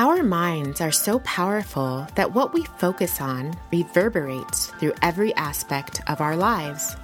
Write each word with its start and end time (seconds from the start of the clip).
Our 0.00 0.22
minds 0.22 0.80
are 0.80 0.90
so 0.90 1.18
powerful 1.18 2.06
that 2.14 2.32
what 2.32 2.54
we 2.54 2.64
focus 2.78 3.20
on 3.20 3.52
reverberates 3.70 4.68
through 4.80 4.94
every 5.02 5.34
aspect 5.34 6.00
of 6.08 6.22
our 6.22 6.36
lives. 6.36 6.96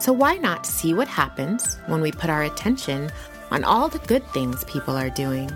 So, 0.00 0.12
why 0.12 0.36
not 0.36 0.66
see 0.66 0.92
what 0.92 1.08
happens 1.08 1.76
when 1.86 2.02
we 2.02 2.12
put 2.12 2.28
our 2.28 2.42
attention 2.42 3.10
on 3.50 3.64
all 3.64 3.88
the 3.88 4.00
good 4.00 4.22
things 4.34 4.64
people 4.64 4.94
are 4.94 5.08
doing? 5.08 5.50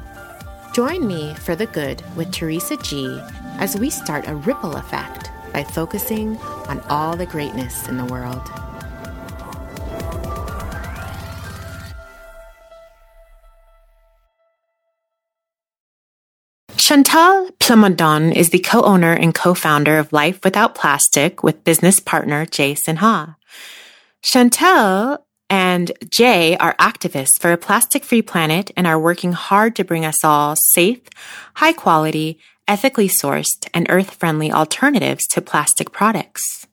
Join 0.73 1.07
me 1.07 1.35
for 1.35 1.55
the 1.55 1.67
good 1.67 2.03
with 2.17 2.33
Teresa 2.33 2.79
G 2.79 3.21
as 3.59 3.77
we 3.77 3.91
start 3.91 4.27
a 4.27 4.37
ripple 4.37 4.77
effect 4.77 5.31
by 5.53 5.63
focusing 5.63 6.39
on 6.71 6.81
all 6.89 7.15
the 7.15 7.27
greatness 7.27 7.89
in 7.89 7.99
the 7.99 8.07
world. 8.07 8.49
Chantal 16.91 17.51
Plamondon 17.61 18.35
is 18.35 18.51
the 18.51 18.59
co-owner 18.59 19.13
and 19.13 19.33
co-founder 19.33 19.99
of 19.99 20.13
Life 20.13 20.41
Without 20.43 20.75
Plastic 20.75 21.41
with 21.41 21.63
business 21.63 22.01
partner 22.01 22.45
Jay 22.47 22.75
Sinha. 22.75 23.37
Chantal 24.23 25.25
and 25.49 25.93
Jay 26.11 26.57
are 26.57 26.75
activists 26.79 27.39
for 27.39 27.53
a 27.53 27.57
plastic-free 27.57 28.23
planet 28.23 28.73
and 28.77 28.89
are 28.89 28.99
working 28.99 29.31
hard 29.31 29.77
to 29.77 29.85
bring 29.85 30.05
us 30.05 30.25
all 30.25 30.57
safe, 30.57 31.03
high 31.55 31.75
quality, 31.75 32.41
ethically 32.67 33.07
sourced, 33.07 33.69
and 33.73 33.87
earth-friendly 33.89 34.51
alternatives 34.51 35.29
to 35.29 35.41
plastic 35.41 35.93
products. 35.93 36.67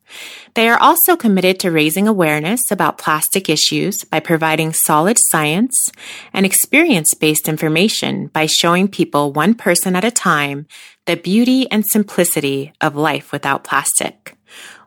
They 0.53 0.69
are 0.69 0.79
also 0.79 1.15
committed 1.15 1.59
to 1.59 1.71
raising 1.71 2.07
awareness 2.07 2.71
about 2.71 2.97
plastic 2.97 3.49
issues 3.49 4.03
by 4.03 4.19
providing 4.19 4.73
solid 4.73 5.17
science 5.19 5.91
and 6.33 6.45
experience 6.45 7.13
based 7.13 7.47
information 7.47 8.27
by 8.27 8.45
showing 8.45 8.87
people 8.87 9.33
one 9.33 9.53
person 9.53 9.95
at 9.95 10.05
a 10.05 10.11
time 10.11 10.67
the 11.05 11.15
beauty 11.15 11.69
and 11.71 11.85
simplicity 11.85 12.73
of 12.81 12.95
life 12.95 13.31
without 13.31 13.63
plastic. 13.63 14.35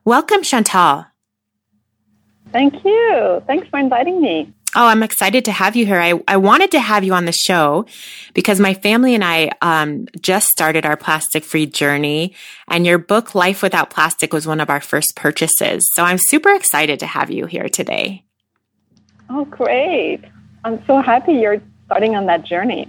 Welcome, 0.05 0.43
Chantal. 0.43 1.07
Thank 2.53 2.85
you. 2.85 3.43
Thanks 3.47 3.69
for 3.69 3.79
inviting 3.79 4.21
me. 4.21 4.53
Oh, 4.77 4.87
I'm 4.87 5.03
excited 5.03 5.45
to 5.47 5.53
have 5.53 5.75
you 5.75 5.85
here. 5.85 6.01
I, 6.01 6.21
I 6.29 6.37
wanted 6.37 6.71
to 6.73 6.81
have 6.81 7.03
you 7.03 7.13
on 7.13 7.25
the 7.25 7.33
show 7.33 7.87
because 8.35 8.61
my 8.61 8.75
family 8.75 9.17
and 9.17 9.25
I 9.25 9.51
um, 9.61 10.07
just 10.21 10.47
started 10.49 10.87
our 10.87 10.97
plastic 10.97 11.43
free 11.43 11.67
journey, 11.67 12.35
and 12.69 12.87
your 12.87 12.99
book, 12.99 13.35
Life 13.35 13.63
Without 13.63 13.91
Plastic, 13.91 14.33
was 14.33 14.47
one 14.47 14.61
of 14.61 14.71
our 14.71 14.81
first 14.81 15.17
purchases. 15.17 15.89
So 15.95 16.05
I'm 16.05 16.19
super 16.19 16.53
excited 16.55 17.01
to 17.01 17.07
have 17.07 17.31
you 17.31 17.47
here 17.47 17.69
today. 17.69 18.25
Oh, 19.29 19.45
great. 19.45 20.21
I'm 20.65 20.85
so 20.87 21.01
happy 21.01 21.33
you're 21.33 21.61
starting 21.87 22.15
on 22.15 22.27
that 22.27 22.45
journey. 22.45 22.89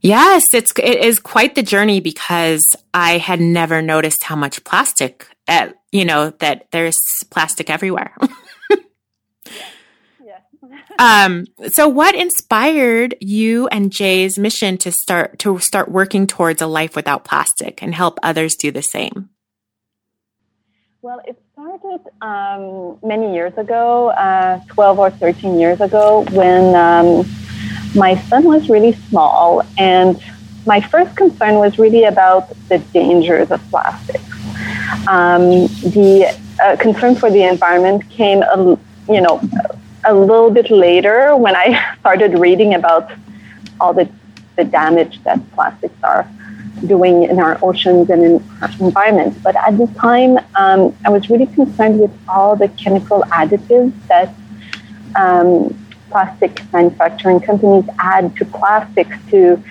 Yes, 0.00 0.44
it's 0.54 0.72
it 0.78 1.00
is 1.00 1.18
quite 1.18 1.54
the 1.54 1.62
journey 1.62 2.00
because 2.00 2.64
I 2.94 3.18
had 3.18 3.40
never 3.40 3.82
noticed 3.82 4.22
how 4.22 4.36
much 4.36 4.62
plastic, 4.64 5.26
uh, 5.48 5.70
you 5.90 6.04
know, 6.04 6.30
that 6.38 6.68
there's 6.70 6.96
plastic 7.30 7.68
everywhere. 7.68 8.14
Um, 10.98 11.46
so 11.68 11.88
what 11.88 12.14
inspired 12.16 13.14
you 13.20 13.68
and 13.68 13.92
Jay's 13.92 14.38
mission 14.38 14.76
to 14.78 14.90
start 14.90 15.38
to 15.40 15.58
start 15.60 15.90
working 15.90 16.26
towards 16.26 16.60
a 16.60 16.66
life 16.66 16.96
without 16.96 17.24
plastic 17.24 17.82
and 17.82 17.94
help 17.94 18.18
others 18.22 18.56
do 18.56 18.72
the 18.72 18.82
same? 18.82 19.30
Well, 21.00 21.20
it 21.24 21.40
started 21.52 22.00
um, 22.20 22.98
many 23.04 23.32
years 23.32 23.56
ago, 23.56 24.08
uh, 24.08 24.60
12 24.68 24.98
or 24.98 25.10
13 25.10 25.58
years 25.58 25.80
ago, 25.80 26.24
when 26.32 26.74
um, 26.74 27.24
my 27.94 28.16
son 28.28 28.44
was 28.44 28.68
really 28.68 28.92
small. 29.08 29.62
And 29.78 30.20
my 30.66 30.80
first 30.80 31.16
concern 31.16 31.54
was 31.54 31.78
really 31.78 32.04
about 32.04 32.48
the 32.68 32.78
dangers 32.92 33.52
of 33.52 33.62
plastic. 33.70 34.20
Um, 35.06 35.68
the 35.94 36.36
uh, 36.62 36.76
concern 36.76 37.14
for 37.14 37.30
the 37.30 37.44
environment 37.44 38.10
came, 38.10 38.42
you 39.08 39.20
know, 39.20 39.40
a 40.04 40.14
little 40.14 40.50
bit 40.50 40.70
later 40.70 41.36
when 41.36 41.56
I 41.56 41.94
started 42.00 42.38
reading 42.38 42.74
about 42.74 43.10
all 43.80 43.92
the, 43.92 44.08
the 44.56 44.64
damage 44.64 45.22
that 45.24 45.38
plastics 45.52 45.94
are 46.02 46.28
doing 46.86 47.24
in 47.24 47.40
our 47.40 47.58
oceans 47.62 48.08
and 48.10 48.22
in 48.22 48.44
our 48.62 48.70
environment. 48.80 49.42
But 49.42 49.56
at 49.56 49.76
the 49.76 49.86
time, 49.98 50.38
um, 50.54 50.96
I 51.04 51.10
was 51.10 51.28
really 51.28 51.46
concerned 51.46 52.00
with 52.00 52.12
all 52.28 52.56
the 52.56 52.68
chemical 52.68 53.22
additives 53.30 53.92
that 54.06 54.32
um, 55.16 55.76
plastic 56.10 56.60
manufacturing 56.72 57.40
companies 57.40 57.84
add 57.98 58.36
to 58.36 58.44
plastics 58.44 59.16
to 59.30 59.62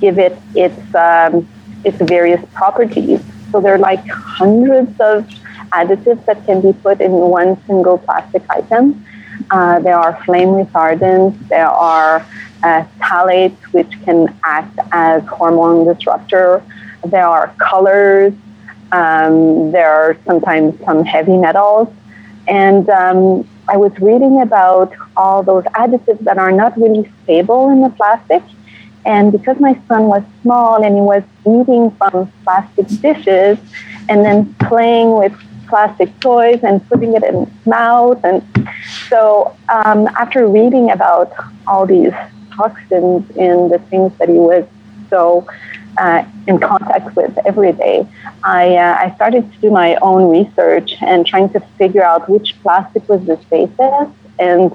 give 0.00 0.18
it 0.18 0.36
its 0.54 0.94
um, 0.94 1.48
its 1.84 1.98
various 1.98 2.44
properties. 2.52 3.20
So 3.50 3.60
there 3.60 3.74
are 3.74 3.78
like 3.78 4.06
hundreds 4.08 4.98
of 5.00 5.26
additives 5.72 6.24
that 6.26 6.44
can 6.44 6.60
be 6.60 6.72
put 6.72 7.00
in 7.00 7.12
one 7.12 7.60
single 7.66 7.98
plastic 7.98 8.42
item. 8.50 9.04
Uh, 9.50 9.78
there 9.80 9.98
are 9.98 10.22
flame 10.24 10.48
retardants. 10.48 11.36
There 11.48 11.68
are 11.68 12.26
uh, 12.62 12.84
phthalates, 12.98 13.60
which 13.72 13.90
can 14.04 14.34
act 14.44 14.78
as 14.92 15.24
hormone 15.26 15.86
disruptor. 15.86 16.62
There 17.04 17.26
are 17.26 17.54
colors. 17.58 18.32
Um, 18.92 19.70
there 19.70 19.90
are 19.90 20.16
sometimes 20.26 20.78
some 20.84 21.04
heavy 21.04 21.36
metals. 21.36 21.88
And 22.46 22.88
um, 22.88 23.48
I 23.68 23.76
was 23.76 23.92
reading 24.00 24.40
about 24.40 24.92
all 25.16 25.42
those 25.42 25.64
additives 25.64 26.20
that 26.20 26.38
are 26.38 26.52
not 26.52 26.76
really 26.78 27.10
stable 27.24 27.68
in 27.70 27.82
the 27.82 27.90
plastic. 27.90 28.42
And 29.04 29.30
because 29.30 29.60
my 29.60 29.78
son 29.86 30.04
was 30.04 30.22
small 30.42 30.82
and 30.82 30.94
he 30.94 31.00
was 31.00 31.22
eating 31.46 31.90
from 31.92 32.32
plastic 32.44 32.88
dishes 33.00 33.58
and 34.08 34.24
then 34.24 34.54
playing 34.54 35.12
with 35.12 35.32
plastic 35.68 36.18
toys 36.20 36.60
and 36.62 36.86
putting 36.88 37.14
it 37.14 37.22
in 37.22 37.46
his 37.46 37.66
mouth. 37.66 38.22
And 38.24 38.42
so, 39.08 39.56
um, 39.68 40.08
after 40.18 40.46
reading 40.48 40.90
about 40.90 41.32
all 41.66 41.86
these 41.86 42.12
toxins 42.54 43.30
in 43.36 43.68
the 43.68 43.78
things 43.90 44.16
that 44.18 44.28
he 44.28 44.34
was 44.34 44.66
so 45.10 45.46
uh, 45.98 46.24
in 46.46 46.58
contact 46.58 47.14
with 47.16 47.36
every 47.46 47.72
day, 47.72 48.06
I, 48.44 48.76
uh, 48.76 48.96
I 49.00 49.14
started 49.14 49.50
to 49.52 49.58
do 49.58 49.70
my 49.70 49.96
own 49.96 50.30
research 50.30 50.94
and 51.00 51.26
trying 51.26 51.50
to 51.50 51.60
figure 51.78 52.04
out 52.04 52.28
which 52.28 52.54
plastic 52.62 53.08
was 53.08 53.24
the 53.26 53.38
safest 53.50 54.12
and 54.38 54.72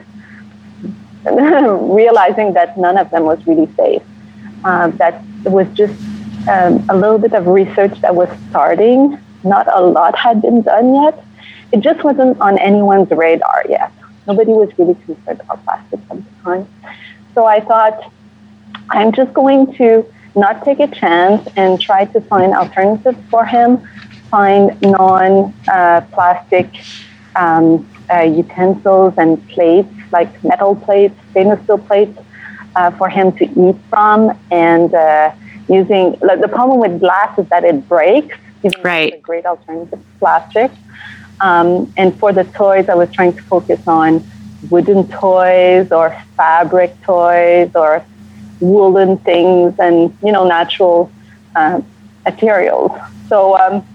realizing 1.96 2.54
that 2.54 2.78
none 2.78 2.98
of 2.98 3.10
them 3.12 3.24
was 3.24 3.46
really 3.48 3.70
safe. 3.76 4.02
Uh, 4.66 4.88
that 4.88 5.24
was 5.46 5.68
just 5.74 5.94
um, 6.48 6.84
a 6.90 6.96
little 6.96 7.18
bit 7.18 7.34
of 7.34 7.48
research 7.48 8.00
that 8.02 8.14
was 8.16 8.30
starting 8.50 9.18
not 9.44 9.68
a 9.72 9.82
lot 9.82 10.16
had 10.16 10.42
been 10.42 10.62
done 10.62 10.96
yet. 10.96 11.24
It 11.72 11.82
just 11.82 12.04
wasn't 12.04 12.40
on 12.40 12.58
anyone's 12.60 13.10
radar 13.12 13.64
yet. 13.68 13.92
Nobody 14.28 14.52
was 14.52 14.70
really 14.78 14.96
concerned 14.96 15.42
about 15.42 15.64
plastics 15.66 16.04
at 16.10 16.18
the 16.18 16.44
time. 16.44 16.68
So 17.34 17.46
I 17.46 17.60
thought, 17.60 18.12
I'm 18.90 19.12
just 19.12 19.34
going 19.34 19.74
to 19.76 20.06
not 20.36 20.64
take 20.64 20.80
a 20.80 20.88
chance 20.88 21.48
and 21.56 21.80
try 21.80 22.06
to 22.06 22.22
find 22.22 22.54
alternatives 22.54 23.18
for 23.30 23.46
him, 23.46 23.88
find 24.30 24.80
non 24.82 25.54
uh, 25.68 26.02
plastic 26.12 26.70
um, 27.36 27.88
uh, 28.12 28.22
utensils 28.22 29.14
and 29.18 29.48
plates, 29.50 29.94
like 30.12 30.44
metal 30.44 30.76
plates, 30.76 31.16
stainless 31.32 31.62
steel 31.64 31.78
plates, 31.78 32.20
uh, 32.76 32.92
for 32.92 33.10
him 33.10 33.32
to 33.34 33.46
eat 33.46 33.76
from. 33.90 34.38
And 34.52 34.94
uh, 34.94 35.34
using 35.68 36.18
like, 36.22 36.42
the 36.42 36.48
problem 36.48 36.80
with 36.80 37.00
glass 37.00 37.38
is 37.38 37.48
that 37.50 37.64
it 37.64 37.88
breaks 37.88 38.38
even 38.64 38.82
right. 38.82 39.14
a 39.14 39.18
great 39.18 39.46
alternative 39.46 40.00
to 40.00 40.06
plastic. 40.20 40.72
Um, 41.42 41.92
and 41.98 42.18
for 42.20 42.32
the 42.32 42.44
toys, 42.46 42.90
I 42.90 42.96
was 42.96 43.12
trying 43.12 43.34
to 43.34 43.42
focus 43.44 43.86
on 43.88 44.24
wooden 44.70 45.08
toys 45.10 45.92
or 45.92 46.18
fabric 46.38 47.00
toys 47.02 47.72
or 47.76 48.04
woolen 48.60 49.18
things 49.18 49.78
and 49.78 50.16
you 50.24 50.32
know 50.32 50.48
natural 50.48 51.12
uh, 51.56 51.82
materials. 52.26 52.92
So 53.28 53.58
um, 53.58 53.86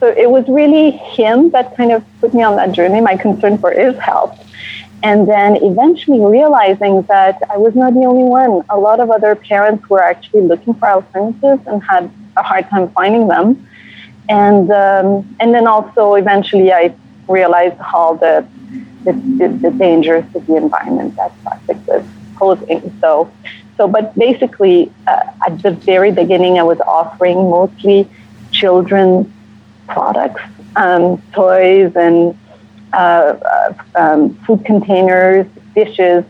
so 0.00 0.08
it 0.08 0.30
was 0.30 0.48
really 0.48 0.90
him 0.90 1.50
that 1.50 1.76
kind 1.76 1.92
of 1.92 2.04
put 2.20 2.34
me 2.34 2.42
on 2.42 2.56
that 2.56 2.72
journey. 2.72 3.00
My 3.00 3.16
concern 3.16 3.58
for 3.58 3.70
his 3.70 3.96
health, 3.98 4.38
and 5.02 5.28
then 5.28 5.56
eventually 5.62 6.20
realizing 6.20 7.02
that 7.02 7.40
I 7.50 7.58
was 7.58 7.74
not 7.74 7.94
the 7.94 8.04
only 8.04 8.24
one. 8.24 8.62
A 8.70 8.78
lot 8.78 9.00
of 9.00 9.10
other 9.10 9.34
parents 9.34 9.88
were 9.88 10.02
actually 10.02 10.42
looking 10.42 10.74
for 10.74 10.88
alternatives 10.88 11.66
and 11.66 11.82
had 11.82 12.10
a 12.36 12.42
hard 12.42 12.68
time 12.70 12.88
finding 12.90 13.28
them 13.28 13.67
and 14.28 14.70
um, 14.70 15.36
and 15.40 15.54
then 15.54 15.66
also 15.66 16.14
eventually 16.14 16.72
I 16.72 16.94
realized 17.28 17.78
how 17.78 18.14
the 18.14 18.46
the, 19.04 19.12
the, 19.12 19.48
the 19.48 19.70
dangers 19.70 20.24
to 20.32 20.40
the 20.40 20.56
environment 20.56 21.16
that 21.16 21.32
plastic 21.42 21.76
was 21.86 22.04
posing. 22.36 22.92
So 23.00 23.30
so 23.76 23.88
but 23.88 24.14
basically 24.16 24.92
uh, 25.06 25.22
at 25.46 25.62
the 25.62 25.70
very 25.70 26.12
beginning 26.12 26.58
I 26.58 26.62
was 26.62 26.80
offering 26.80 27.50
mostly 27.50 28.08
children 28.50 29.32
products, 29.86 30.42
um, 30.76 31.22
toys 31.32 31.94
and 31.96 32.38
uh, 32.92 32.96
uh, 32.96 33.74
um, 33.94 34.34
food 34.46 34.64
containers, 34.64 35.46
dishes 35.74 36.24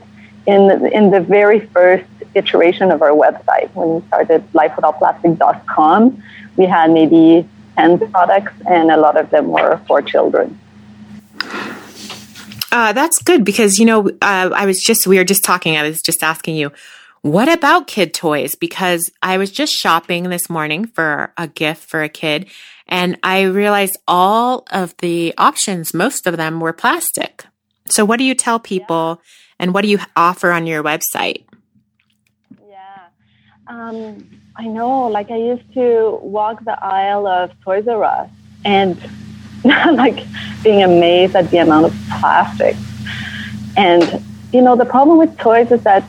in 0.46 0.66
the, 0.68 0.90
in 0.92 1.10
the 1.10 1.20
very 1.20 1.60
first 1.60 2.04
iteration 2.34 2.90
of 2.90 3.02
our 3.02 3.10
website. 3.10 3.72
When 3.74 3.96
we 3.96 4.06
started 4.08 4.44
lifewithoutplastic.com, 4.52 6.22
we 6.56 6.66
had 6.66 6.90
maybe 6.90 7.48
10 7.78 8.10
products, 8.10 8.52
and 8.66 8.90
a 8.90 8.96
lot 8.96 9.16
of 9.16 9.30
them 9.30 9.48
were 9.48 9.80
for 9.86 10.02
children. 10.02 10.58
Uh, 12.70 12.92
that's 12.92 13.22
good 13.22 13.44
because, 13.44 13.78
you 13.78 13.86
know, 13.86 14.08
uh, 14.20 14.50
I 14.54 14.66
was 14.66 14.82
just, 14.82 15.06
we 15.06 15.16
were 15.16 15.24
just 15.24 15.44
talking, 15.44 15.76
I 15.76 15.84
was 15.84 16.02
just 16.02 16.22
asking 16.22 16.56
you, 16.56 16.70
what 17.22 17.48
about 17.48 17.86
kid 17.86 18.12
toys? 18.14 18.54
Because 18.54 19.10
I 19.22 19.38
was 19.38 19.50
just 19.50 19.72
shopping 19.72 20.24
this 20.24 20.50
morning 20.50 20.86
for 20.86 21.32
a 21.36 21.48
gift 21.48 21.88
for 21.88 22.02
a 22.02 22.08
kid 22.08 22.48
and 22.88 23.18
I 23.22 23.42
realized 23.42 23.96
all 24.08 24.64
of 24.70 24.96
the 24.98 25.34
options, 25.36 25.92
most 25.92 26.26
of 26.26 26.36
them 26.36 26.60
were 26.60 26.72
plastic. 26.72 27.44
So 27.86 28.04
what 28.04 28.18
do 28.18 28.24
you 28.24 28.34
tell 28.34 28.58
people 28.58 29.20
yeah. 29.20 29.56
and 29.60 29.74
what 29.74 29.82
do 29.82 29.88
you 29.88 29.98
offer 30.16 30.52
on 30.52 30.66
your 30.66 30.82
website? 30.82 31.44
Yeah. 32.66 33.08
Um, 33.66 34.37
I 34.60 34.66
know, 34.66 35.06
like 35.06 35.30
I 35.30 35.36
used 35.36 35.72
to 35.74 36.18
walk 36.20 36.64
the 36.64 36.76
aisle 36.84 37.28
of 37.28 37.52
Toys 37.60 37.86
R 37.86 38.02
Us 38.02 38.28
and 38.64 38.98
like 39.64 40.26
being 40.64 40.82
amazed 40.82 41.36
at 41.36 41.48
the 41.52 41.58
amount 41.58 41.86
of 41.86 41.94
plastic. 42.18 42.74
And, 43.76 44.02
you 44.52 44.60
know, 44.60 44.74
the 44.74 44.84
problem 44.84 45.16
with 45.18 45.38
toys 45.38 45.70
is 45.70 45.84
that 45.84 46.02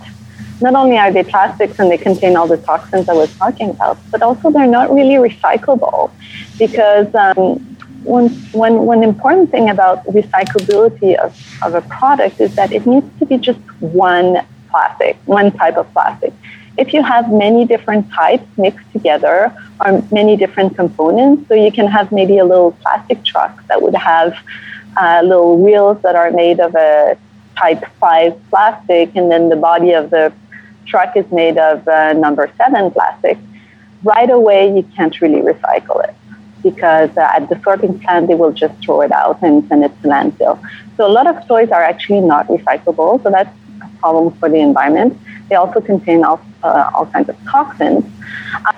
not 0.62 0.74
only 0.74 0.98
are 0.98 1.12
they 1.12 1.24
plastics 1.24 1.78
and 1.78 1.92
they 1.92 1.98
contain 2.00 2.36
all 2.36 2.48
the 2.48 2.58
toxins 2.58 3.08
I 3.08 3.14
was 3.14 3.32
talking 3.38 3.70
about, 3.70 4.00
but 4.10 4.24
also 4.24 4.50
they're 4.50 4.66
not 4.66 4.92
really 4.92 5.30
recyclable 5.30 6.10
because 6.58 7.14
um, 7.14 7.60
one, 8.04 8.30
one, 8.52 8.80
one 8.88 9.04
important 9.04 9.52
thing 9.52 9.70
about 9.70 10.04
recyclability 10.08 11.16
of, 11.20 11.38
of 11.62 11.76
a 11.76 11.82
product 11.82 12.42
is 12.42 12.56
that 12.56 12.72
it 12.72 12.88
needs 12.88 13.08
to 13.20 13.28
be 13.28 13.38
just 13.38 13.60
one 13.80 14.44
plastic, 14.72 15.18
one 15.26 15.52
type 15.52 15.78
of 15.78 15.92
plastic. 15.94 16.34
If 16.80 16.94
you 16.94 17.04
have 17.04 17.32
many 17.32 17.66
different 17.66 18.10
types 18.12 18.48
mixed 18.58 18.90
together 18.94 19.54
or 19.84 20.02
many 20.12 20.38
different 20.38 20.76
components, 20.76 21.48
so 21.48 21.54
you 21.54 21.72
can 21.72 21.88
have 21.88 22.12
maybe 22.12 22.38
a 22.38 22.46
little 22.46 22.72
plastic 22.84 23.24
truck 23.24 23.54
that 23.68 23.82
would 23.82 23.96
have 23.96 24.34
uh, 24.96 25.22
little 25.24 25.58
wheels 25.58 26.02
that 26.04 26.16
are 26.16 26.32
made 26.32 26.60
of 26.60 26.74
a 26.76 27.18
type 27.58 27.84
5 28.00 28.50
plastic, 28.50 29.16
and 29.16 29.30
then 29.32 29.50
the 29.50 29.56
body 29.56 29.92
of 29.92 30.10
the 30.10 30.32
truck 30.86 31.16
is 31.18 31.30
made 31.32 31.58
of 31.58 31.88
uh, 31.88 32.14
number 32.14 32.50
7 32.58 32.92
plastic, 32.92 33.38
right 34.04 34.30
away 34.30 34.74
you 34.76 34.84
can't 34.96 35.20
really 35.22 35.42
recycle 35.42 36.04
it 36.08 36.16
because 36.64 37.12
uh, 37.18 37.36
at 37.36 37.48
the 37.50 37.60
sorting 37.64 38.00
plant 38.00 38.28
they 38.28 38.36
will 38.36 38.52
just 38.52 38.76
throw 38.84 39.02
it 39.02 39.12
out 39.12 39.42
and 39.42 39.68
send 39.68 39.84
it 39.84 39.92
to 40.02 40.08
landfill. 40.08 40.60
So 40.98 41.06
a 41.06 41.12
lot 41.18 41.28
of 41.28 41.46
toys 41.48 41.70
are 41.72 41.84
actually 41.84 42.22
not 42.22 42.48
recyclable, 42.48 43.22
so 43.24 43.30
that's 43.30 43.54
a 43.82 43.90
problem 44.00 44.32
for 44.40 44.50
the 44.50 44.60
environment. 44.60 45.18
They 45.50 45.56
also 45.56 45.82
contain 45.82 46.24
all, 46.24 46.40
uh, 46.64 46.92
all 46.94 47.06
kinds 47.08 47.30
of 47.30 47.38
toxins. 47.46 48.06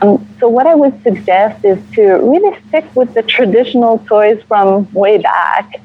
Um, 0.02 0.26
so 0.40 0.48
what 0.48 0.68
I 0.68 0.76
would 0.76 1.02
suggest 1.04 1.64
is 1.66 1.78
to 1.96 2.04
really 2.14 2.58
stick 2.68 2.86
with 2.96 3.14
the 3.14 3.24
traditional 3.24 4.00
toys 4.00 4.42
from 4.48 4.92
way 4.94 5.18
back. 5.18 5.82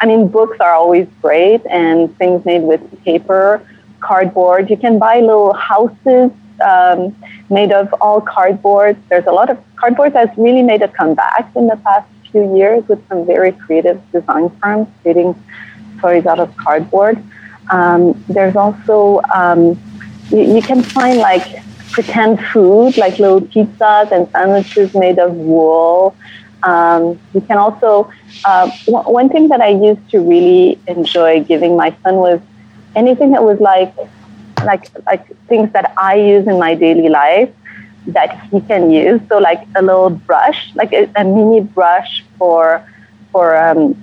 I 0.00 0.06
mean, 0.06 0.28
books 0.28 0.58
are 0.60 0.74
always 0.74 1.06
great, 1.22 1.62
and 1.66 2.14
things 2.18 2.44
made 2.44 2.62
with 2.62 2.82
paper, 3.04 3.62
cardboard. 4.00 4.68
You 4.68 4.76
can 4.76 4.98
buy 4.98 5.20
little 5.20 5.54
houses 5.54 6.30
um, 6.60 7.16
made 7.50 7.72
of 7.72 7.92
all 8.00 8.20
cardboard. 8.20 8.96
There's 9.08 9.26
a 9.26 9.32
lot 9.32 9.50
of 9.50 9.58
cardboard 9.76 10.12
that's 10.12 10.36
really 10.36 10.62
made 10.62 10.82
a 10.82 10.88
comeback 10.88 11.50
in 11.56 11.66
the 11.66 11.76
past 11.76 12.08
few 12.30 12.56
years 12.56 12.86
with 12.88 13.06
some 13.08 13.24
very 13.26 13.52
creative 13.52 14.00
design 14.12 14.50
firms 14.60 14.88
creating 15.02 15.34
toys 16.00 16.26
out 16.26 16.38
of 16.38 16.54
cardboard. 16.56 17.22
Um, 17.70 18.22
there's 18.28 18.56
also 18.56 19.20
um, 19.34 19.78
you, 20.30 20.54
you, 20.56 20.62
can 20.62 20.82
find 20.82 21.18
like 21.18 21.62
pretend 21.92 22.40
food, 22.46 22.96
like 22.96 23.18
little 23.18 23.40
pizzas 23.40 24.12
and 24.12 24.28
sandwiches 24.30 24.94
made 24.94 25.18
of 25.18 25.34
wool. 25.34 26.16
Um, 26.62 27.18
you 27.34 27.40
can 27.40 27.58
also 27.58 28.10
uh, 28.44 28.70
w- 28.86 29.10
one 29.10 29.28
thing 29.28 29.48
that 29.48 29.60
I 29.60 29.68
used 29.68 30.10
to 30.10 30.20
really 30.20 30.78
enjoy 30.86 31.44
giving 31.44 31.76
my 31.76 31.94
son 32.02 32.16
was 32.16 32.40
anything 32.94 33.30
that 33.32 33.44
was 33.44 33.60
like 33.60 33.94
like 34.64 34.88
like 35.06 35.26
things 35.48 35.70
that 35.72 35.92
I 35.96 36.14
use 36.16 36.46
in 36.46 36.58
my 36.58 36.74
daily 36.74 37.08
life 37.08 37.52
that 38.08 38.40
he 38.50 38.60
can 38.62 38.90
use. 38.90 39.20
So 39.28 39.38
like 39.38 39.62
a 39.74 39.82
little 39.82 40.10
brush, 40.10 40.74
like 40.74 40.92
a, 40.92 41.10
a 41.16 41.24
mini 41.24 41.60
brush 41.60 42.24
for 42.38 42.84
for 43.32 43.56
um, 43.56 43.94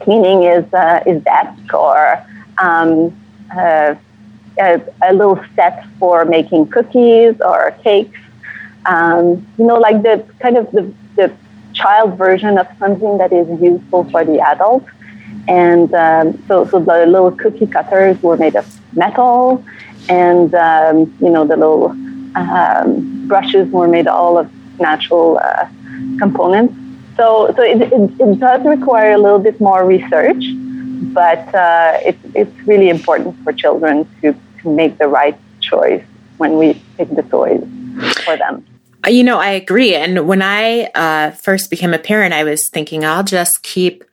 cleaning 0.00 0.42
his 0.42 0.64
uh, 0.72 1.02
his 1.04 1.22
desk, 1.22 1.72
or 1.74 2.22
um, 2.58 3.14
uh, 3.56 3.94
a, 4.58 4.80
a, 5.02 5.12
little 5.12 5.42
set 5.54 5.84
for 5.98 6.24
making 6.24 6.68
cookies 6.68 7.34
or 7.40 7.76
cakes. 7.82 8.18
Um, 8.86 9.46
you 9.58 9.66
know, 9.66 9.76
like 9.76 10.02
the 10.02 10.24
kind 10.40 10.56
of 10.56 10.70
the, 10.72 10.92
the 11.16 11.32
child 11.72 12.16
version 12.16 12.58
of 12.58 12.66
something 12.78 13.18
that 13.18 13.32
is 13.32 13.48
useful 13.60 14.04
for 14.10 14.24
the 14.24 14.40
adult. 14.40 14.84
And 15.48 15.92
um, 15.94 16.42
so, 16.48 16.66
so 16.66 16.80
the 16.80 17.06
little 17.06 17.30
cookie 17.30 17.66
cutters 17.66 18.20
were 18.22 18.36
made 18.36 18.56
of 18.56 18.66
metal, 18.96 19.64
and 20.08 20.52
um, 20.54 21.14
you 21.20 21.30
know 21.30 21.46
the 21.46 21.56
little 21.56 21.90
um, 22.34 23.26
brushes 23.28 23.70
were 23.70 23.88
made 23.88 24.06
all 24.06 24.38
of 24.38 24.50
natural 24.80 25.38
uh, 25.38 25.66
components. 26.18 26.74
So, 27.16 27.52
so 27.56 27.62
it, 27.62 27.80
it, 27.80 27.92
it, 27.92 28.38
does 28.38 28.66
require 28.66 29.12
a 29.12 29.18
little 29.18 29.38
bit 29.38 29.58
more 29.58 29.86
research, 29.86 30.44
but 31.14 31.54
uh, 31.54 31.98
it, 32.04 32.18
it's 32.34 32.54
really 32.66 32.90
important 32.90 33.36
for 33.42 33.52
children 33.52 34.06
to, 34.20 34.32
to 34.32 34.38
make 34.66 34.98
the 34.98 35.08
right 35.08 35.38
choice 35.60 36.04
when 36.38 36.58
we 36.58 36.74
pick 36.96 37.08
the 37.14 37.22
toys 37.22 37.60
for 38.24 38.36
them. 38.36 38.64
Uh, 39.06 39.10
you 39.10 39.24
know, 39.24 39.38
I 39.38 39.50
agree. 39.50 39.94
And 39.94 40.26
when 40.26 40.42
I 40.42 40.84
uh, 40.94 41.30
first 41.32 41.70
became 41.70 41.94
a 41.94 41.98
parent, 41.98 42.34
I 42.34 42.44
was 42.44 42.68
thinking 42.68 43.04
I'll 43.04 43.24
just 43.24 43.62
keep 43.62 44.04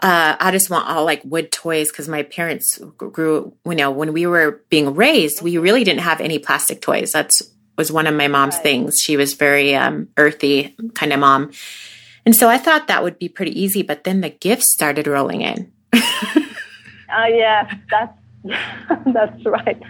uh, 0.00 0.36
I 0.38 0.50
just 0.50 0.68
want 0.68 0.88
all 0.88 1.04
like 1.04 1.22
wood 1.24 1.50
toys 1.50 1.90
because 1.90 2.06
my 2.06 2.22
parents 2.22 2.78
grew, 2.98 3.54
you 3.64 3.74
know, 3.74 3.90
when 3.90 4.12
we 4.12 4.26
were 4.26 4.62
being 4.68 4.94
raised, 4.94 5.40
we 5.40 5.56
really 5.56 5.84
didn't 5.84 6.02
have 6.02 6.20
any 6.20 6.38
plastic 6.38 6.82
toys. 6.82 7.12
That's 7.12 7.42
was 7.78 7.92
one 7.92 8.06
of 8.06 8.14
my 8.14 8.28
mom's 8.28 8.54
right. 8.56 8.62
things. 8.62 8.96
She 9.00 9.16
was 9.16 9.34
very 9.34 9.74
um, 9.74 10.08
earthy 10.16 10.74
kind 10.94 11.12
of 11.12 11.20
mom. 11.20 11.50
And 12.24 12.34
so 12.34 12.48
I 12.48 12.58
thought 12.58 12.88
that 12.88 13.02
would 13.02 13.18
be 13.18 13.28
pretty 13.28 13.58
easy, 13.58 13.82
but 13.82 14.04
then 14.04 14.20
the 14.20 14.30
gifts 14.30 14.72
started 14.72 15.06
rolling 15.06 15.42
in. 15.42 15.72
Oh 17.08 17.22
uh, 17.22 17.26
yeah, 17.26 17.72
that's 17.88 18.18
that's 19.06 19.44
right. 19.44 19.80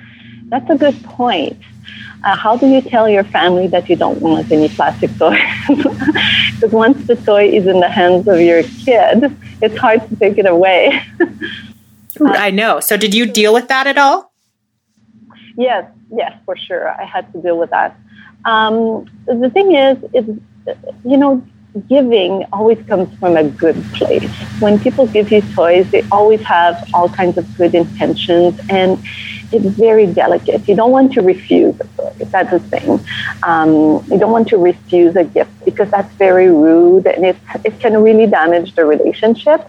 That's 0.49 0.69
a 0.70 0.76
good 0.76 1.03
point. 1.05 1.58
Uh, 2.25 2.36
how 2.36 2.56
do 2.56 2.67
you 2.67 2.81
tell 2.81 3.08
your 3.08 3.25
family 3.25 3.67
that 3.69 3.89
you 3.89 3.96
don't 3.96 4.20
want 4.20 4.51
any 4.51 4.69
plastic 4.69 5.10
toys? 5.19 5.39
Because 6.56 6.72
once 6.72 7.06
the 7.06 7.17
toy 7.17 7.48
is 7.48 7.67
in 7.67 7.81
the 7.81 7.89
hands 7.89 8.27
of 8.27 8.41
your 8.41 8.63
kid, 8.63 9.36
it's 9.60 9.77
hard 9.77 10.08
to 10.08 10.17
take 10.17 10.39
it 10.39 10.46
away. 10.46 11.03
I 12.25 12.51
know. 12.51 12.81
So, 12.81 12.96
did 12.96 13.15
you 13.15 13.27
deal 13.27 13.53
with 13.53 13.69
that 13.69 13.86
at 13.86 13.98
all? 13.98 14.32
Yes, 15.58 15.84
yes, 16.10 16.32
for 16.46 16.56
sure. 16.56 16.89
I 16.89 17.05
had 17.05 17.31
to 17.34 17.43
deal 17.43 17.58
with 17.58 17.69
that. 17.70 17.94
Um, 18.46 19.06
the 19.27 19.51
thing 19.51 19.75
is, 19.75 19.98
is 20.15 20.25
you 21.05 21.17
know, 21.17 21.46
giving 21.88 22.44
always 22.52 22.80
comes 22.86 23.12
from 23.18 23.36
a 23.36 23.44
good 23.44 23.76
place. 23.94 24.30
When 24.60 24.78
people 24.78 25.06
give 25.06 25.30
you 25.30 25.42
toys, 25.54 25.90
they 25.90 26.02
always 26.10 26.42
have 26.42 26.88
all 26.94 27.08
kinds 27.08 27.38
of 27.38 27.56
good 27.56 27.74
intentions, 27.74 28.60
and 28.68 29.02
it's 29.52 29.66
very 29.76 30.06
delicate. 30.06 30.66
You 30.68 30.74
don't 30.74 30.90
want 30.90 31.12
to 31.14 31.22
refuse 31.22 31.78
a 31.80 31.84
toy. 31.96 32.12
That's 32.30 32.50
the 32.50 32.60
thing. 32.60 33.00
Um, 33.42 34.04
you 34.10 34.18
don't 34.18 34.32
want 34.32 34.48
to 34.48 34.58
refuse 34.58 35.16
a 35.16 35.24
gift 35.24 35.52
because 35.64 35.90
that's 35.90 36.12
very 36.14 36.48
rude, 36.50 37.06
and 37.06 37.24
it 37.24 37.36
it 37.64 37.78
can 37.80 38.02
really 38.02 38.26
damage 38.26 38.74
the 38.74 38.84
relationship. 38.84 39.68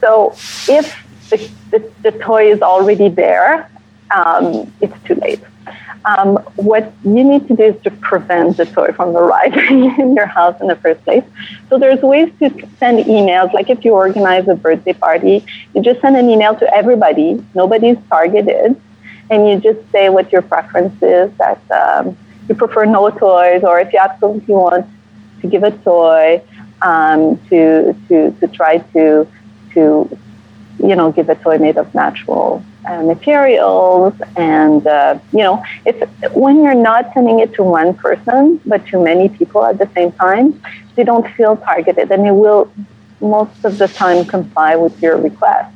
So 0.00 0.32
if 0.68 1.02
the, 1.30 1.50
the, 1.70 1.92
the 2.02 2.12
toy 2.18 2.52
is 2.52 2.62
already 2.62 3.08
there, 3.08 3.70
um, 4.14 4.72
it's 4.80 4.96
too 5.04 5.14
late. 5.16 5.40
Um, 6.04 6.36
what 6.54 6.92
you 7.04 7.24
need 7.24 7.48
to 7.48 7.56
do 7.56 7.64
is 7.64 7.82
to 7.82 7.90
prevent 7.90 8.56
the 8.56 8.66
toy 8.66 8.92
from 8.92 9.16
arriving 9.16 9.96
in 9.98 10.14
your 10.14 10.26
house 10.26 10.60
in 10.60 10.68
the 10.68 10.76
first 10.76 11.02
place. 11.04 11.24
So 11.68 11.78
there's 11.78 12.00
ways 12.00 12.32
to 12.38 12.50
send 12.78 13.04
emails. 13.06 13.52
Like 13.52 13.70
if 13.70 13.84
you 13.84 13.92
organize 13.92 14.46
a 14.48 14.54
birthday 14.54 14.92
party, 14.92 15.44
you 15.74 15.82
just 15.82 16.00
send 16.00 16.16
an 16.16 16.30
email 16.30 16.54
to 16.56 16.74
everybody. 16.74 17.44
Nobody's 17.54 17.98
targeted, 18.08 18.80
and 19.30 19.48
you 19.48 19.58
just 19.60 19.80
say 19.90 20.08
what 20.08 20.30
your 20.30 20.42
preference 20.42 20.94
is. 21.02 21.32
That 21.38 21.60
um, 21.70 22.16
you 22.48 22.54
prefer 22.54 22.84
no 22.84 23.10
toys, 23.10 23.64
or 23.64 23.80
if 23.80 23.92
you 23.92 23.98
absolutely 23.98 24.54
want 24.54 24.86
to 25.40 25.48
give 25.48 25.64
a 25.64 25.72
toy, 25.72 26.42
um, 26.82 27.36
to 27.48 27.94
to 28.08 28.30
to 28.30 28.48
try 28.48 28.78
to 28.78 29.26
to 29.74 30.18
you 30.78 30.94
know 30.94 31.10
give 31.10 31.28
a 31.28 31.34
toy 31.34 31.58
made 31.58 31.76
of 31.76 31.92
natural 31.94 32.62
uh, 32.86 33.02
materials 33.02 34.14
and 34.36 34.86
uh, 34.86 35.18
you 35.32 35.42
know 35.46 35.62
it's 35.84 36.02
when 36.32 36.62
you're 36.62 36.82
not 36.90 37.12
sending 37.14 37.40
it 37.40 37.52
to 37.54 37.62
one 37.62 37.94
person 37.94 38.60
but 38.66 38.86
to 38.86 39.02
many 39.02 39.28
people 39.28 39.64
at 39.64 39.78
the 39.78 39.88
same 39.94 40.12
time 40.12 40.60
they 40.94 41.04
don't 41.04 41.28
feel 41.34 41.56
targeted 41.56 42.10
and 42.10 42.24
they 42.24 42.30
will 42.30 42.70
most 43.20 43.64
of 43.64 43.78
the 43.78 43.88
time 43.88 44.24
comply 44.24 44.76
with 44.76 45.00
your 45.02 45.16
request. 45.16 45.74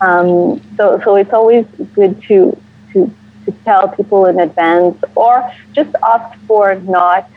Um, 0.00 0.60
so 0.76 1.00
so 1.04 1.16
it's 1.16 1.32
always 1.32 1.66
good 1.94 2.22
to 2.28 2.56
to 2.92 3.12
to 3.44 3.52
tell 3.64 3.88
people 3.88 4.26
in 4.26 4.38
advance, 4.38 4.96
or 5.14 5.50
just 5.72 5.94
opt 6.02 6.36
for 6.46 6.74
not 6.76 7.28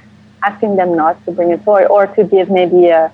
asking 0.43 0.75
them 0.75 0.95
not 0.95 1.23
to 1.25 1.31
bring 1.31 1.53
a 1.53 1.57
toy, 1.57 1.85
or 1.85 2.07
to 2.07 2.23
give 2.23 2.49
maybe 2.49 2.87
a, 2.87 3.11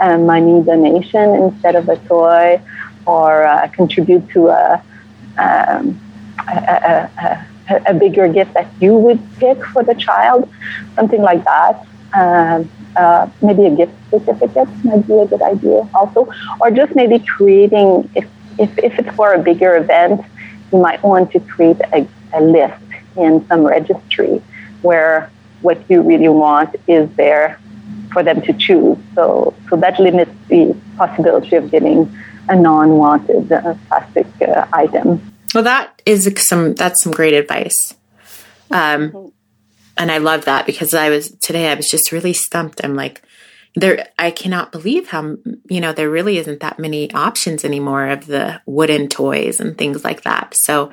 a 0.00 0.18
money 0.18 0.62
donation 0.62 1.34
instead 1.34 1.76
of 1.76 1.88
a 1.88 1.96
toy, 2.08 2.60
or 3.06 3.44
uh, 3.44 3.68
contribute 3.68 4.28
to 4.30 4.48
a, 4.48 4.82
um, 5.38 6.00
a, 6.48 7.10
a, 7.70 7.82
a, 7.86 7.94
bigger 7.94 8.28
gift 8.28 8.54
that 8.54 8.68
you 8.80 8.94
would 8.94 9.20
pick 9.38 9.64
for 9.66 9.82
the 9.82 9.94
child, 9.94 10.50
something 10.94 11.22
like 11.22 11.44
that. 11.44 11.86
Um, 12.14 12.70
uh, 12.96 13.28
maybe 13.42 13.66
a 13.66 13.70
gift 13.70 13.92
certificate 14.10 14.68
might 14.84 15.06
be 15.06 15.14
a 15.14 15.26
good 15.26 15.42
idea 15.42 15.88
also, 15.94 16.28
or 16.60 16.70
just 16.70 16.94
maybe 16.94 17.18
creating, 17.18 18.10
if, 18.14 18.26
if, 18.58 18.76
if 18.78 18.98
it's 18.98 19.14
for 19.14 19.34
a 19.34 19.38
bigger 19.38 19.76
event, 19.76 20.20
you 20.72 20.78
might 20.78 21.02
want 21.02 21.30
to 21.32 21.40
create 21.40 21.80
a, 21.92 22.06
a 22.34 22.40
list 22.40 22.82
in 23.16 23.46
some 23.46 23.64
registry 23.64 24.42
where 24.82 25.30
what 25.60 25.78
you 25.88 26.02
really 26.02 26.28
want 26.28 26.74
is 26.86 27.08
there 27.16 27.58
for 28.12 28.22
them 28.22 28.40
to 28.42 28.52
choose. 28.52 28.96
So, 29.14 29.54
so 29.68 29.76
that 29.76 29.98
limits 29.98 30.32
the 30.48 30.76
possibility 30.96 31.56
of 31.56 31.70
getting 31.70 32.12
a 32.48 32.56
non-wanted 32.56 33.52
uh, 33.52 33.74
plastic 33.88 34.26
uh, 34.42 34.66
item. 34.72 35.20
Well, 35.54 35.64
that 35.64 36.02
is 36.04 36.30
some 36.38 36.74
that's 36.74 37.02
some 37.02 37.12
great 37.12 37.34
advice. 37.34 37.94
Um, 38.70 39.32
and 39.96 40.12
I 40.12 40.18
love 40.18 40.44
that 40.44 40.66
because 40.66 40.94
I 40.94 41.10
was 41.10 41.30
today 41.30 41.70
I 41.70 41.74
was 41.74 41.90
just 41.90 42.12
really 42.12 42.32
stumped. 42.32 42.80
I'm 42.84 42.94
like, 42.94 43.22
there 43.74 44.08
I 44.18 44.30
cannot 44.30 44.72
believe 44.72 45.08
how 45.08 45.36
you 45.68 45.80
know 45.80 45.92
there 45.92 46.10
really 46.10 46.38
isn't 46.38 46.60
that 46.60 46.78
many 46.78 47.12
options 47.12 47.64
anymore 47.64 48.08
of 48.08 48.26
the 48.26 48.60
wooden 48.66 49.08
toys 49.08 49.60
and 49.60 49.76
things 49.76 50.04
like 50.04 50.22
that. 50.22 50.54
So, 50.56 50.92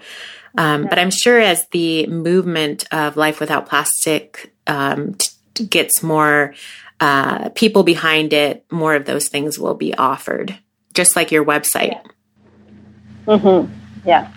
um, 0.58 0.88
but 0.88 1.00
I'm 1.00 1.12
sure 1.12 1.40
as 1.40 1.68
the 1.72 2.08
movement 2.08 2.86
of 2.92 3.18
life 3.18 3.40
without 3.40 3.68
plastic 3.68 4.54
um, 4.68 5.16
t- 5.16 5.66
gets 5.66 6.02
more 6.02 6.54
uh, 7.00 7.50
people 7.50 7.84
behind 7.84 8.34
it, 8.34 8.66
more 8.72 8.96
of 8.96 9.06
those 9.06 9.28
things 9.28 9.60
will 9.60 9.74
be 9.74 9.94
offered, 9.94 10.58
just 10.94 11.16
like 11.16 11.32
your 11.32 11.44
website. 11.44 11.92
Yeah. 11.92 13.36
Mm-hmm. 13.36 13.74
Yeah. 14.08 14.32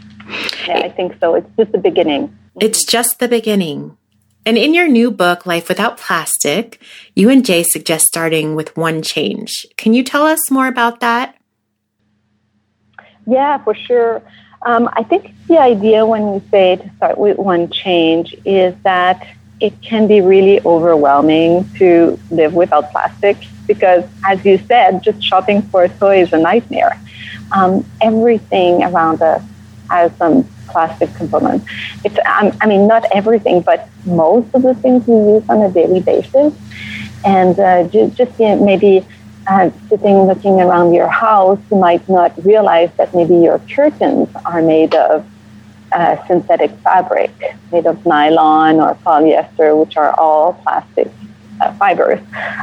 Yeah, 0.67 0.81
I 0.85 0.91
think 0.91 1.17
so. 1.21 1.35
It's 1.35 1.51
just 1.57 1.73
the 1.73 1.79
beginning. 1.79 2.37
It's 2.61 2.85
just 2.85 3.19
the 3.19 3.29
beginning. 3.29 3.97
And 4.45 4.57
in 4.57 4.73
your 4.75 4.89
new 4.89 5.11
book, 5.11 5.47
Life 5.47 5.69
Without 5.69 5.99
Plastic, 5.99 6.81
you 7.15 7.29
and 7.29 7.45
Jay 7.45 7.63
suggest 7.63 8.07
starting 8.07 8.55
with 8.55 8.77
one 8.77 9.03
change. 9.03 9.67
Can 9.77 9.95
you 9.95 10.03
tell 10.03 10.25
us 10.25 10.51
more 10.51 10.67
about 10.67 11.01
that? 11.01 11.37
Yeah, 13.27 13.63
for 13.63 13.75
sure. 13.75 14.23
Um, 14.63 14.89
I 14.95 15.03
think 15.03 15.35
the 15.47 15.59
idea 15.59 16.05
when 16.07 16.33
we 16.33 16.41
say 16.51 16.77
to 16.77 16.91
start 16.97 17.19
with 17.19 17.37
one 17.39 17.71
change 17.71 18.35
is 18.45 18.75
that 18.83 19.27
it 19.61 19.81
can 19.83 20.07
be 20.07 20.21
really 20.21 20.61
overwhelming 20.65 21.69
to 21.77 22.19
live 22.31 22.55
without 22.55 22.91
plastic 22.91 23.37
because, 23.67 24.05
as 24.27 24.45
you 24.45 24.59
said, 24.59 25.03
just 25.03 25.23
shopping 25.23 25.63
for 25.63 25.85
a 25.85 25.89
toy 25.89 26.23
is 26.23 26.33
a 26.33 26.39
nightmare. 26.39 26.99
Um, 27.55 27.85
everything 28.01 28.83
around 28.83 29.21
us 29.21 29.43
has 29.91 30.15
some 30.17 30.45
plastic 30.69 31.13
component. 31.15 31.65
It's, 32.05 32.19
um, 32.27 32.57
I 32.61 32.67
mean, 32.67 32.87
not 32.87 33.05
everything, 33.13 33.63
but 33.63 33.89
most 34.05 34.55
of 34.55 34.63
the 34.63 34.75
things 34.75 35.07
we 35.07 35.15
use 35.15 35.49
on 35.49 35.63
a 35.63 35.71
daily 35.71 36.01
basis. 36.01 36.55
And 37.25 37.59
uh, 37.59 37.85
just, 37.89 38.39
maybe 38.39 39.05
uh, 39.47 39.71
sitting 39.89 40.27
looking 40.27 40.61
around 40.61 40.93
your 40.93 41.09
house, 41.09 41.59
you 41.71 41.79
might 41.79 42.07
not 42.09 42.33
realize 42.45 42.91
that 42.97 43.15
maybe 43.15 43.37
your 43.37 43.59
curtains 43.75 44.29
are 44.45 44.63
made 44.63 44.95
of 44.95 45.27
uh, 45.93 46.27
synthetic 46.27 46.71
fabric, 46.81 47.33
made 47.73 47.87
of 47.87 48.05
nylon 48.05 48.79
or 48.79 48.95
polyester, 48.97 49.79
which 49.79 49.97
are 49.97 50.13
all 50.21 50.53
plastic 50.63 51.11
uh, 51.61 51.73
fibers. 51.75 52.21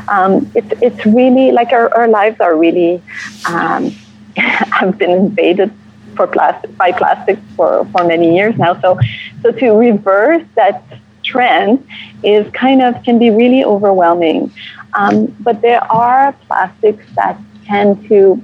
Um, 0.07 0.49
it's, 0.53 0.81
it's 0.81 1.05
really 1.05 1.51
like 1.51 1.71
our, 1.71 1.93
our 1.97 2.07
lives 2.07 2.39
are 2.39 2.55
really 2.55 3.01
um, 3.47 3.91
have 4.37 4.97
been 4.97 5.11
invaded 5.11 5.73
for 6.15 6.27
plastic 6.27 6.75
by 6.77 6.91
plastic 6.91 7.37
for, 7.55 7.85
for 7.91 8.03
many 8.03 8.35
years 8.35 8.57
now. 8.57 8.79
So 8.81 8.99
so 9.41 9.51
to 9.51 9.71
reverse 9.71 10.43
that 10.55 10.83
trend 11.23 11.87
is 12.23 12.49
kind 12.53 12.81
of 12.81 13.01
can 13.03 13.19
be 13.19 13.29
really 13.31 13.63
overwhelming. 13.63 14.51
Um, 14.93 15.35
but 15.41 15.61
there 15.61 15.83
are 15.91 16.31
plastics 16.47 17.05
that 17.15 17.39
tend 17.65 18.07
to 18.07 18.41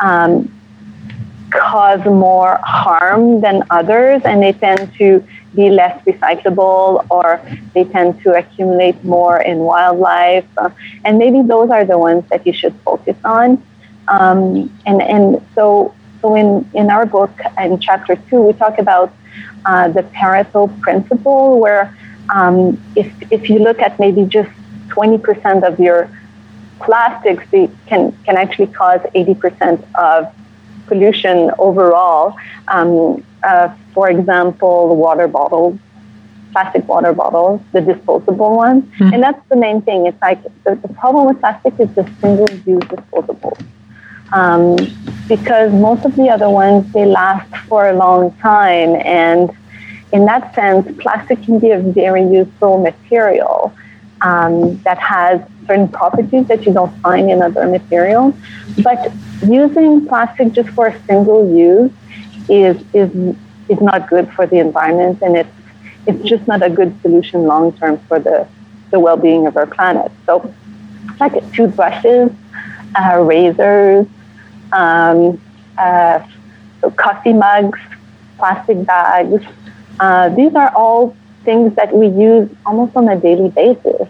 um, 0.00 0.50
cause 1.50 2.04
more 2.04 2.58
harm 2.62 3.40
than 3.40 3.62
others, 3.70 4.22
and 4.24 4.42
they 4.42 4.52
tend 4.52 4.92
to 4.98 5.22
be 5.54 5.68
less 5.68 6.02
recyclable 6.04 7.06
or 7.10 7.40
they 7.74 7.84
tend 7.84 8.20
to 8.22 8.34
accumulate 8.34 9.02
more 9.04 9.40
in 9.42 9.58
wildlife. 9.58 10.46
Uh, 10.56 10.70
and 11.04 11.18
maybe 11.18 11.42
those 11.42 11.70
are 11.70 11.84
the 11.84 11.98
ones 11.98 12.24
that 12.30 12.46
you 12.46 12.52
should 12.54 12.74
focus 12.76 13.16
on. 13.24 13.62
Um, 14.08 14.72
and, 14.86 15.02
and 15.02 15.46
so 15.54 15.94
so 16.22 16.36
in, 16.36 16.70
in 16.72 16.88
our 16.88 17.04
book, 17.04 17.32
in 17.58 17.80
chapter 17.80 18.14
two, 18.14 18.40
we 18.40 18.52
talk 18.52 18.78
about 18.78 19.12
uh, 19.66 19.88
the 19.88 20.04
Pareto 20.04 20.68
principle, 20.80 21.60
where 21.60 21.94
um, 22.32 22.80
if, 22.94 23.12
if 23.32 23.50
you 23.50 23.58
look 23.58 23.80
at 23.80 23.98
maybe 23.98 24.24
just 24.24 24.50
20% 24.88 25.64
of 25.66 25.80
your 25.80 26.08
plastics, 26.78 27.44
they 27.50 27.68
can, 27.86 28.12
can 28.24 28.36
actually 28.36 28.68
cause 28.68 29.00
80% 29.14 29.84
of 29.96 30.32
pollution 30.86 31.50
overall. 31.58 32.36
Um, 32.68 33.24
uh, 33.42 33.74
for 33.92 34.08
example, 34.08 34.96
water 34.96 35.26
bottles, 35.26 35.76
plastic 36.52 36.86
water 36.86 37.12
bottles, 37.12 37.60
the 37.72 37.80
disposable 37.80 38.56
ones. 38.56 38.84
Mm-hmm. 38.84 39.14
And 39.14 39.22
that's 39.22 39.48
the 39.48 39.56
main 39.56 39.82
thing. 39.82 40.06
It's 40.06 40.20
like 40.22 40.40
the, 40.62 40.76
the 40.76 40.88
problem 40.88 41.26
with 41.26 41.40
plastic 41.40 41.78
is 41.80 41.92
the 41.94 42.08
single 42.20 42.48
use 42.64 42.84
disposable 42.88 43.58
um, 44.32 44.76
because 45.28 45.72
most 45.72 46.04
of 46.04 46.16
the 46.16 46.28
other 46.28 46.50
ones 46.50 46.90
they 46.92 47.04
last 47.04 47.54
for 47.68 47.88
a 47.88 47.92
long 47.92 48.34
time, 48.36 48.96
and 49.04 49.50
in 50.12 50.24
that 50.26 50.54
sense, 50.54 50.86
plastic 51.00 51.42
can 51.42 51.58
be 51.58 51.70
a 51.70 51.78
very 51.78 52.22
useful 52.22 52.78
material 52.78 53.74
um, 54.20 54.78
that 54.82 54.98
has 54.98 55.40
certain 55.66 55.88
properties 55.88 56.46
that 56.48 56.66
you 56.66 56.72
don't 56.72 56.94
find 57.00 57.30
in 57.30 57.42
other 57.42 57.66
materials. 57.66 58.34
But 58.82 59.12
using 59.46 60.06
plastic 60.06 60.52
just 60.52 60.68
for 60.70 60.88
a 60.88 61.02
single 61.06 61.54
use 61.56 61.92
is 62.48 62.76
is 62.92 63.10
is 63.68 63.80
not 63.80 64.08
good 64.08 64.32
for 64.32 64.46
the 64.46 64.58
environment, 64.58 65.22
and 65.22 65.36
it's 65.36 65.56
it's 66.06 66.28
just 66.28 66.46
not 66.46 66.62
a 66.62 66.70
good 66.70 67.00
solution 67.02 67.44
long 67.44 67.72
term 67.74 67.98
for 68.08 68.18
the 68.18 68.46
the 68.90 69.00
well 69.00 69.16
being 69.16 69.46
of 69.46 69.56
our 69.56 69.66
planet. 69.66 70.10
So, 70.26 70.52
like 71.20 71.32
toothbrushes, 71.52 72.30
uh, 72.94 73.18
razors, 73.20 74.06
um, 74.72 75.40
uh, 75.78 76.20
coffee 76.96 77.32
mugs, 77.32 77.78
plastic 78.38 78.84
bags. 78.84 79.44
Uh, 80.00 80.28
these 80.30 80.54
are 80.54 80.74
all 80.74 81.16
things 81.44 81.74
that 81.76 81.94
we 81.94 82.08
use 82.08 82.48
almost 82.64 82.96
on 82.96 83.08
a 83.08 83.16
daily 83.16 83.50
basis 83.50 84.08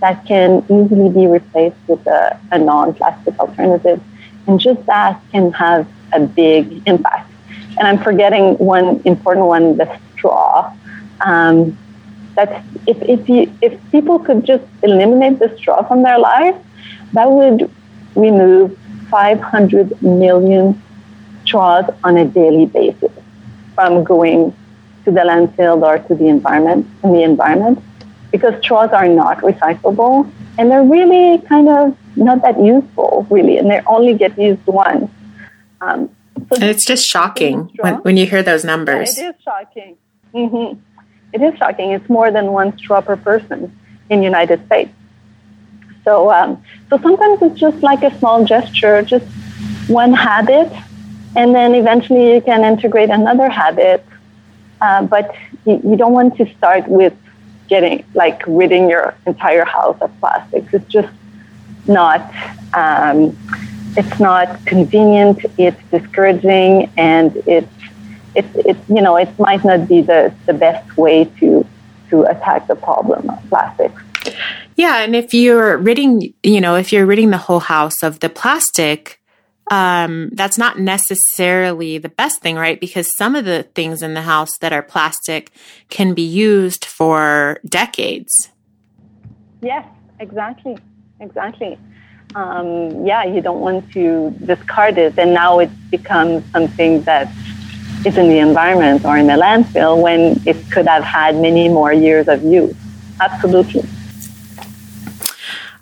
that 0.00 0.24
can 0.26 0.64
easily 0.64 1.08
be 1.10 1.26
replaced 1.26 1.76
with 1.86 2.04
a, 2.06 2.38
a 2.50 2.58
non-plastic 2.58 3.38
alternative. 3.38 4.00
And 4.46 4.58
just 4.58 4.84
that 4.86 5.20
can 5.30 5.52
have 5.52 5.88
a 6.12 6.20
big 6.20 6.82
impact. 6.86 7.30
And 7.78 7.86
I'm 7.86 7.98
forgetting 7.98 8.58
one 8.58 9.00
important 9.04 9.46
one, 9.46 9.76
the 9.76 9.98
straw. 10.12 10.74
Um, 11.20 11.78
that's 12.34 12.66
if, 12.86 13.00
if, 13.02 13.28
you, 13.28 13.52
if 13.62 13.78
people 13.90 14.18
could 14.18 14.44
just 14.44 14.64
eliminate 14.82 15.38
the 15.38 15.56
straw 15.56 15.86
from 15.86 16.02
their 16.02 16.18
life, 16.18 16.56
that 17.12 17.30
would 17.30 17.70
remove 18.14 18.76
500 19.12 20.02
million 20.02 20.82
straws 21.44 21.84
on 22.02 22.16
a 22.16 22.24
daily 22.24 22.64
basis 22.64 23.12
from 23.74 24.02
going 24.02 24.56
to 25.04 25.10
the 25.10 25.20
landfill 25.20 25.82
or 25.82 25.98
to 26.08 26.14
the 26.14 26.28
environment 26.28 26.86
in 27.04 27.12
the 27.12 27.22
environment 27.22 27.78
because 28.30 28.54
straws 28.62 28.90
are 28.90 29.06
not 29.06 29.38
recyclable 29.38 30.30
and 30.56 30.70
they're 30.70 30.82
really 30.82 31.38
kind 31.46 31.68
of 31.68 31.94
not 32.16 32.40
that 32.40 32.58
useful 32.58 33.26
really 33.28 33.58
and 33.58 33.70
they 33.70 33.80
only 33.86 34.14
get 34.14 34.38
used 34.38 34.64
once. 34.66 35.10
Um, 35.82 36.08
so 36.48 36.54
and 36.54 36.64
it's 36.64 36.86
just 36.86 37.06
shocking 37.06 37.70
when, 37.80 37.96
when 37.96 38.16
you 38.16 38.26
hear 38.26 38.42
those 38.42 38.64
numbers. 38.64 39.18
yeah, 39.18 39.28
it 39.28 39.36
is 39.36 39.42
shocking. 39.42 39.96
Mm-hmm. 40.32 40.80
it 41.34 41.42
is 41.42 41.58
shocking. 41.58 41.90
It's 41.90 42.08
more 42.08 42.30
than 42.30 42.46
one 42.52 42.78
straw 42.78 43.02
per 43.02 43.16
person 43.16 43.76
in 44.08 44.22
united 44.22 44.64
states 44.66 44.92
so, 46.04 46.32
um, 46.32 46.62
so 46.90 46.98
sometimes 46.98 47.42
it's 47.42 47.60
just 47.60 47.82
like 47.82 48.02
a 48.02 48.16
small 48.18 48.44
gesture, 48.44 49.02
just 49.02 49.26
one 49.88 50.12
habit, 50.12 50.72
and 51.36 51.54
then 51.54 51.74
eventually 51.74 52.34
you 52.34 52.40
can 52.40 52.64
integrate 52.64 53.10
another 53.10 53.48
habit. 53.48 54.04
Uh, 54.80 55.02
but 55.02 55.34
you, 55.64 55.80
you, 55.84 55.96
don't 55.96 56.12
want 56.12 56.36
to 56.36 56.54
start 56.56 56.88
with 56.88 57.14
getting 57.68 58.04
like 58.14 58.42
ridding 58.48 58.90
your 58.90 59.14
entire 59.26 59.64
house 59.64 59.96
of 60.00 60.10
plastics. 60.18 60.74
It's 60.74 60.88
just 60.88 61.12
not. 61.86 62.20
Um, 62.74 63.36
it's 63.96 64.18
not 64.18 64.64
convenient. 64.66 65.44
It's 65.58 65.80
discouraging, 65.90 66.90
and 66.96 67.36
it's 67.46 67.68
it, 68.34 68.46
it 68.54 68.76
you 68.88 69.02
know 69.02 69.16
it 69.16 69.38
might 69.38 69.64
not 69.64 69.86
be 69.86 70.00
the, 70.00 70.34
the 70.46 70.54
best 70.54 70.96
way 70.96 71.26
to 71.38 71.64
to 72.10 72.22
attack 72.24 72.66
the 72.66 72.74
problem 72.74 73.30
of 73.30 73.48
plastics. 73.48 74.02
Yeah, 74.76 75.02
and 75.02 75.14
if 75.14 75.34
you're 75.34 75.76
ridding, 75.76 76.34
you 76.42 76.60
know, 76.60 76.76
if 76.76 76.92
you're 76.92 77.06
ridding 77.06 77.30
the 77.30 77.38
whole 77.38 77.60
house 77.60 78.02
of 78.02 78.20
the 78.20 78.28
plastic, 78.28 79.20
um, 79.70 80.30
that's 80.32 80.58
not 80.58 80.78
necessarily 80.78 81.98
the 81.98 82.08
best 82.08 82.40
thing, 82.40 82.56
right? 82.56 82.80
Because 82.80 83.14
some 83.16 83.34
of 83.34 83.44
the 83.44 83.64
things 83.74 84.02
in 84.02 84.14
the 84.14 84.22
house 84.22 84.56
that 84.60 84.72
are 84.72 84.82
plastic 84.82 85.50
can 85.88 86.14
be 86.14 86.22
used 86.22 86.84
for 86.84 87.60
decades. 87.66 88.50
Yes, 89.62 89.86
exactly, 90.20 90.76
exactly. 91.20 91.78
Um, 92.34 93.06
yeah, 93.06 93.24
you 93.24 93.40
don't 93.40 93.60
want 93.60 93.92
to 93.92 94.30
discard 94.44 94.98
it, 94.98 95.18
and 95.18 95.34
now 95.34 95.58
it 95.58 95.70
becomes 95.90 96.44
something 96.50 97.02
that 97.02 97.28
is 98.04 98.16
in 98.16 98.28
the 98.28 98.38
environment 98.38 99.04
or 99.04 99.16
in 99.16 99.26
the 99.26 99.34
landfill 99.34 100.00
when 100.02 100.40
it 100.46 100.56
could 100.70 100.86
have 100.86 101.04
had 101.04 101.36
many 101.36 101.68
more 101.68 101.92
years 101.92 102.26
of 102.26 102.42
use. 102.42 102.74
Absolutely. 103.20 103.84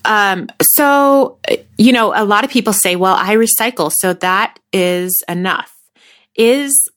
Um, 0.04 0.48
so, 0.62 1.38
you 1.76 1.92
know, 1.92 2.12
a 2.14 2.24
lot 2.24 2.44
of 2.44 2.50
people 2.50 2.72
say, 2.72 2.96
well, 2.96 3.14
I 3.14 3.36
recycle, 3.36 3.92
so 3.92 4.14
that 4.14 4.58
is 4.72 5.22
enough. 5.28 5.74
Is 6.36 6.88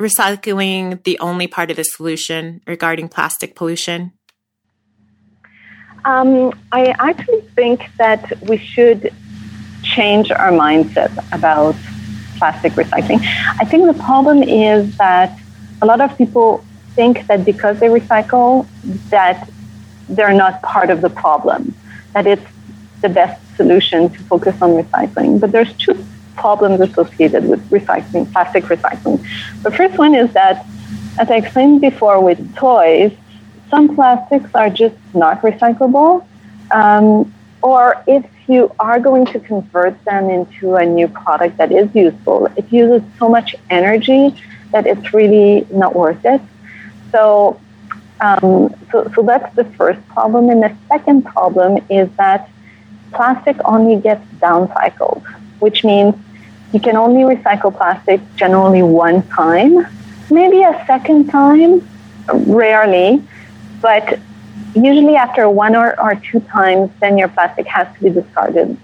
recycling 0.00 1.02
the 1.04 1.18
only 1.18 1.46
part 1.46 1.70
of 1.70 1.76
the 1.76 1.84
solution 1.84 2.60
regarding 2.66 3.08
plastic 3.08 3.54
pollution? 3.54 4.12
Um, 6.04 6.58
I 6.72 6.94
actually 6.98 7.42
think 7.56 7.90
that 7.98 8.40
we 8.42 8.56
should 8.56 9.12
change 9.82 10.30
our 10.30 10.50
mindset 10.50 11.12
about 11.32 11.74
plastic 12.38 12.72
recycling. 12.74 13.20
I 13.60 13.64
think 13.64 13.86
the 13.86 14.00
problem 14.02 14.42
is 14.42 14.96
that 14.96 15.38
a 15.82 15.86
lot 15.86 16.00
of 16.00 16.16
people 16.16 16.64
think 16.94 17.26
that 17.26 17.44
because 17.44 17.80
they 17.80 17.88
recycle, 17.88 18.66
that 19.10 19.48
they're 20.08 20.32
not 20.32 20.62
part 20.62 20.90
of 20.90 21.00
the 21.00 21.10
problem, 21.10 21.74
that 22.14 22.26
it's 22.26 22.50
the 23.00 23.08
best 23.08 23.40
solution 23.56 24.10
to 24.10 24.18
focus 24.24 24.60
on 24.60 24.70
recycling. 24.70 25.40
But 25.40 25.52
there's 25.52 25.72
two 25.74 25.94
problems 26.36 26.80
associated 26.80 27.44
with 27.48 27.68
recycling, 27.70 28.32
plastic 28.32 28.64
recycling. 28.64 29.18
The 29.62 29.70
first 29.70 29.98
one 29.98 30.14
is 30.14 30.32
that, 30.32 30.64
as 31.18 31.30
I 31.30 31.36
explained 31.36 31.80
before 31.80 32.22
with 32.22 32.54
toys, 32.54 33.12
some 33.70 33.94
plastics 33.94 34.50
are 34.54 34.70
just 34.70 34.96
not 35.14 35.42
recyclable. 35.42 36.24
Um, 36.70 37.32
or 37.62 38.02
if 38.06 38.24
you 38.48 38.74
are 38.78 38.98
going 39.00 39.26
to 39.26 39.40
convert 39.40 40.02
them 40.04 40.30
into 40.30 40.76
a 40.76 40.86
new 40.86 41.08
product 41.08 41.56
that 41.58 41.72
is 41.72 41.92
useful, 41.94 42.46
it 42.56 42.72
uses 42.72 43.02
so 43.18 43.28
much 43.28 43.54
energy 43.68 44.34
that 44.72 44.86
it's 44.86 45.12
really 45.12 45.66
not 45.70 45.94
worth 45.94 46.24
it. 46.24 46.40
So, 47.12 47.60
um, 48.20 48.74
so, 48.90 49.10
so 49.14 49.22
that's 49.22 49.54
the 49.54 49.64
first 49.64 50.06
problem. 50.08 50.50
And 50.50 50.62
the 50.62 50.74
second 50.88 51.24
problem 51.24 51.84
is 51.88 52.08
that 52.16 52.50
plastic 53.12 53.56
only 53.64 54.00
gets 54.00 54.24
downcycled, 54.40 55.24
which 55.60 55.84
means 55.84 56.14
you 56.72 56.80
can 56.80 56.96
only 56.96 57.22
recycle 57.22 57.74
plastic 57.74 58.20
generally 58.36 58.82
one 58.82 59.22
time, 59.28 59.86
maybe 60.30 60.62
a 60.62 60.84
second 60.86 61.28
time, 61.28 61.88
rarely, 62.46 63.22
but 63.80 64.18
usually 64.74 65.16
after 65.16 65.48
one 65.48 65.74
or, 65.74 65.98
or 66.00 66.14
two 66.16 66.40
times, 66.40 66.90
then 67.00 67.16
your 67.16 67.28
plastic 67.28 67.66
has 67.66 67.86
to 67.96 68.04
be 68.04 68.10
discarded, 68.10 68.76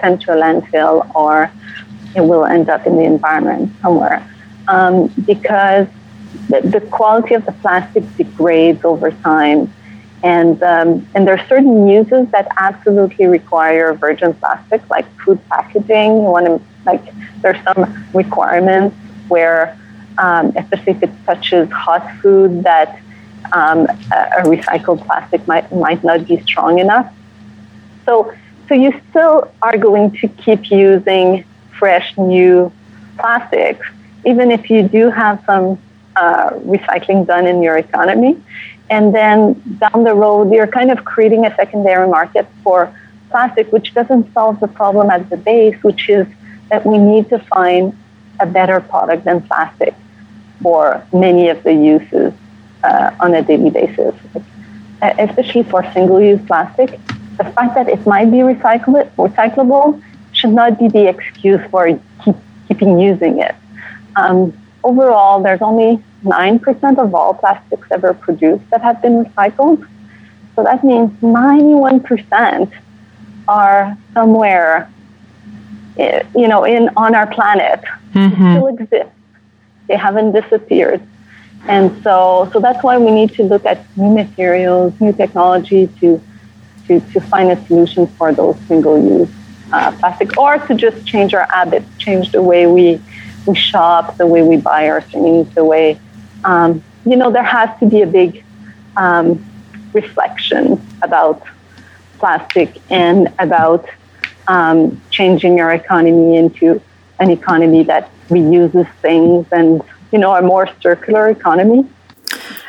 sent 0.00 0.22
to 0.22 0.32
a 0.32 0.36
landfill, 0.36 1.12
or 1.14 1.50
it 2.14 2.20
will 2.20 2.44
end 2.44 2.68
up 2.68 2.86
in 2.86 2.96
the 2.96 3.04
environment 3.04 3.72
somewhere. 3.80 4.28
Um, 4.68 5.08
because 5.26 5.88
the, 6.48 6.60
the, 6.60 6.80
quality 6.80 7.34
of 7.34 7.44
the 7.46 7.52
plastic 7.52 8.04
degrades 8.16 8.84
over 8.84 9.10
time. 9.10 9.72
And, 10.22 10.62
um, 10.62 11.06
and 11.14 11.26
there 11.26 11.34
are 11.34 11.46
certain 11.48 11.88
uses 11.88 12.30
that 12.30 12.46
absolutely 12.56 13.26
require 13.26 13.92
virgin 13.94 14.34
plastic, 14.34 14.88
like 14.88 15.06
food 15.20 15.40
packaging. 15.48 16.10
You 16.16 16.30
want 16.36 16.46
to, 16.46 16.60
like, 16.86 17.02
there's 17.40 17.62
some 17.64 18.06
requirements 18.14 18.96
where, 19.28 19.76
um, 20.18 20.52
especially 20.56 20.92
if 20.92 21.02
it 21.02 21.10
touches 21.26 21.70
hot 21.70 22.08
food, 22.20 22.62
that 22.62 23.00
um, 23.52 23.86
a, 24.12 24.42
recycled 24.44 25.04
plastic 25.04 25.46
might, 25.48 25.70
might 25.72 26.04
not 26.04 26.26
be 26.26 26.40
strong 26.42 26.78
enough. 26.78 27.12
So, 28.04 28.32
so 28.68 28.74
you 28.74 29.00
still 29.10 29.50
are 29.60 29.76
going 29.76 30.12
to 30.18 30.28
keep 30.28 30.70
using 30.70 31.44
fresh, 31.78 32.16
new 32.16 32.72
plastics, 33.18 33.86
even 34.24 34.50
if 34.50 34.70
you 34.70 34.88
do 34.88 35.10
have 35.10 35.42
some 35.46 35.78
uh, 36.16 36.50
recycling 36.74 37.26
done 37.26 37.46
in 37.46 37.62
your 37.62 37.76
economy. 37.76 38.36
And 38.90 39.14
then 39.14 39.60
down 39.78 40.04
the 40.04 40.14
road, 40.14 40.52
you're 40.52 40.66
kind 40.66 40.90
of 40.90 41.04
creating 41.04 41.46
a 41.46 41.54
secondary 41.54 42.08
market 42.08 42.46
for 42.62 42.94
plastic, 43.30 43.72
which 43.72 43.94
doesn't 43.94 44.32
solve 44.34 44.60
the 44.60 44.68
problem 44.68 45.10
at 45.10 45.30
the 45.30 45.36
base, 45.36 45.76
which 45.82 46.08
is 46.08 46.26
that 46.68 46.84
we 46.84 46.98
need 46.98 47.28
to 47.30 47.38
find 47.38 47.96
a 48.40 48.46
better 48.46 48.80
product 48.80 49.24
than 49.24 49.40
plastic 49.42 49.94
for 50.62 51.04
many 51.12 51.48
of 51.48 51.62
the 51.62 51.72
uses 51.72 52.32
uh, 52.84 53.10
on 53.20 53.34
a 53.34 53.42
daily 53.42 53.70
basis, 53.70 54.14
especially 55.00 55.62
for 55.62 55.82
single-use 55.92 56.40
plastic. 56.46 56.90
The 57.38 57.44
fact 57.44 57.74
that 57.74 57.88
it 57.88 58.06
might 58.06 58.30
be 58.30 58.38
recyclable, 58.38 59.10
recyclable 59.16 60.02
should 60.32 60.50
not 60.50 60.78
be 60.78 60.88
the 60.88 61.08
excuse 61.08 61.60
for 61.70 61.86
keep, 62.24 62.36
keeping 62.68 62.98
using 62.98 63.40
it. 63.40 63.54
Um, 64.16 64.52
overall, 64.84 65.42
there's 65.42 65.62
only 65.62 66.02
9% 66.24 66.98
of 66.98 67.14
all 67.14 67.34
plastics 67.34 67.86
ever 67.90 68.14
produced 68.14 68.68
that 68.70 68.82
have 68.82 69.02
been 69.02 69.24
recycled. 69.24 69.86
So 70.54 70.62
that 70.62 70.84
means 70.84 71.10
91% 71.20 72.72
are 73.48 73.96
somewhere, 74.14 74.90
eh, 75.98 76.22
you 76.36 76.48
know, 76.48 76.64
in 76.64 76.90
on 76.96 77.14
our 77.14 77.26
planet. 77.26 77.80
Mm-hmm. 78.14 78.56
still 78.56 78.66
exist. 78.66 79.10
They 79.88 79.96
haven't 79.96 80.32
disappeared. 80.32 81.00
And 81.68 82.02
so, 82.02 82.50
so 82.52 82.60
that's 82.60 82.82
why 82.82 82.98
we 82.98 83.10
need 83.10 83.32
to 83.34 83.44
look 83.44 83.64
at 83.64 83.84
new 83.96 84.10
materials, 84.10 84.92
new 85.00 85.12
technology 85.12 85.86
to, 86.00 86.20
to, 86.86 87.00
to 87.00 87.20
find 87.20 87.50
a 87.50 87.66
solution 87.66 88.06
for 88.06 88.32
those 88.32 88.58
single-use 88.66 89.30
uh, 89.72 89.92
plastic, 89.92 90.36
or 90.36 90.58
to 90.58 90.74
just 90.74 91.06
change 91.06 91.34
our 91.34 91.46
habits, 91.50 91.86
change 91.98 92.32
the 92.32 92.42
way 92.42 92.66
we, 92.66 93.00
we 93.46 93.54
shop, 93.54 94.16
the 94.16 94.26
way 94.26 94.42
we 94.42 94.56
buy 94.56 94.88
our 94.88 95.00
things, 95.00 95.52
the 95.54 95.64
way, 95.64 95.98
um, 96.44 96.82
you 97.04 97.16
know, 97.16 97.30
there 97.30 97.42
has 97.42 97.70
to 97.80 97.86
be 97.86 98.02
a 98.02 98.06
big 98.06 98.44
um, 98.96 99.44
reflection 99.92 100.80
about 101.02 101.42
plastic 102.18 102.80
and 102.90 103.32
about 103.38 103.88
um, 104.48 105.00
changing 105.10 105.60
our 105.60 105.72
economy 105.72 106.36
into 106.36 106.80
an 107.18 107.30
economy 107.30 107.82
that 107.84 108.10
reuses 108.28 108.90
things 109.00 109.46
and 109.52 109.82
you 110.12 110.18
know, 110.18 110.34
a 110.34 110.42
more 110.42 110.68
circular 110.80 111.28
economy. 111.28 111.88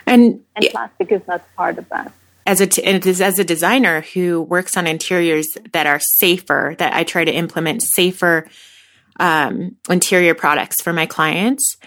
And, 0.07 0.43
and 0.55 0.65
plastic 0.71 1.11
is 1.11 1.21
not 1.27 1.43
part 1.55 1.77
of 1.77 1.87
that. 1.89 2.11
As 2.45 2.59
a 2.59 2.67
t- 2.67 2.83
as 2.83 3.39
a 3.39 3.43
designer 3.43 4.01
who 4.01 4.41
works 4.41 4.75
on 4.75 4.85
interiors 4.85 5.47
that 5.71 5.87
are 5.87 5.99
safer, 5.99 6.75
that 6.77 6.93
I 6.93 7.03
try 7.03 7.23
to 7.23 7.31
implement 7.31 7.83
safer 7.83 8.47
um, 9.19 9.75
interior 9.89 10.33
products 10.33 10.81
for 10.81 10.93
my 10.93 11.05
clients. 11.05 11.77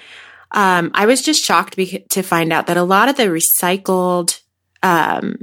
Um, 0.53 0.91
I 0.95 1.07
was 1.07 1.23
just 1.23 1.45
shocked 1.45 1.77
be- 1.77 2.05
to 2.11 2.23
find 2.23 2.53
out 2.53 2.67
that 2.69 2.77
a 2.77 2.83
lot 2.83 3.09
of 3.09 3.17
the 3.17 3.25
recycled, 3.25 4.41
um, 4.83 5.39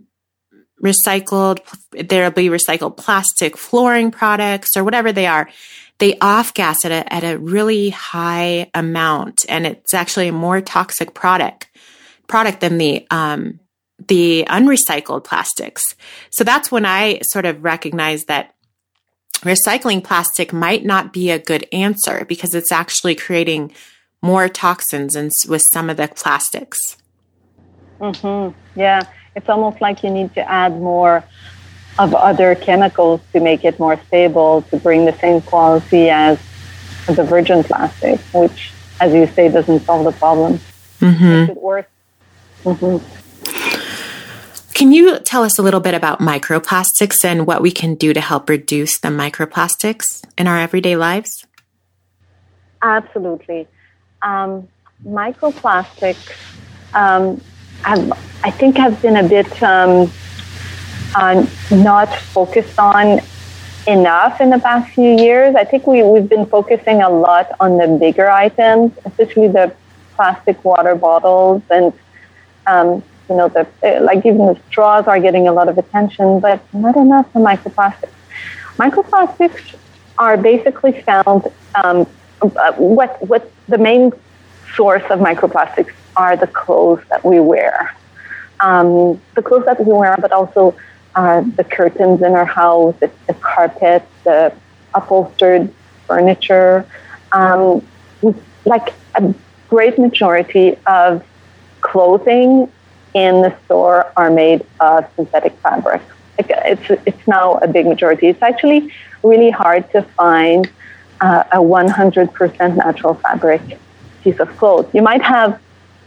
recycled, 0.81 1.59
there'll 1.91 2.31
be 2.31 2.47
recycled 2.47 2.97
plastic 2.97 3.57
flooring 3.57 4.11
products 4.11 4.75
or 4.77 4.83
whatever 4.83 5.11
they 5.11 5.27
are 5.27 5.49
they 5.99 6.17
off 6.19 6.53
gas 6.53 6.83
at 6.85 6.91
a, 6.91 7.13
at 7.13 7.23
a 7.23 7.37
really 7.37 7.89
high 7.89 8.69
amount. 8.73 9.45
And 9.47 9.65
it's 9.65 9.93
actually 9.93 10.27
a 10.27 10.33
more 10.33 10.61
toxic 10.61 11.13
product, 11.13 11.69
product 12.27 12.61
than 12.61 12.77
the, 12.77 13.07
um, 13.09 13.59
the 14.07 14.45
unrecycled 14.49 15.23
plastics. 15.23 15.81
So 16.31 16.43
that's 16.43 16.71
when 16.71 16.85
I 16.85 17.19
sort 17.23 17.45
of 17.45 17.63
recognized 17.63 18.27
that 18.27 18.53
recycling 19.43 20.03
plastic 20.03 20.51
might 20.51 20.83
not 20.83 21.13
be 21.13 21.29
a 21.29 21.39
good 21.39 21.67
answer 21.71 22.25
because 22.25 22.53
it's 22.55 22.71
actually 22.71 23.15
creating 23.15 23.71
more 24.21 24.47
toxins 24.47 25.15
in, 25.15 25.29
with 25.47 25.61
some 25.71 25.89
of 25.89 25.97
the 25.97 26.07
plastics. 26.07 26.97
Mm-hmm. 27.99 28.57
Yeah, 28.79 29.03
it's 29.35 29.49
almost 29.49 29.81
like 29.81 30.03
you 30.03 30.09
need 30.09 30.33
to 30.35 30.49
add 30.49 30.79
more 30.79 31.23
of 31.99 32.15
other 32.15 32.55
chemicals 32.55 33.21
to 33.33 33.39
make 33.39 33.63
it 33.63 33.79
more 33.79 33.99
stable 34.07 34.63
to 34.63 34.77
bring 34.77 35.05
the 35.05 35.13
same 35.19 35.41
quality 35.41 36.09
as 36.09 36.39
the 37.07 37.23
virgin 37.23 37.63
plastic, 37.63 38.19
which, 38.33 38.71
as 38.99 39.13
you 39.13 39.27
say, 39.27 39.49
doesn't 39.49 39.81
solve 39.81 40.05
the 40.05 40.11
problem. 40.13 40.59
Mm-hmm. 40.99 41.29
Makes 41.29 41.51
it 41.51 41.61
worse. 41.61 41.85
Mm-hmm. 42.63 43.22
Can 44.73 44.91
you 44.91 45.19
tell 45.19 45.43
us 45.43 45.59
a 45.59 45.61
little 45.61 45.79
bit 45.79 45.93
about 45.93 46.19
microplastics 46.19 47.23
and 47.23 47.45
what 47.45 47.61
we 47.61 47.71
can 47.71 47.93
do 47.93 48.11
to 48.11 48.19
help 48.19 48.49
reduce 48.49 48.97
the 48.97 49.09
microplastics 49.09 50.23
in 50.35 50.47
our 50.47 50.59
everyday 50.59 50.95
lives? 50.95 51.45
Absolutely. 52.81 53.67
Um, 54.23 54.67
microplastics, 55.05 56.31
um, 56.95 57.41
I 57.85 58.49
think, 58.49 58.77
have 58.77 58.99
been 59.01 59.17
a 59.17 59.27
bit 59.27 59.61
um, 59.61 60.11
uh, 61.15 61.45
not 61.69 62.13
focused 62.15 62.79
on 62.79 63.21
enough 63.85 64.41
in 64.41 64.49
the 64.49 64.59
past 64.59 64.91
few 64.93 65.15
years. 65.17 65.55
I 65.55 65.65
think 65.65 65.85
we, 65.85 66.01
we've 66.01 66.27
been 66.27 66.47
focusing 66.47 67.01
a 67.03 67.09
lot 67.09 67.51
on 67.59 67.77
the 67.77 67.87
bigger 67.99 68.29
items, 68.29 68.91
especially 69.05 69.49
the 69.49 69.75
plastic 70.15 70.63
water 70.65 70.95
bottles 70.95 71.61
and 71.69 71.93
um, 72.65 73.03
you 73.33 73.39
know 73.39 73.49
the 73.49 73.65
like 74.01 74.23
even 74.25 74.45
the 74.45 74.59
straws 74.69 75.07
are 75.07 75.19
getting 75.19 75.47
a 75.47 75.53
lot 75.59 75.67
of 75.67 75.77
attention, 75.77 76.39
but 76.39 76.59
not 76.73 76.95
enough 76.95 77.31
for 77.31 77.39
microplastics. 77.39 78.17
Microplastics 78.77 79.75
are 80.19 80.37
basically 80.37 81.01
found. 81.01 81.41
Um, 81.83 82.07
uh, 82.43 82.73
what 82.73 83.11
what 83.27 83.51
the 83.67 83.79
main 83.79 84.11
source 84.75 85.03
of 85.09 85.19
microplastics 85.19 85.93
are 86.15 86.35
the 86.37 86.47
clothes 86.47 87.03
that 87.09 87.25
we 87.25 87.39
wear, 87.39 87.95
um, 88.59 89.19
the 89.35 89.41
clothes 89.41 89.65
that 89.65 89.79
we 89.83 89.91
wear, 89.91 90.15
but 90.19 90.31
also 90.31 90.75
uh, 91.15 91.41
the 91.55 91.63
curtains 91.63 92.21
in 92.21 92.33
our 92.33 92.45
house, 92.45 92.93
the, 92.99 93.09
the 93.27 93.33
carpet, 93.33 94.03
the 94.25 94.53
upholstered 94.93 95.73
furniture. 96.07 96.85
Um, 97.31 97.81
like 98.65 98.93
a 99.15 99.33
great 99.69 99.97
majority 99.97 100.77
of 100.85 101.25
clothing 101.81 102.71
in 103.13 103.41
the 103.41 103.55
store 103.65 104.11
are 104.17 104.29
made 104.29 104.65
of 104.79 105.05
synthetic 105.15 105.53
fabric. 105.59 106.01
Like 106.37 106.49
it's, 106.49 107.01
it's 107.05 107.27
now 107.27 107.55
a 107.55 107.67
big 107.67 107.85
majority. 107.85 108.27
It's 108.27 108.41
actually 108.41 108.91
really 109.21 109.51
hard 109.51 109.89
to 109.91 110.01
find 110.01 110.69
uh, 111.21 111.43
a 111.51 111.57
100% 111.57 112.75
natural 112.75 113.13
fabric 113.15 113.61
piece 114.23 114.39
of 114.39 114.49
clothes. 114.57 114.87
You 114.93 115.01
might 115.01 115.21
have 115.21 115.59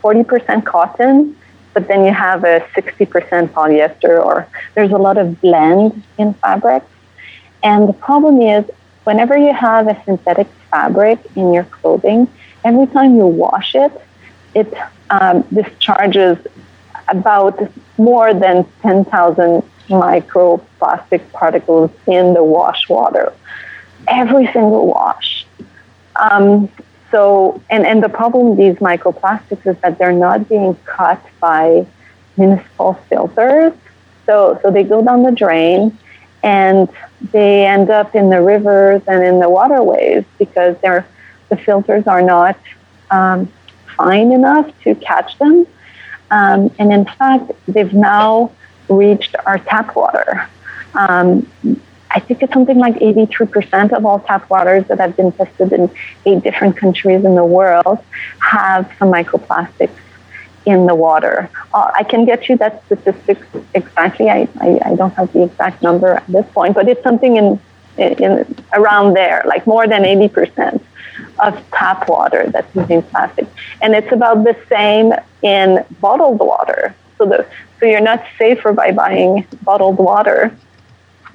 40% 0.03 0.64
cotton, 0.64 1.37
but 1.75 1.88
then 1.88 2.05
you 2.05 2.12
have 2.12 2.45
a 2.45 2.61
60% 2.75 3.49
polyester, 3.49 4.25
or 4.25 4.49
there's 4.75 4.92
a 4.92 4.99
lot 4.99 5.16
of 5.19 5.40
blend 5.40 6.03
in 6.19 6.35
fabrics. 6.35 6.87
And 7.62 7.88
the 7.88 7.92
problem 7.92 8.40
is, 8.40 8.64
whenever 9.05 9.37
you 9.37 9.53
have 9.53 9.87
a 9.88 10.03
synthetic 10.05 10.49
fabric 10.71 11.19
in 11.37 11.53
your 11.53 11.64
clothing, 11.64 12.29
every 12.64 12.87
time 12.88 13.16
you 13.16 13.27
wash 13.27 13.75
it, 13.75 13.92
it 14.55 14.73
um, 15.11 15.42
discharges 15.53 16.38
about 17.09 17.61
more 17.99 18.35
than 18.35 18.66
10,000 18.83 19.62
microplastic 19.88 21.33
particles 21.33 21.90
in 22.07 22.35
the 22.35 22.42
wash 22.42 22.88
water. 22.88 23.33
Every 24.09 24.47
single 24.47 24.87
wash. 24.87 25.47
Um, 26.16 26.69
so, 27.11 27.62
and, 27.71 27.87
and 27.87 28.03
the 28.03 28.09
problem 28.09 28.51
with 28.51 28.59
these 28.59 28.77
microplastics 28.77 29.66
is 29.66 29.79
that 29.81 29.99
they're 29.99 30.12
not 30.12 30.49
being 30.49 30.75
cut 30.85 31.25
by 31.40 31.87
municipal 32.37 32.95
filters. 33.09 33.73
So, 34.27 34.59
so 34.62 34.71
they 34.71 34.83
go 34.83 35.05
down 35.05 35.23
the 35.23 35.31
drain 35.31 35.97
and 36.42 36.88
they 37.33 37.66
end 37.66 37.90
up 37.90 38.14
in 38.14 38.31
the 38.31 38.42
rivers 38.42 39.03
and 39.07 39.23
in 39.23 39.38
the 39.38 39.49
waterways 39.49 40.25
because 40.38 40.77
the 40.81 41.57
filters 41.57 42.07
are 42.07 42.23
not 42.23 42.59
um, 43.11 43.51
fine 43.97 44.33
enough 44.33 44.71
to 44.83 44.95
catch 44.97 45.38
them. 45.38 45.66
Um, 46.31 46.75
and 46.79 46.93
in 46.93 47.05
fact, 47.05 47.53
they've 47.67 47.93
now 47.93 48.53
reached 48.89 49.35
our 49.47 49.59
tap 49.59 49.95
water. 49.97 50.49
Um, 50.95 51.51
I 52.11 52.21
think 52.21 52.43
it's 52.43 52.53
something 52.53 52.79
like 52.79 52.95
83% 52.95 53.93
of 53.93 54.07
all 54.07 54.21
tap 54.21 54.49
waters 54.49 54.87
that 54.89 54.99
have 54.99 55.17
been 55.17 55.33
tested 55.33 55.73
in 55.73 55.91
eight 56.25 56.43
different 56.43 56.77
countries 56.77 57.25
in 57.25 57.35
the 57.35 57.45
world 57.45 57.99
have 58.41 58.91
some 58.99 59.12
microplastics 59.12 59.99
in 60.65 60.87
the 60.87 60.95
water. 60.95 61.49
Uh, 61.73 61.91
I 61.95 62.03
can 62.03 62.25
get 62.25 62.49
you 62.49 62.57
that 62.59 62.85
statistic 62.87 63.39
exactly. 63.75 64.29
I, 64.29 64.49
I, 64.61 64.81
I, 64.85 64.97
don't 64.97 65.15
have 65.15 65.33
the 65.33 65.45
exact 65.45 65.83
number 65.83 66.15
at 66.15 66.27
this 66.27 66.47
point, 66.53 66.75
but 66.75 66.89
it's 66.89 67.03
something 67.03 67.37
in, 67.37 67.61
in 67.99 68.57
around 68.73 69.15
there, 69.15 69.43
like 69.47 69.67
more 69.67 69.87
than 69.87 70.03
80% 70.03 70.81
of 71.39 71.71
tap 71.71 72.09
water 72.09 72.49
that 72.51 72.71
contains 72.73 73.05
plastic. 73.11 73.47
And 73.81 73.95
it's 73.95 74.11
about 74.12 74.43
the 74.45 74.57
same 74.69 75.12
in 75.47 75.85
bottled 76.01 76.39
water. 76.39 76.95
So, 77.19 77.27
the, 77.27 77.47
so 77.79 77.87
you're 77.87 78.01
not 78.01 78.23
safer 78.39 78.73
by 78.73 78.91
buying 78.93 79.47
bottled 79.63 79.99
water 79.99 80.57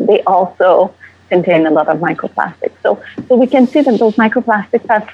they 0.07 0.21
also 0.23 0.93
contain 1.29 1.65
a 1.65 1.71
lot 1.71 1.87
of 1.87 1.99
microplastics. 1.99 2.73
So, 2.83 3.01
so 3.27 3.35
we 3.35 3.47
can 3.47 3.67
see 3.67 3.81
that 3.81 3.99
those 3.99 4.15
microplastics 4.15 4.87
have, 4.89 5.09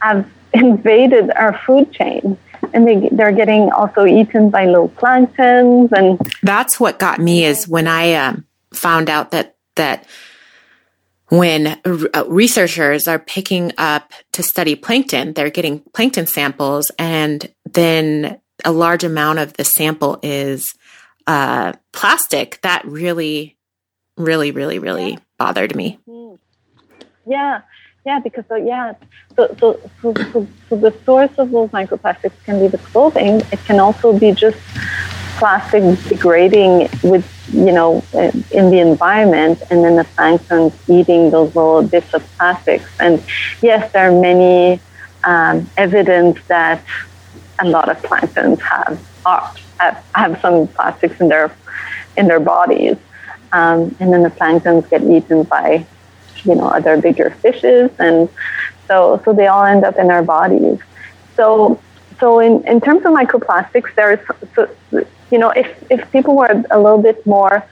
have 0.00 0.30
invaded 0.54 1.30
our 1.32 1.58
food 1.66 1.92
chain 1.92 2.38
and 2.72 2.86
they, 2.86 3.08
they're 3.10 3.32
getting 3.32 3.70
also 3.72 4.06
eaten 4.06 4.50
by 4.50 4.66
little 4.66 4.88
planktons 4.88 5.92
and 5.92 6.18
that's 6.42 6.78
what 6.78 6.98
got 6.98 7.18
me 7.18 7.44
is 7.44 7.68
when 7.68 7.88
i 7.88 8.14
um, 8.14 8.46
found 8.72 9.10
out 9.10 9.32
that 9.32 9.56
that 9.74 10.06
when 11.28 11.66
uh, 11.84 12.24
researchers 12.28 13.08
are 13.08 13.18
picking 13.18 13.72
up 13.76 14.12
to 14.32 14.44
study 14.44 14.76
plankton 14.76 15.34
they're 15.34 15.50
getting 15.50 15.80
plankton 15.92 16.26
samples 16.26 16.90
and 16.98 17.52
then 17.74 18.40
a 18.64 18.72
large 18.72 19.04
amount 19.04 19.38
of 19.38 19.52
the 19.54 19.64
sample 19.64 20.18
is 20.22 20.74
uh, 21.26 21.72
plastic 21.92 22.60
that 22.62 22.84
really 22.84 23.56
really, 24.16 24.50
really, 24.50 24.78
really 24.78 25.18
bothered 25.38 25.74
me. 25.74 25.98
Mm. 26.08 26.38
Yeah, 27.26 27.62
yeah, 28.04 28.20
because 28.20 28.44
uh, 28.50 28.56
yeah, 28.56 28.94
so, 29.36 29.56
so 29.58 29.80
so, 30.02 30.14
so 30.14 30.46
so 30.68 30.76
the 30.76 30.94
source 31.04 31.30
of 31.38 31.50
those 31.50 31.70
microplastics 31.70 32.32
can 32.44 32.60
be 32.60 32.68
the 32.68 32.78
clothing. 32.78 33.40
It 33.52 33.64
can 33.64 33.80
also 33.80 34.16
be 34.18 34.32
just 34.32 34.58
plastic 35.38 35.82
degrading 36.08 36.88
with 37.02 37.26
you 37.48 37.72
know 37.72 38.04
in 38.12 38.70
the 38.70 38.78
environment, 38.78 39.62
and 39.70 39.82
then 39.82 39.96
the 39.96 40.04
plankton 40.04 40.72
eating 40.86 41.30
those 41.30 41.54
little 41.56 41.82
bits 41.82 42.12
of 42.12 42.22
plastics. 42.36 42.90
And 43.00 43.22
yes, 43.62 43.90
there 43.92 44.10
are 44.10 44.20
many 44.20 44.80
um, 45.24 45.68
evidence 45.78 46.38
that 46.48 46.84
a 47.60 47.66
lot 47.66 47.88
of 47.88 48.00
planktons 48.02 48.60
have 48.60 49.00
are, 49.26 49.54
have, 50.14 50.40
some 50.40 50.66
plastics 50.68 51.20
in 51.20 51.28
their 51.28 51.54
in 52.16 52.26
their 52.26 52.40
bodies. 52.40 52.96
Um, 53.52 53.94
and 54.00 54.12
then 54.12 54.22
the 54.22 54.30
planktons 54.30 54.88
get 54.90 55.02
eaten 55.02 55.44
by, 55.44 55.86
you 56.44 56.54
know, 56.54 56.66
other 56.66 57.00
bigger 57.00 57.30
fishes, 57.30 57.90
and 57.98 58.28
so 58.88 59.20
so 59.24 59.32
they 59.32 59.46
all 59.46 59.64
end 59.64 59.84
up 59.84 59.96
in 59.96 60.10
our 60.10 60.22
bodies. 60.22 60.78
So 61.36 61.80
so 62.20 62.40
in, 62.40 62.66
in 62.66 62.80
terms 62.80 63.04
of 63.04 63.12
microplastics, 63.12 63.94
there's 63.94 64.20
so, 64.54 64.68
you 65.30 65.38
know 65.38 65.50
if 65.50 65.68
if 65.90 66.10
people 66.10 66.36
were 66.36 66.64
a 66.70 66.80
little 66.80 67.02
bit 67.02 67.24
more 67.26 67.64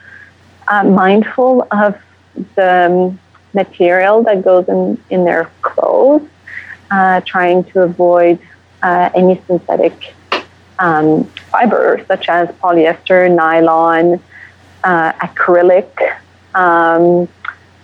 uh, 0.68 0.84
mindful 0.84 1.66
of 1.70 2.00
the 2.54 3.14
material 3.54 4.22
that 4.22 4.42
goes 4.42 4.68
in 4.68 5.02
in 5.10 5.24
their 5.24 5.50
clothes, 5.62 6.26
uh, 6.90 7.20
trying 7.22 7.64
to 7.64 7.82
avoid 7.82 8.38
uh, 8.82 9.10
any 9.14 9.40
synthetic 9.46 10.14
um, 10.78 11.24
fibers 11.50 12.06
such 12.06 12.28
as 12.28 12.48
polyester, 12.62 13.32
nylon, 13.32 14.20
uh, 14.84 15.12
acrylic. 15.12 15.92
Um, 16.54 17.28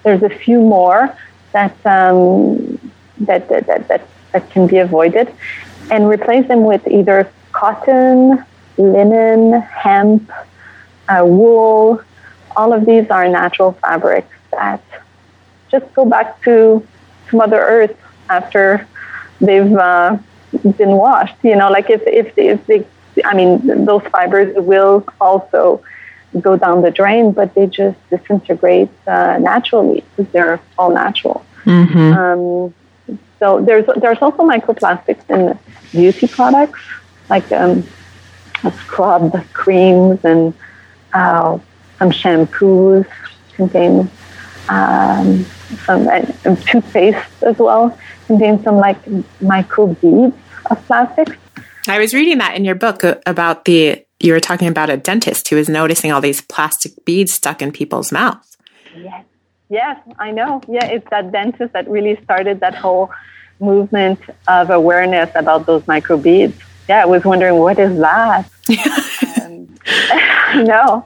there's 0.03 0.23
a 0.23 0.31
few 0.31 0.61
more 0.61 1.17
that, 1.53 1.75
um, 1.87 2.93
that, 3.21 3.49
that, 3.49 3.67
that, 3.67 3.89
that, 3.89 4.09
that 4.33 4.51
can 4.51 4.67
be 4.67 4.79
avoided 4.79 5.33
and 5.91 6.09
replace 6.09 6.47
them 6.49 6.65
with 6.65 6.87
either 6.87 7.31
cotton, 7.53 8.45
linen, 8.77 9.61
hemp, 9.63 10.31
uh, 11.09 11.25
wool. 11.25 12.03
All 12.57 12.73
of 12.73 12.85
these 12.85 13.09
are 13.11 13.29
natural 13.29 13.73
fabrics 13.73 14.35
that 14.51 14.83
just 15.71 15.93
go 15.95 16.05
back 16.05 16.43
to, 16.43 16.87
to 17.29 17.37
Mother 17.37 17.61
Earth 17.61 17.97
after 18.29 18.87
they've 19.41 19.73
uh, 19.73 20.19
been 20.77 20.93
washed. 20.93 21.37
You 21.43 21.57
know, 21.57 21.71
like 21.71 21.91
if, 21.91 22.03
if, 22.07 22.37
if 22.37 22.67
they, 22.67 22.87
I 23.25 23.35
mean, 23.35 23.85
those 23.85 24.03
fibers 24.05 24.55
will 24.57 25.05
also 25.21 25.83
go 26.41 26.57
down 26.57 26.83
the 26.83 26.91
drain, 26.91 27.33
but 27.33 27.55
they 27.55 27.67
just 27.67 27.99
disintegrate 28.11 28.91
uh, 29.07 29.39
naturally 29.39 30.05
because 30.17 30.31
they're 30.33 30.61
all 30.79 30.93
natural. 30.93 31.45
Mm-hmm. 31.65 31.99
Um, 31.99 32.75
so 33.39 33.61
there's 33.61 33.87
there's 33.97 34.19
also 34.21 34.43
microplastics 34.43 35.25
in 35.31 35.59
beauty 35.93 36.27
products 36.27 36.81
like 37.31 37.51
um, 37.53 37.85
scrub 38.83 39.33
creams 39.53 40.25
and 40.25 40.55
uh, 41.13 41.59
some 41.99 42.11
shampoos 42.11 43.07
contain 43.55 44.11
um, 44.69 45.45
some 45.85 46.09
uh, 46.09 46.21
toothpaste 46.67 47.43
as 47.43 47.59
well 47.59 47.97
contain 48.27 48.63
some 48.63 48.77
like 48.77 48.99
micro 49.41 49.89
beads 49.95 50.37
of 50.71 50.87
plastics. 50.87 51.37
I 51.89 51.99
was 51.99 52.13
reading 52.13 52.39
that 52.39 52.55
in 52.55 52.65
your 52.65 52.75
book 52.75 53.03
about 53.27 53.65
the 53.65 54.05
you 54.21 54.33
were 54.33 54.41
talking 54.41 54.69
about 54.69 54.91
a 54.91 54.97
dentist 54.97 55.49
who 55.49 55.57
was 55.57 55.69
noticing 55.69 56.13
all 56.13 56.21
these 56.21 56.41
plastic 56.41 56.93
beads 57.05 57.33
stuck 57.33 57.63
in 57.63 57.71
people's 57.73 58.11
mouths. 58.11 58.57
Yes, 58.97 59.25
yes, 59.69 60.01
I 60.19 60.33
know. 60.33 60.61
Yeah, 60.69 60.87
it's 60.87 61.09
that 61.11 61.31
dentist 61.31 61.73
that 61.73 61.89
really 61.89 62.19
started 62.25 62.61
that 62.61 62.75
whole 62.75 63.11
movement 63.61 64.21
of 64.49 64.71
awareness 64.71 65.31
about 65.35 65.67
those 65.67 65.83
microbeads. 65.85 66.55
Yeah, 66.89 67.03
I 67.03 67.07
was 67.07 67.25
wondering 67.25 67.57
what 67.59 67.79
is 67.79 67.99
that. 68.01 68.51
no, 70.57 71.05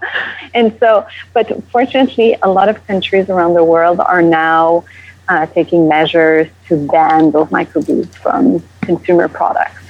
and 0.55 0.77
so, 0.79 1.07
but 1.33 1.63
fortunately, 1.71 2.37
a 2.43 2.49
lot 2.49 2.69
of 2.69 2.85
countries 2.87 3.29
around 3.29 3.55
the 3.55 3.65
world 3.65 4.01
are 4.01 4.23
now 4.23 4.85
uh, 5.29 5.47
taking 5.47 5.89
measures 5.89 6.49
to 6.69 6.87
ban 6.89 7.31
those 7.31 7.49
microbeads 7.49 8.09
from 8.17 8.63
consumer 8.81 9.29
products. 9.29 9.83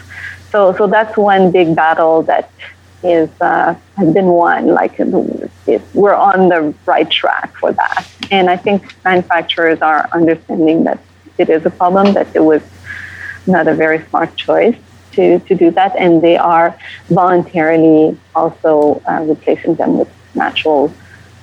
So, 0.50 0.74
so 0.76 0.87
that's 0.87 1.16
one 1.16 1.50
big 1.50 1.74
battle 1.74 2.22
that 2.24 2.50
is 3.02 3.31
uh, 3.40 3.74
has 3.96 4.12
been 4.12 4.26
won. 4.26 4.68
Like 4.68 5.00
it, 5.00 5.83
we're 5.94 6.14
on 6.14 6.48
the 6.48 6.74
right 6.87 7.11
track 7.11 7.57
for 7.57 7.72
that, 7.72 8.09
and 8.31 8.50
I 8.50 8.57
think 8.57 8.94
manufacturers 9.05 9.81
are 9.81 10.09
understanding 10.12 10.85
that 10.85 10.98
it 11.38 11.48
is 11.48 11.64
a 11.64 11.70
problem. 11.70 12.12
That 12.14 12.28
it 12.35 12.40
was 12.40 12.62
not 13.46 13.66
a 13.66 13.74
very 13.74 14.05
smart 14.07 14.37
choice 14.37 14.76
to 15.12 15.38
to 15.40 15.55
do 15.55 15.70
that, 15.72 15.94
and 15.96 16.22
they 16.22 16.37
are 16.37 16.77
voluntarily 17.09 18.18
also 18.35 19.03
uh, 19.09 19.22
replacing 19.22 19.75
them 19.77 19.98
with 19.98 20.09
natural 20.35 20.92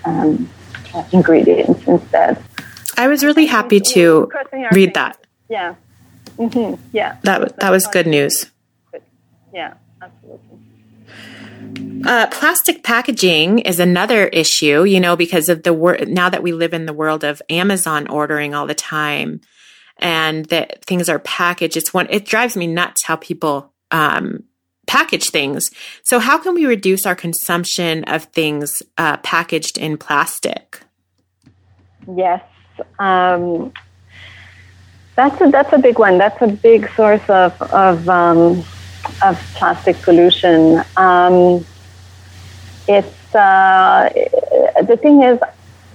um, 0.05 0.49
ingredients 1.11 1.87
instead. 1.87 2.41
I 2.97 3.07
was 3.07 3.23
really 3.23 3.45
happy 3.45 3.79
to 3.93 4.31
read 4.71 4.93
that. 4.95 5.17
Yeah. 5.49 5.75
Mm-hmm. 6.37 6.81
Yeah. 6.91 7.17
That 7.23 7.57
that 7.59 7.69
was 7.71 7.87
good 7.87 8.07
news. 8.07 8.51
Yeah, 9.53 9.73
absolutely. 10.01 10.59
Uh, 12.05 12.27
plastic 12.27 12.83
packaging 12.83 13.59
is 13.59 13.79
another 13.79 14.27
issue, 14.27 14.83
you 14.83 14.99
know, 14.99 15.15
because 15.15 15.49
of 15.49 15.63
the 15.63 15.73
wor- 15.73 15.97
now 16.07 16.29
that 16.29 16.41
we 16.41 16.53
live 16.53 16.73
in 16.73 16.85
the 16.85 16.93
world 16.93 17.23
of 17.23 17.41
Amazon 17.49 18.07
ordering 18.07 18.53
all 18.53 18.67
the 18.67 18.75
time, 18.75 19.41
and 19.99 20.45
that 20.45 20.83
things 20.85 21.09
are 21.09 21.19
packaged. 21.19 21.77
It's 21.77 21.93
one. 21.93 22.07
It 22.09 22.25
drives 22.25 22.57
me 22.57 22.67
nuts 22.67 23.03
how 23.05 23.15
people 23.17 23.71
um, 23.91 24.43
package 24.87 25.29
things. 25.29 25.69
So, 26.03 26.19
how 26.19 26.37
can 26.37 26.55
we 26.55 26.65
reduce 26.65 27.05
our 27.05 27.15
consumption 27.15 28.03
of 28.05 28.23
things 28.25 28.81
uh, 28.97 29.17
packaged 29.17 29.77
in 29.77 29.97
plastic? 29.97 30.81
Yes, 32.15 32.43
um, 32.97 33.71
that's 35.15 35.39
a, 35.41 35.49
that's 35.49 35.71
a 35.73 35.77
big 35.77 35.99
one. 35.99 36.17
That's 36.17 36.41
a 36.41 36.47
big 36.47 36.89
source 36.95 37.27
of 37.29 37.61
of 37.61 38.09
um, 38.09 38.63
of 39.23 39.39
plastic 39.55 40.01
pollution. 40.01 40.83
Um, 40.97 41.65
it's 42.87 43.35
uh, 43.35 44.09
the 44.81 44.97
thing 44.97 45.21
is, 45.21 45.39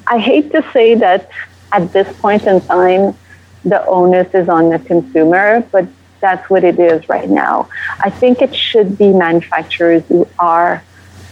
I 0.07 0.19
hate 0.19 0.53
to 0.53 0.65
say 0.73 0.95
that 0.95 1.29
at 1.73 1.93
this 1.93 2.09
point 2.21 2.45
in 2.45 2.61
time, 2.61 3.17
the 3.65 3.85
onus 3.87 4.33
is 4.35 4.49
on 4.49 4.71
the 4.71 4.79
consumer, 4.79 5.67
but 5.73 5.87
that's 6.21 6.49
what 6.49 6.65
it 6.65 6.79
is 6.79 7.09
right 7.09 7.29
now. 7.29 7.69
I 8.01 8.11
think 8.11 8.41
it 8.41 8.55
should 8.55 8.97
be 8.97 9.13
manufacturers 9.13 10.03
who 10.09 10.27
are 10.39 10.83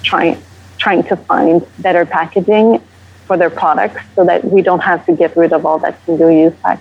trying 0.02 0.42
trying 0.78 1.04
to 1.04 1.16
find 1.16 1.64
better 1.78 2.04
packaging 2.04 2.82
for 3.26 3.36
their 3.36 3.50
products 3.50 4.00
so 4.16 4.24
that 4.24 4.44
we 4.44 4.60
don't 4.62 4.82
have 4.82 5.06
to 5.06 5.12
get 5.12 5.36
rid 5.36 5.52
of 5.52 5.64
all 5.64 5.78
that 5.78 5.94
single 6.04 6.30
use 6.30 6.54
uh, 6.64 6.76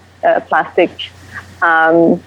plastic 0.50 0.90
um, 1.62 2.22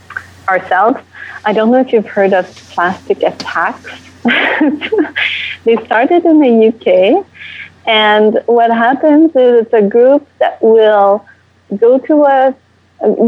ourselves. 0.49 0.99
I 1.45 1.53
don't 1.53 1.71
know 1.73 1.81
if 1.81 1.93
you've 1.93 2.07
heard 2.07 2.33
of 2.33 2.47
plastic 2.71 3.23
attacks. 3.23 3.91
they 5.65 5.77
started 5.85 6.25
in 6.25 6.41
the 6.41 6.53
UK, 6.71 7.27
and 7.87 8.41
what 8.47 8.71
happens 8.71 9.31
is 9.37 9.67
it's 9.67 9.73
a 9.75 9.83
group 9.83 10.27
that 10.39 10.63
will 10.63 11.27
go 11.77 11.99
to 11.99 12.25
a 12.25 12.55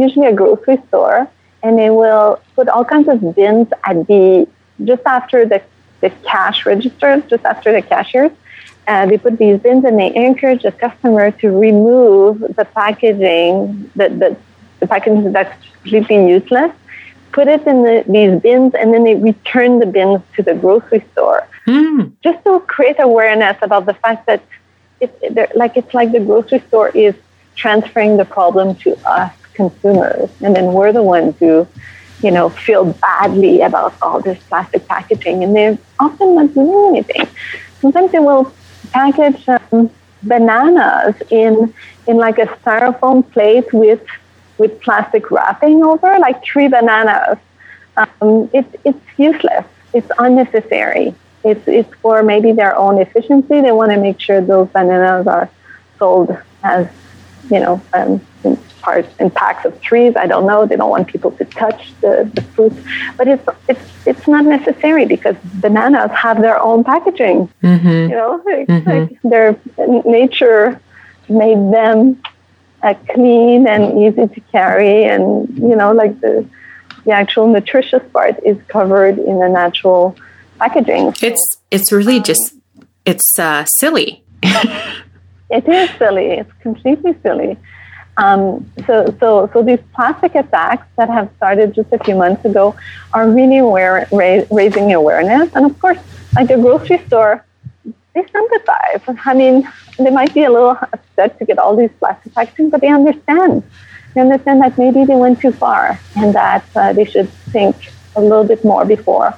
usually 0.00 0.26
a 0.26 0.32
grocery 0.32 0.78
store, 0.88 1.28
and 1.62 1.78
they 1.78 1.90
will 1.90 2.40
put 2.54 2.68
all 2.68 2.84
kinds 2.84 3.08
of 3.08 3.34
bins 3.34 3.68
at 3.84 4.06
the 4.06 4.48
just 4.84 5.02
after 5.06 5.46
the 5.46 5.62
the 6.00 6.10
cash 6.24 6.66
registers, 6.66 7.22
just 7.28 7.44
after 7.44 7.72
the 7.72 7.82
cashiers. 7.82 8.30
Uh, 8.86 9.04
they 9.06 9.18
put 9.18 9.36
these 9.38 9.58
bins 9.58 9.84
and 9.84 9.98
they 9.98 10.14
encourage 10.14 10.62
the 10.62 10.70
customer 10.70 11.30
to 11.32 11.50
remove 11.50 12.38
the 12.38 12.64
packaging, 12.64 13.90
the, 13.96 14.08
the, 14.08 14.36
the 14.78 14.86
packaging 14.86 15.32
that's 15.32 15.52
completely 15.82 16.28
useless, 16.28 16.70
put 17.32 17.48
it 17.48 17.66
in 17.66 17.82
the, 17.82 18.04
these 18.06 18.40
bins, 18.40 18.74
and 18.74 18.94
then 18.94 19.02
they 19.02 19.16
return 19.16 19.80
the 19.80 19.86
bins 19.86 20.20
to 20.36 20.42
the 20.42 20.54
grocery 20.54 21.04
store. 21.12 21.48
Mm. 21.66 22.12
Just 22.22 22.44
to 22.44 22.60
create 22.60 22.96
awareness 23.00 23.56
about 23.60 23.86
the 23.86 23.94
fact 23.94 24.26
that 24.26 24.40
it, 25.00 25.56
like 25.56 25.76
it's 25.76 25.92
like 25.92 26.12
the 26.12 26.20
grocery 26.20 26.60
store 26.68 26.90
is 26.90 27.14
transferring 27.56 28.16
the 28.18 28.24
problem 28.24 28.76
to 28.76 28.96
us 29.08 29.32
consumers, 29.56 30.30
and 30.42 30.54
then 30.56 30.66
we're 30.76 30.92
the 30.92 31.02
ones 31.02 31.34
who, 31.40 31.66
you 32.22 32.30
know, 32.30 32.48
feel 32.66 32.84
badly 33.06 33.62
about 33.62 33.94
all 34.02 34.20
this 34.20 34.38
plastic 34.48 34.86
packaging, 34.86 35.42
and 35.44 35.54
they're 35.56 35.78
often 35.98 36.28
not 36.36 36.54
doing 36.54 36.96
anything. 36.96 37.26
Sometimes 37.80 38.12
they 38.12 38.20
will 38.20 38.52
package 38.92 39.48
um, 39.48 39.90
bananas 40.22 41.14
in 41.30 41.74
in 42.08 42.16
like 42.16 42.38
a 42.38 42.46
styrofoam 42.58 43.18
plate 43.32 43.68
with 43.72 44.04
with 44.58 44.80
plastic 44.80 45.30
wrapping 45.30 45.84
over, 45.84 46.18
like 46.18 46.42
three 46.44 46.68
bananas. 46.68 47.38
Um, 47.96 48.50
it, 48.52 48.66
it's 48.84 49.06
useless. 49.18 49.64
It's 49.92 50.10
unnecessary. 50.18 51.14
It's, 51.44 51.66
it's 51.68 51.94
for 52.02 52.22
maybe 52.22 52.52
their 52.52 52.74
own 52.76 53.00
efficiency. 53.00 53.60
They 53.60 53.72
want 53.72 53.90
to 53.92 53.98
make 53.98 54.18
sure 54.20 54.40
those 54.40 54.68
bananas 54.68 55.26
are 55.26 55.48
sold 55.98 56.36
as, 56.62 56.88
you 57.50 57.60
know, 57.60 57.80
um, 57.92 58.20
in 58.44 58.56
parts 58.86 59.12
in 59.18 59.28
packs 59.30 59.64
of 59.64 59.72
trees. 59.80 60.14
I 60.16 60.26
don't 60.32 60.46
know. 60.46 60.64
They 60.64 60.76
don't 60.76 60.90
want 60.96 61.08
people 61.08 61.32
to 61.32 61.44
touch 61.44 61.80
the, 62.02 62.30
the 62.34 62.42
fruit, 62.52 62.72
but 63.16 63.26
it's 63.32 63.46
it's 63.68 63.86
it's 64.10 64.26
not 64.28 64.44
necessary 64.44 65.04
because 65.14 65.36
bananas 65.66 66.12
have 66.12 66.40
their 66.46 66.58
own 66.68 66.84
packaging. 66.84 67.38
Mm-hmm. 67.62 67.88
You 68.10 68.16
know, 68.20 68.42
like, 68.50 68.66
mm-hmm. 68.68 68.90
like 68.90 69.08
their 69.32 69.48
nature 70.18 70.80
made 71.28 71.60
them 71.78 71.98
uh, 72.82 72.94
clean 73.12 73.66
and 73.66 73.82
easy 74.04 74.26
to 74.34 74.40
carry, 74.52 75.04
and 75.04 75.24
you 75.68 75.76
know, 75.80 75.92
like 75.92 76.20
the 76.20 76.34
the 77.04 77.12
actual 77.12 77.46
nutritious 77.56 78.04
part 78.12 78.34
is 78.44 78.56
covered 78.68 79.18
in 79.18 79.36
the 79.40 79.48
natural 79.48 80.16
packaging. 80.58 81.14
So, 81.14 81.26
it's 81.26 81.44
it's 81.70 81.90
really 81.92 82.18
um, 82.18 82.22
just 82.22 82.54
it's 83.04 83.38
uh, 83.38 83.64
silly. 83.64 84.22
it 85.50 85.68
is 85.68 85.90
silly. 85.98 86.32
It's 86.32 86.52
completely 86.60 87.14
silly. 87.22 87.56
Um, 88.18 88.70
so, 88.86 89.14
so, 89.20 89.50
so 89.52 89.62
these 89.62 89.80
plastic 89.94 90.34
attacks 90.34 90.86
that 90.96 91.10
have 91.10 91.30
started 91.36 91.74
just 91.74 91.92
a 91.92 91.98
few 92.02 92.14
months 92.14 92.44
ago 92.44 92.74
are 93.12 93.28
really 93.28 93.58
aware, 93.58 94.08
ra- 94.10 94.44
raising 94.50 94.94
awareness. 94.94 95.54
And 95.54 95.66
of 95.66 95.78
course, 95.78 95.98
like 96.34 96.48
the 96.48 96.56
grocery 96.56 96.98
store, 97.06 97.44
they 98.14 98.26
sympathize. 98.32 99.02
I 99.24 99.34
mean, 99.34 99.68
they 99.98 100.10
might 100.10 100.32
be 100.32 100.44
a 100.44 100.50
little 100.50 100.78
upset 100.92 101.38
to 101.38 101.44
get 101.44 101.58
all 101.58 101.76
these 101.76 101.90
plastic 101.98 102.34
packaging, 102.34 102.70
but 102.70 102.80
they 102.80 102.88
understand. 102.88 103.62
They 104.14 104.22
understand 104.22 104.62
that 104.62 104.78
maybe 104.78 105.04
they 105.04 105.16
went 105.16 105.40
too 105.40 105.52
far 105.52 106.00
and 106.16 106.34
that 106.34 106.64
uh, 106.74 106.94
they 106.94 107.04
should 107.04 107.28
think 107.52 107.76
a 108.16 108.20
little 108.20 108.44
bit 108.44 108.64
more 108.64 108.86
before 108.86 109.34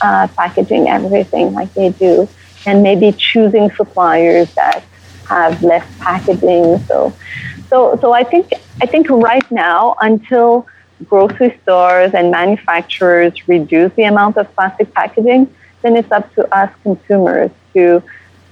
uh, 0.00 0.28
packaging 0.28 0.88
everything 0.88 1.52
like 1.52 1.72
they 1.74 1.90
do, 1.90 2.26
and 2.64 2.82
maybe 2.82 3.12
choosing 3.12 3.70
suppliers 3.72 4.52
that 4.54 4.82
have 5.34 5.62
less 5.62 5.86
packaging. 6.00 6.78
So, 6.88 7.12
so, 7.68 7.98
so 8.00 8.12
I 8.12 8.24
think 8.24 8.52
I 8.82 8.86
think 8.86 9.08
right 9.10 9.48
now, 9.50 9.96
until 10.00 10.66
grocery 11.04 11.58
stores 11.62 12.12
and 12.14 12.30
manufacturers 12.30 13.32
reduce 13.48 13.92
the 13.94 14.04
amount 14.04 14.36
of 14.36 14.54
plastic 14.54 14.92
packaging, 14.94 15.54
then 15.82 15.96
it's 15.96 16.10
up 16.12 16.32
to 16.34 16.42
us 16.56 16.70
consumers 16.82 17.50
to 17.74 18.02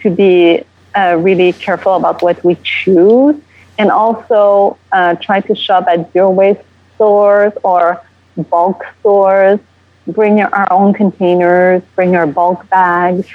to 0.02 0.10
be 0.10 0.62
uh, 0.96 1.16
really 1.20 1.52
careful 1.52 1.94
about 1.94 2.22
what 2.22 2.42
we 2.44 2.56
choose, 2.62 3.36
and 3.78 3.90
also 3.90 4.78
uh, 4.92 5.14
try 5.22 5.40
to 5.40 5.54
shop 5.54 5.86
at 5.88 6.12
zero 6.12 6.30
waste 6.30 6.60
stores 6.94 7.52
or 7.64 8.00
bulk 8.50 8.82
stores. 9.00 9.58
Bring 10.06 10.40
our 10.42 10.72
own 10.72 10.94
containers. 10.94 11.82
Bring 11.94 12.12
your 12.12 12.26
bulk 12.26 12.68
bags 12.70 13.26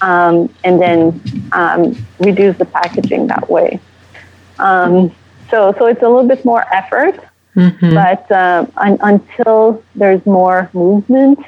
um, 0.00 0.52
and 0.64 0.80
then 0.80 1.50
um, 1.52 1.96
reduce 2.18 2.56
the 2.58 2.64
packaging 2.64 3.26
that 3.28 3.50
way. 3.50 3.80
Um, 4.58 5.14
so, 5.50 5.74
so 5.78 5.86
it's 5.86 6.02
a 6.02 6.08
little 6.08 6.26
bit 6.26 6.44
more 6.44 6.64
effort, 6.74 7.18
mm-hmm. 7.54 7.94
but 7.94 8.30
uh, 8.30 8.66
un- 8.76 8.98
until 9.00 9.82
there's 9.94 10.24
more 10.26 10.70
movement 10.72 11.38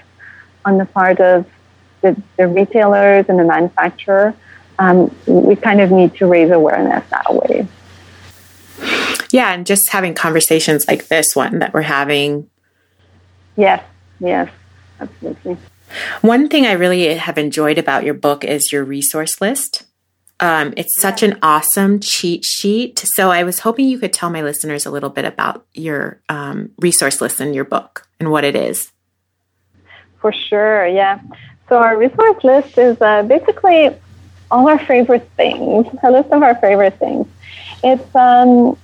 on 0.64 0.78
the 0.78 0.84
part 0.84 1.20
of 1.20 1.46
the, 2.00 2.20
the 2.36 2.46
retailers 2.46 3.26
and 3.28 3.38
the 3.38 3.44
manufacturer, 3.44 4.34
um, 4.78 5.14
we 5.26 5.56
kind 5.56 5.80
of 5.80 5.90
need 5.90 6.14
to 6.16 6.26
raise 6.26 6.50
awareness 6.50 7.04
that 7.10 7.34
way. 7.34 7.66
Yeah, 9.30 9.52
and 9.52 9.66
just 9.66 9.90
having 9.90 10.14
conversations 10.14 10.86
like 10.88 11.08
this 11.08 11.34
one 11.34 11.58
that 11.58 11.74
we're 11.74 11.82
having. 11.82 12.48
Yes, 13.56 13.82
yes, 14.20 14.50
absolutely. 15.00 15.56
One 16.20 16.48
thing 16.48 16.66
I 16.66 16.72
really 16.72 17.14
have 17.14 17.38
enjoyed 17.38 17.78
about 17.78 18.04
your 18.04 18.14
book 18.14 18.44
is 18.44 18.72
your 18.72 18.84
resource 18.84 19.40
list. 19.40 19.84
Um, 20.40 20.72
it's 20.76 21.00
such 21.00 21.22
an 21.22 21.38
awesome 21.42 21.98
cheat 22.00 22.44
sheet. 22.44 22.98
So 22.98 23.30
I 23.30 23.42
was 23.42 23.60
hoping 23.60 23.88
you 23.88 23.98
could 23.98 24.12
tell 24.12 24.30
my 24.30 24.42
listeners 24.42 24.86
a 24.86 24.90
little 24.90 25.10
bit 25.10 25.24
about 25.24 25.66
your 25.74 26.20
um, 26.28 26.70
resource 26.78 27.20
list 27.20 27.40
in 27.40 27.54
your 27.54 27.64
book 27.64 28.06
and 28.20 28.30
what 28.30 28.44
it 28.44 28.54
is. 28.54 28.92
For 30.20 30.32
sure, 30.32 30.86
yeah. 30.86 31.20
So 31.68 31.78
our 31.78 31.96
resource 31.96 32.42
list 32.44 32.78
is 32.78 33.00
uh, 33.00 33.22
basically 33.24 33.90
all 34.50 34.68
our 34.68 34.78
favorite 34.78 35.28
things, 35.36 35.86
a 36.02 36.10
list 36.10 36.30
of 36.30 36.42
our 36.42 36.54
favorite 36.56 36.98
things. 36.98 37.26
It's 37.82 38.14
um, 38.14 38.78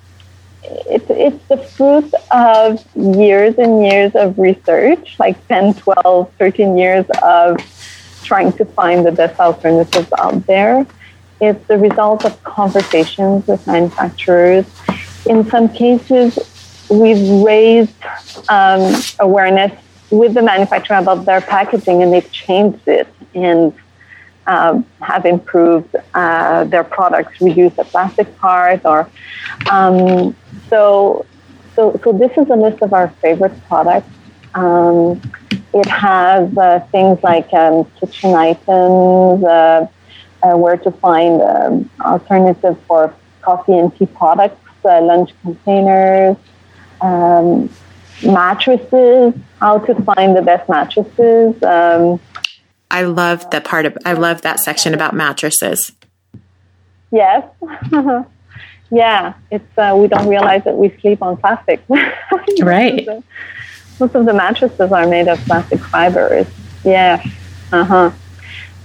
it's, 0.64 1.06
it's 1.10 1.44
the 1.48 1.56
fruit 1.56 2.12
of 2.30 2.84
years 2.96 3.56
and 3.58 3.84
years 3.84 4.14
of 4.14 4.38
research, 4.38 5.18
like 5.18 5.46
10, 5.48 5.74
12, 5.74 6.32
13 6.38 6.76
years 6.76 7.06
of 7.22 7.58
trying 8.22 8.52
to 8.54 8.64
find 8.64 9.04
the 9.04 9.12
best 9.12 9.38
alternatives 9.38 10.10
out 10.18 10.46
there. 10.46 10.86
It's 11.40 11.66
the 11.66 11.78
result 11.78 12.24
of 12.24 12.42
conversations 12.44 13.46
with 13.46 13.66
manufacturers. 13.66 14.66
In 15.26 15.48
some 15.50 15.68
cases, 15.68 16.38
we've 16.88 17.44
raised 17.44 17.94
um, 18.48 18.94
awareness 19.20 19.72
with 20.10 20.34
the 20.34 20.42
manufacturer 20.42 20.96
about 20.96 21.24
their 21.24 21.40
packaging 21.40 22.02
and 22.02 22.12
they've 22.12 22.30
changed 22.30 22.86
it 22.86 23.08
and 23.34 23.72
uh, 24.46 24.80
have 25.00 25.24
improved 25.26 25.94
uh, 26.14 26.64
their 26.64 26.84
products, 26.84 27.40
reduced 27.40 27.76
the 27.76 27.84
plastic 27.84 28.36
part, 28.38 28.84
or 28.84 29.08
um, 29.70 30.36
so. 30.68 31.26
So, 31.74 31.98
so 32.04 32.12
this 32.12 32.30
is 32.36 32.48
a 32.50 32.54
list 32.56 32.82
of 32.82 32.92
our 32.92 33.08
favorite 33.20 33.52
products. 33.66 34.08
Um, 34.54 35.20
it 35.72 35.86
has 35.88 36.56
uh, 36.56 36.80
things 36.92 37.22
like 37.22 37.52
um, 37.52 37.84
kitchen 37.98 38.34
items, 38.34 39.44
uh, 39.44 39.86
uh, 40.42 40.56
where 40.56 40.76
to 40.76 40.90
find 40.92 41.42
um, 41.42 41.90
for 42.86 43.14
coffee 43.42 43.78
and 43.78 43.94
tea 43.96 44.06
products, 44.06 44.60
uh, 44.84 45.00
lunch 45.02 45.32
containers, 45.42 46.36
um, 47.00 47.68
mattresses, 48.24 49.34
how 49.60 49.78
to 49.78 49.94
find 50.02 50.36
the 50.36 50.42
best 50.42 50.68
mattresses. 50.68 51.54
I 52.94 53.02
love 53.02 53.50
the 53.50 53.60
part 53.60 53.86
of 53.86 53.98
I 54.04 54.12
love 54.12 54.42
that 54.42 54.60
section 54.60 54.94
about 54.94 55.14
mattresses. 55.14 55.90
Yes. 57.10 57.44
yeah, 58.92 59.34
it's 59.50 59.76
uh, 59.76 59.96
we 59.98 60.06
don't 60.06 60.28
realize 60.28 60.62
that 60.62 60.76
we 60.76 60.90
sleep 61.00 61.20
on 61.20 61.36
plastic. 61.36 61.82
right. 62.60 63.04
Most 63.98 64.14
of 64.14 64.26
the 64.26 64.32
mattresses 64.32 64.92
are 64.92 65.08
made 65.08 65.26
of 65.26 65.40
plastic 65.40 65.80
fibers. 65.80 66.46
Yeah. 66.84 67.20
Uh 67.72 67.82
huh. 67.82 68.10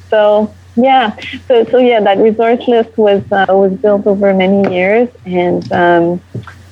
So 0.09 0.55
yeah. 0.75 1.15
So 1.47 1.65
so 1.65 1.77
yeah, 1.77 1.99
that 1.99 2.17
resource 2.17 2.67
list 2.67 2.97
was 2.97 3.21
uh, 3.31 3.45
was 3.49 3.73
built 3.73 4.07
over 4.07 4.33
many 4.33 4.73
years, 4.73 5.07
and 5.27 5.71
um, 5.71 6.21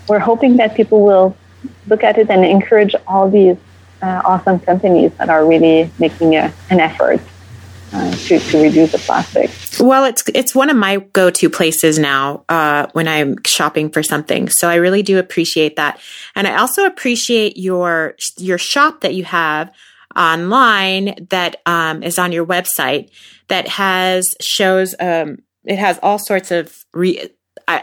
we're 0.09 0.25
hoping 0.31 0.57
that 0.57 0.73
people 0.73 1.03
will 1.03 1.37
look 1.85 2.03
at 2.03 2.17
it 2.17 2.31
and 2.31 2.43
encourage 2.43 2.95
all 3.05 3.29
these 3.29 3.57
uh, 4.01 4.21
awesome 4.25 4.59
companies 4.59 5.11
that 5.17 5.29
are 5.29 5.45
really 5.45 5.89
making 5.99 6.35
a, 6.35 6.53
an 6.69 6.79
effort 6.79 7.19
uh, 7.93 8.11
to, 8.11 8.39
to 8.39 8.61
reduce 8.61 8.91
the 8.91 8.97
plastic. 8.97 9.49
Well, 9.79 10.05
it's 10.05 10.23
it's 10.33 10.53
one 10.53 10.69
of 10.69 10.75
my 10.75 10.97
go 10.97 11.29
to 11.29 11.49
places 11.49 11.97
now 11.97 12.43
uh, 12.49 12.87
when 12.93 13.07
I'm 13.07 13.37
shopping 13.45 13.89
for 13.89 14.03
something. 14.03 14.49
So 14.49 14.69
I 14.69 14.75
really 14.75 15.03
do 15.03 15.19
appreciate 15.19 15.77
that, 15.77 15.99
and 16.35 16.47
I 16.47 16.57
also 16.57 16.85
appreciate 16.85 17.57
your 17.57 18.15
your 18.37 18.57
shop 18.57 19.01
that 19.01 19.13
you 19.13 19.23
have 19.23 19.71
online 20.15 21.27
that 21.29 21.61
um, 21.65 22.03
is 22.03 22.17
on 22.19 22.31
your 22.31 22.45
website 22.45 23.09
that 23.47 23.67
has 23.67 24.27
shows 24.41 24.95
um, 24.99 25.39
it 25.63 25.77
has 25.77 25.99
all 26.03 26.19
sorts 26.19 26.51
of 26.51 26.85
re- 26.93 27.29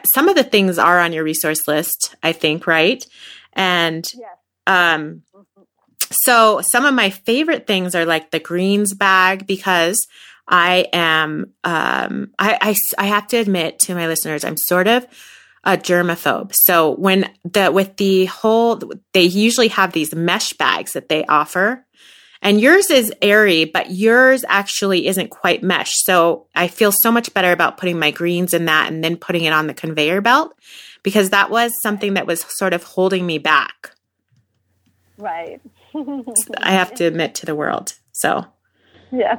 some 0.05 0.29
of 0.29 0.37
the 0.37 0.45
things 0.45 0.79
are 0.79 0.99
on 0.99 1.13
your 1.13 1.25
resource 1.25 1.67
list. 1.69 2.15
I 2.23 2.33
think 2.33 2.67
right, 2.67 3.05
and 3.53 4.05
yes. 4.15 4.37
um, 4.67 5.23
so 6.23 6.61
some 6.63 6.85
of 6.85 6.95
my 6.95 7.11
favorite 7.11 7.67
things 7.67 7.95
are 7.95 8.05
like 8.05 8.31
the 8.31 8.41
greens 8.41 8.95
bag 8.95 9.47
because 9.47 10.07
I 10.47 10.89
am, 10.93 11.53
um, 11.65 12.33
I, 12.39 12.59
I, 12.61 12.77
I 12.99 13.07
have 13.07 13.27
to 13.29 13.37
admit 13.39 13.79
to 13.81 13.95
my 13.95 14.07
listeners, 14.07 14.45
I'm 14.45 14.57
sort 14.57 14.89
of 14.89 15.07
a 15.65 15.77
germaphobe. 15.79 16.53
So 16.55 16.95
when 16.97 17.31
the, 17.45 17.73
with 17.73 17.97
the 17.97 18.27
whole, 18.27 18.81
they 19.13 19.23
usually 19.23 19.69
have 19.69 19.93
these 19.93 20.15
mesh 20.15 20.53
bags 20.53 20.93
that 20.93 21.09
they 21.09 21.25
offer 21.25 21.85
and 22.45 22.61
yours 22.61 22.91
is 22.91 23.11
airy, 23.23 23.65
but 23.65 23.91
yours 23.91 24.45
actually 24.47 25.07
isn't 25.07 25.31
quite 25.31 25.63
mesh. 25.63 25.95
So 26.05 26.47
I 26.55 26.69
feel 26.69 26.93
so 26.93 27.11
much 27.11 27.33
better 27.33 27.51
about 27.53 27.79
putting 27.79 27.99
my 27.99 28.11
greens 28.11 28.53
in 28.53 28.67
that 28.67 28.93
and 28.93 29.03
then 29.03 29.17
putting 29.17 29.45
it 29.45 29.55
on 29.55 29.67
the 29.67 29.73
conveyor 29.73 30.21
belt 30.21 30.55
because 31.03 31.31
that 31.31 31.49
was 31.49 31.73
something 31.81 32.15
that 32.15 32.27
was 32.27 32.45
sort 32.51 32.75
of 32.75 32.83
holding 32.83 33.25
me 33.25 33.39
back. 33.39 33.93
Right. 35.17 35.59
I 36.59 36.73
have 36.73 36.95
to 36.95 37.05
admit 37.05 37.35
to 37.37 37.47
the 37.47 37.55
world. 37.55 37.95
So, 38.13 38.47
yes. 39.13 39.39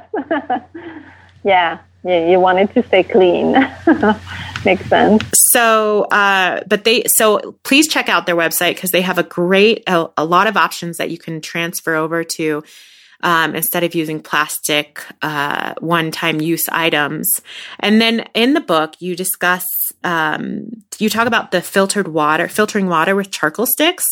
yeah. 1.44 1.78
Yeah, 2.06 2.28
you 2.28 2.38
wanted 2.38 2.72
to 2.74 2.84
stay 2.84 3.02
clean. 3.02 3.52
Makes 4.64 4.88
sense. 4.88 5.24
So, 5.50 6.04
uh, 6.04 6.62
but 6.68 6.84
they, 6.84 7.02
so 7.06 7.56
please 7.64 7.88
check 7.88 8.08
out 8.08 8.26
their 8.26 8.36
website 8.36 8.74
because 8.74 8.92
they 8.92 9.00
have 9.00 9.18
a 9.18 9.24
great, 9.24 9.82
a, 9.88 10.08
a, 10.16 10.24
lot 10.24 10.46
of 10.46 10.56
options 10.56 10.98
that 10.98 11.10
you 11.10 11.18
can 11.18 11.40
transfer 11.40 11.96
over 11.96 12.22
to 12.22 12.62
um, 13.22 13.56
instead 13.56 13.82
of 13.82 13.94
using 13.94 14.20
plastic 14.20 15.02
uh, 15.22 15.74
one 15.80 16.12
time 16.12 16.40
use 16.40 16.68
items. 16.68 17.40
And 17.80 18.00
then 18.00 18.20
in 18.34 18.54
the 18.54 18.60
book, 18.60 18.94
you 19.00 19.16
discuss, 19.16 19.64
um, 20.04 20.68
you 20.98 21.08
talk 21.08 21.26
about 21.26 21.50
the 21.50 21.60
filtered 21.60 22.08
water, 22.08 22.48
filtering 22.48 22.86
water 22.86 23.16
with 23.16 23.30
charcoal 23.30 23.66
sticks. 23.66 24.04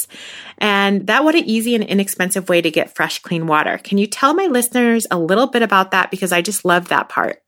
And 0.59 1.07
that 1.07 1.25
what 1.25 1.35
an 1.35 1.45
easy 1.45 1.75
and 1.75 1.85
inexpensive 1.85 2.49
way 2.49 2.61
to 2.61 2.71
get 2.71 2.95
fresh, 2.95 3.21
clean 3.21 3.47
water. 3.47 3.79
Can 3.79 3.99
you 3.99 4.07
tell 4.07 4.35
my 4.35 4.47
listeners 4.47 5.07
a 5.11 5.19
little 5.19 5.47
bit 5.47 5.63
about 5.63 5.93
that? 5.93 6.11
Because 6.11 6.33
I 6.33 6.43
just 6.43 6.65
love 6.65 6.89
that 6.89 7.09
part. 7.09 7.43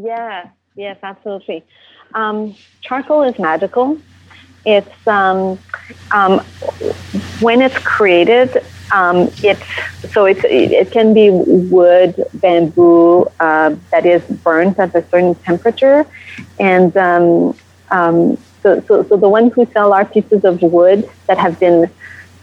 Yeah, 0.00 0.48
yes, 0.74 0.96
absolutely. 1.02 1.64
Um, 2.14 2.54
charcoal 2.80 3.22
is 3.22 3.38
magical. 3.38 3.98
It's 4.64 5.06
um, 5.06 5.58
um, 6.10 6.40
when 7.40 7.62
it's 7.62 7.78
created, 7.78 8.62
um, 8.92 9.30
it's 9.42 9.62
so 10.12 10.24
it's 10.24 10.40
it 10.44 10.90
can 10.90 11.14
be 11.14 11.30
wood, 11.30 12.14
bamboo 12.34 13.26
uh, 13.40 13.74
that 13.90 14.06
is 14.06 14.22
burnt 14.22 14.78
at 14.78 14.94
a 14.94 15.02
certain 15.08 15.34
temperature, 15.36 16.06
and 16.58 16.96
um, 16.96 17.56
um, 17.90 18.36
so, 18.62 18.80
so 18.86 19.02
so 19.04 19.16
the 19.16 19.28
ones 19.28 19.52
who 19.54 19.66
sell 19.72 19.92
are 19.92 20.04
pieces 20.04 20.44
of 20.44 20.62
wood 20.62 21.08
that 21.26 21.38
have 21.38 21.58
been 21.58 21.90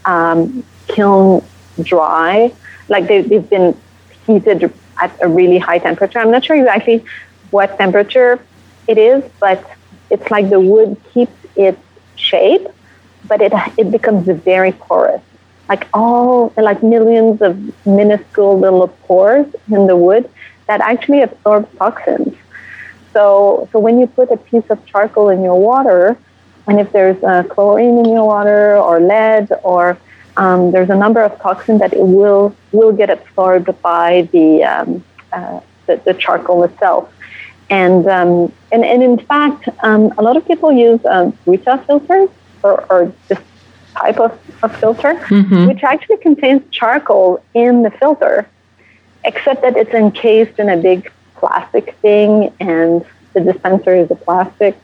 um, 0.04 0.64
kiln 0.88 1.44
dry, 1.82 2.52
like 2.88 3.06
they, 3.08 3.22
they've 3.22 3.48
been 3.48 3.76
heated 4.26 4.72
at 5.00 5.12
a 5.22 5.28
really 5.28 5.58
high 5.58 5.78
temperature. 5.78 6.18
I'm 6.18 6.30
not 6.30 6.44
sure 6.44 6.56
exactly 6.56 7.04
what 7.50 7.76
temperature 7.78 8.40
it 8.86 8.98
is, 8.98 9.24
but 9.40 9.68
it's 10.10 10.30
like 10.30 10.48
the 10.48 10.60
wood 10.60 10.96
keeps 11.12 11.32
its 11.56 11.80
shape, 12.16 12.66
but 13.26 13.40
it 13.42 13.52
it 13.76 13.90
becomes 13.90 14.26
very 14.26 14.72
porous 14.72 15.22
like 15.68 15.88
all 15.92 16.52
like 16.56 16.82
millions 16.82 17.42
of 17.42 17.86
minuscule 17.86 18.58
little 18.58 18.88
pores 18.88 19.46
in 19.68 19.86
the 19.86 19.96
wood 19.96 20.28
that 20.66 20.80
actually 20.80 21.22
absorb 21.22 21.68
toxins. 21.78 22.34
So, 23.12 23.68
so 23.72 23.78
when 23.78 23.98
you 23.98 24.06
put 24.06 24.30
a 24.30 24.36
piece 24.36 24.68
of 24.68 24.84
charcoal 24.86 25.30
in 25.30 25.42
your 25.42 25.58
water, 25.58 26.18
and 26.66 26.78
if 26.78 26.92
there's 26.92 27.22
uh, 27.22 27.44
chlorine 27.44 27.98
in 27.98 28.04
your 28.06 28.26
water 28.26 28.76
or 28.76 29.00
lead 29.00 29.50
or 29.62 29.98
um, 30.36 30.70
there's 30.70 30.90
a 30.90 30.94
number 30.94 31.22
of 31.22 31.38
toxins 31.40 31.80
that 31.80 31.92
it 31.94 32.06
will 32.06 32.54
will 32.72 32.92
get 32.92 33.08
absorbed 33.08 33.70
by 33.80 34.28
the 34.32 34.64
um, 34.64 35.04
uh, 35.32 35.60
the, 35.86 35.96
the, 36.04 36.14
charcoal 36.14 36.64
itself. 36.64 37.12
And, 37.70 38.06
um, 38.06 38.52
and 38.70 38.84
and 38.84 39.02
in 39.02 39.18
fact, 39.18 39.68
um, 39.82 40.12
a 40.18 40.22
lot 40.22 40.36
of 40.36 40.46
people 40.46 40.70
use 40.72 41.04
um, 41.06 41.30
Brita 41.44 41.82
filters 41.86 42.28
or, 42.62 42.84
or 42.90 43.12
just 43.28 43.42
type 43.96 44.18
of, 44.20 44.32
of 44.62 44.74
filter, 44.76 45.14
mm-hmm. 45.14 45.66
which 45.66 45.82
actually 45.82 46.18
contains 46.18 46.62
charcoal 46.70 47.42
in 47.54 47.82
the 47.82 47.90
filter, 47.90 48.48
except 49.24 49.62
that 49.62 49.76
it's 49.76 49.94
encased 49.94 50.58
in 50.58 50.68
a 50.68 50.76
big 50.76 51.10
plastic 51.36 51.94
thing 51.96 52.52
and 52.60 53.04
the 53.34 53.40
dispenser 53.40 53.94
is 53.94 54.10
a 54.10 54.14
plastic 54.14 54.76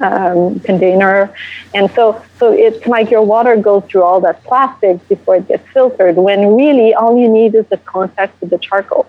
um, 0.00 0.58
container. 0.60 1.34
And 1.74 1.90
so, 1.92 2.22
so 2.38 2.52
it's 2.52 2.86
like 2.86 3.10
your 3.10 3.22
water 3.22 3.56
goes 3.56 3.84
through 3.88 4.02
all 4.02 4.20
that 4.22 4.42
plastic 4.44 5.06
before 5.08 5.36
it 5.36 5.46
gets 5.48 5.66
filtered, 5.68 6.16
when 6.16 6.56
really 6.56 6.94
all 6.94 7.16
you 7.16 7.28
need 7.28 7.54
is 7.54 7.66
the 7.66 7.76
contact 7.76 8.40
with 8.40 8.50
the 8.50 8.58
charcoal. 8.58 9.06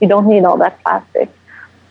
You 0.00 0.08
don't 0.08 0.26
need 0.26 0.44
all 0.44 0.58
that 0.58 0.82
plastic. 0.82 1.30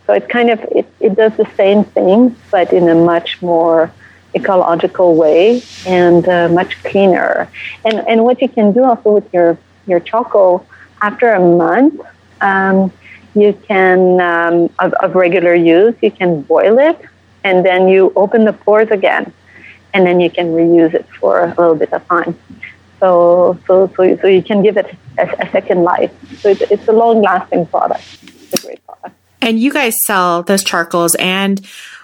So 0.05 0.13
it 0.13 0.29
kind 0.29 0.49
of, 0.49 0.59
it, 0.79 0.85
it 0.99 1.15
does 1.15 1.35
the 1.37 1.49
same 1.55 1.83
thing, 1.83 2.35
but 2.51 2.71
in 2.73 2.87
a 2.89 2.95
much 2.95 3.41
more 3.41 3.91
ecological 4.35 5.15
way 5.15 5.61
and 5.85 6.27
uh, 6.27 6.49
much 6.49 6.81
cleaner. 6.83 7.47
And 7.85 7.99
and 8.07 8.23
what 8.23 8.41
you 8.41 8.49
can 8.49 8.73
do 8.73 8.83
also 8.83 9.11
with 9.11 9.33
your 9.33 9.57
your 9.87 9.99
charcoal 9.99 10.65
after 11.03 11.33
a 11.33 11.39
month, 11.39 11.99
um, 12.41 12.91
you 13.35 13.53
can, 13.67 14.21
um, 14.21 14.69
of, 14.79 14.93
of 14.93 15.15
regular 15.15 15.53
use, 15.53 15.95
you 16.01 16.11
can 16.11 16.41
boil 16.41 16.79
it 16.79 16.99
and 17.43 17.65
then 17.65 17.87
you 17.87 18.13
open 18.15 18.45
the 18.45 18.53
pores 18.53 18.89
again 18.89 19.33
and 19.93 20.07
then 20.07 20.19
you 20.19 20.29
can 20.29 20.47
reuse 20.53 20.93
it 20.93 21.07
for 21.19 21.41
a 21.41 21.47
little 21.49 21.75
bit 21.75 21.91
of 21.93 22.07
time. 22.07 22.37
So, 22.99 23.59
so, 23.67 23.91
so, 23.97 24.17
so 24.17 24.27
you 24.27 24.41
can 24.41 24.63
give 24.63 24.77
it 24.77 24.95
a, 25.17 25.23
a 25.45 25.51
second 25.51 25.83
life. 25.83 26.11
So 26.39 26.49
it's, 26.49 26.61
it's 26.61 26.87
a 26.87 26.93
long 26.93 27.21
lasting 27.21 27.65
product. 27.65 28.03
It's 28.23 28.63
a 28.63 28.65
great 28.65 28.85
product. 28.85 29.15
And 29.41 29.59
you 29.59 29.73
guys 29.73 29.93
sell 30.05 30.41
those 30.41 30.63
charcoals 30.63 31.15
and 31.15 31.59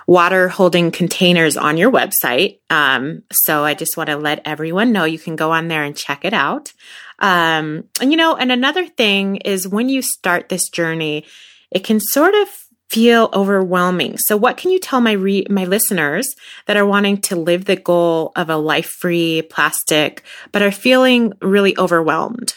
water 0.10 0.50
holding 0.50 0.90
containers 0.90 1.56
on 1.56 1.78
your 1.78 1.92
website. 1.92 2.58
Um, 2.72 3.22
so 3.32 3.64
I 3.64 3.76
just 3.76 3.96
want 3.96 4.10
to 4.10 4.18
let 4.18 4.42
everyone 4.44 4.92
know 4.92 5.04
you 5.04 5.20
can 5.20 5.36
go 5.36 5.52
on 5.52 5.68
there 5.68 5.84
and 5.84 5.96
check 5.96 6.26
it 6.26 6.34
out. 6.34 6.74
Um, 7.20 7.84
and 8.02 8.10
you 8.10 8.18
know, 8.18 8.36
and 8.36 8.52
another 8.52 8.88
thing 8.88 9.36
is 9.36 9.68
when 9.68 9.88
you 9.88 10.02
start 10.02 10.50
this 10.50 10.68
journey, 10.70 11.26
it 11.70 11.84
can 11.84 12.00
sort 12.00 12.34
of 12.34 12.48
feel 12.90 13.30
overwhelming. 13.34 14.18
So 14.18 14.36
what 14.36 14.58
can 14.58 14.72
you 14.72 14.80
tell 14.80 15.00
my 15.00 15.12
re- 15.12 15.46
my 15.48 15.66
listeners 15.66 16.28
that 16.66 16.76
are 16.76 16.88
wanting 16.88 17.22
to 17.30 17.36
live 17.36 17.66
the 17.66 17.76
goal 17.76 18.32
of 18.36 18.50
a 18.50 18.58
life-free 18.58 19.44
plastic 19.44 20.24
but 20.52 20.64
are 20.64 20.72
feeling 20.72 21.34
really 21.40 21.78
overwhelmed? 21.78 22.56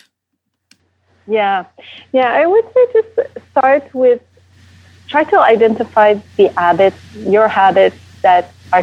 Yeah. 1.27 1.67
Yeah, 2.15 2.33
I 2.33 2.47
would 2.47 2.65
say 2.73 2.87
just 2.95 3.45
start 3.51 3.95
with 3.95 4.23
try 5.13 5.25
to 5.25 5.41
identify 5.41 6.15
the 6.39 6.51
habits, 6.59 6.99
your 7.15 7.49
habits 7.49 7.97
that 8.25 8.55
are 8.73 8.83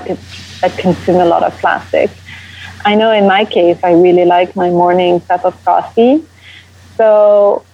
that 0.63 0.77
consume 0.77 1.17
a 1.21 1.25
lot 1.25 1.43
of 1.43 1.59
plastic. 1.59 2.11
I 2.85 2.95
know 2.95 3.11
in 3.11 3.27
my 3.27 3.45
case, 3.45 3.79
I 3.83 3.93
really 3.93 4.25
like 4.25 4.55
my 4.55 4.69
morning 4.69 5.21
cup 5.21 5.45
of 5.45 5.63
coffee. 5.65 6.23
So, 6.97 7.65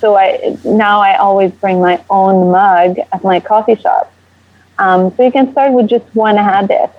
so 0.00 0.16
I 0.16 0.58
now 0.64 1.00
I 1.00 1.16
always 1.16 1.52
bring 1.52 1.80
my 1.80 2.04
own 2.10 2.50
mug 2.52 2.96
at 3.12 3.22
my 3.24 3.40
coffee 3.40 3.76
shop. 3.76 4.12
Um, 4.78 5.12
so 5.16 5.24
you 5.24 5.32
can 5.32 5.52
start 5.52 5.72
with 5.72 5.88
just 5.88 6.04
one 6.14 6.36
habit. 6.36 6.90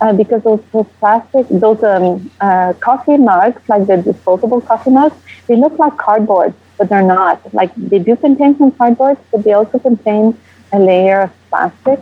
Uh, 0.00 0.12
because 0.12 0.42
those, 0.44 0.60
those 0.72 0.86
plastic, 1.00 1.46
those 1.50 1.82
um, 1.84 2.30
uh, 2.40 2.72
coffee 2.82 3.16
mugs, 3.16 3.60
like 3.68 3.86
the 3.86 3.96
disposable 3.96 4.60
coffee 4.60 4.90
mugs, 4.90 5.16
they 5.48 5.56
look 5.56 5.78
like 5.78 5.96
cardboard 5.98 6.54
but 6.78 6.88
they're 6.88 7.02
not. 7.02 7.52
Like 7.54 7.74
they 7.76 7.98
do 7.98 8.16
contain 8.16 8.56
some 8.58 8.70
cardboard, 8.72 9.18
but 9.30 9.44
they 9.44 9.52
also 9.52 9.78
contain 9.78 10.38
a 10.72 10.78
layer 10.78 11.22
of 11.22 11.30
plastic 11.50 12.00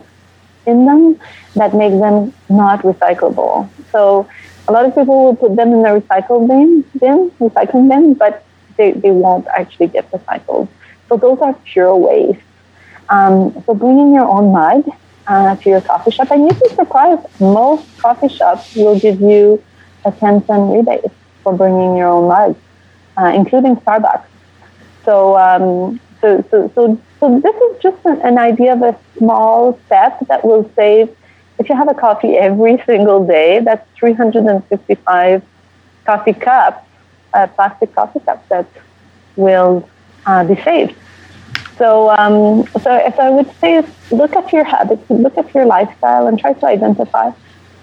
in 0.65 0.85
them 0.85 1.19
that 1.55 1.73
makes 1.73 1.99
them 1.99 2.33
not 2.49 2.81
recyclable. 2.83 3.69
So 3.91 4.27
a 4.67 4.71
lot 4.71 4.85
of 4.85 4.95
people 4.95 5.25
will 5.25 5.35
put 5.35 5.55
them 5.55 5.73
in 5.73 5.81
the 5.81 5.89
recycle 5.89 6.47
bin, 6.47 6.83
bin 6.99 7.29
recycling 7.39 7.89
bin, 7.89 8.13
but 8.13 8.45
they, 8.77 8.91
they 8.91 9.11
won't 9.11 9.47
actually 9.47 9.87
get 9.87 10.09
recycled. 10.11 10.67
So 11.09 11.17
those 11.17 11.39
are 11.39 11.53
pure 11.65 11.95
waste. 11.95 12.39
Um, 13.09 13.53
so 13.65 13.73
bringing 13.73 14.13
your 14.13 14.25
own 14.25 14.51
mug 14.51 14.89
uh, 15.27 15.55
to 15.57 15.69
your 15.69 15.81
coffee 15.81 16.11
shop, 16.11 16.31
and 16.31 16.43
you'd 16.43 16.59
be 16.59 16.69
surprised, 16.69 17.21
most 17.39 17.85
coffee 17.99 18.29
shops 18.29 18.75
will 18.75 18.97
give 18.99 19.21
you 19.21 19.61
a 20.05 20.11
10 20.11 20.45
cent 20.45 20.73
rebate 20.73 21.11
for 21.43 21.53
bringing 21.55 21.97
your 21.97 22.07
own 22.07 22.27
mug, 22.27 22.55
uh, 23.17 23.31
including 23.35 23.75
Starbucks. 23.77 24.25
So, 25.05 25.37
um, 25.37 25.99
so, 26.21 26.43
so, 26.49 26.71
so, 26.73 26.99
so 27.19 27.39
this 27.39 27.55
is 27.55 27.81
just 27.81 28.05
an, 28.05 28.21
an 28.21 28.37
idea 28.37 28.73
of 28.73 28.81
a 28.81 28.97
small 29.17 29.79
step 29.85 30.19
that 30.27 30.45
will 30.45 30.69
save. 30.75 31.15
If 31.59 31.69
you 31.69 31.75
have 31.75 31.89
a 31.89 31.93
coffee 31.93 32.35
every 32.37 32.81
single 32.85 33.25
day, 33.25 33.59
that's 33.59 33.87
355 33.97 35.43
coffee 36.05 36.33
cups, 36.33 36.85
uh, 37.33 37.47
plastic 37.47 37.93
coffee 37.93 38.19
cups 38.19 38.47
that 38.49 38.67
will 39.35 39.87
uh, 40.25 40.43
be 40.43 40.55
saved. 40.61 40.95
So, 41.77 42.09
um, 42.11 42.67
so, 42.81 42.95
if 42.95 43.19
I 43.19 43.29
would 43.29 43.51
say, 43.59 43.83
look 44.11 44.35
at 44.35 44.53
your 44.53 44.63
habits, 44.63 45.09
look 45.09 45.37
at 45.37 45.53
your 45.55 45.65
lifestyle, 45.65 46.27
and 46.27 46.39
try 46.39 46.53
to 46.53 46.65
identify 46.67 47.31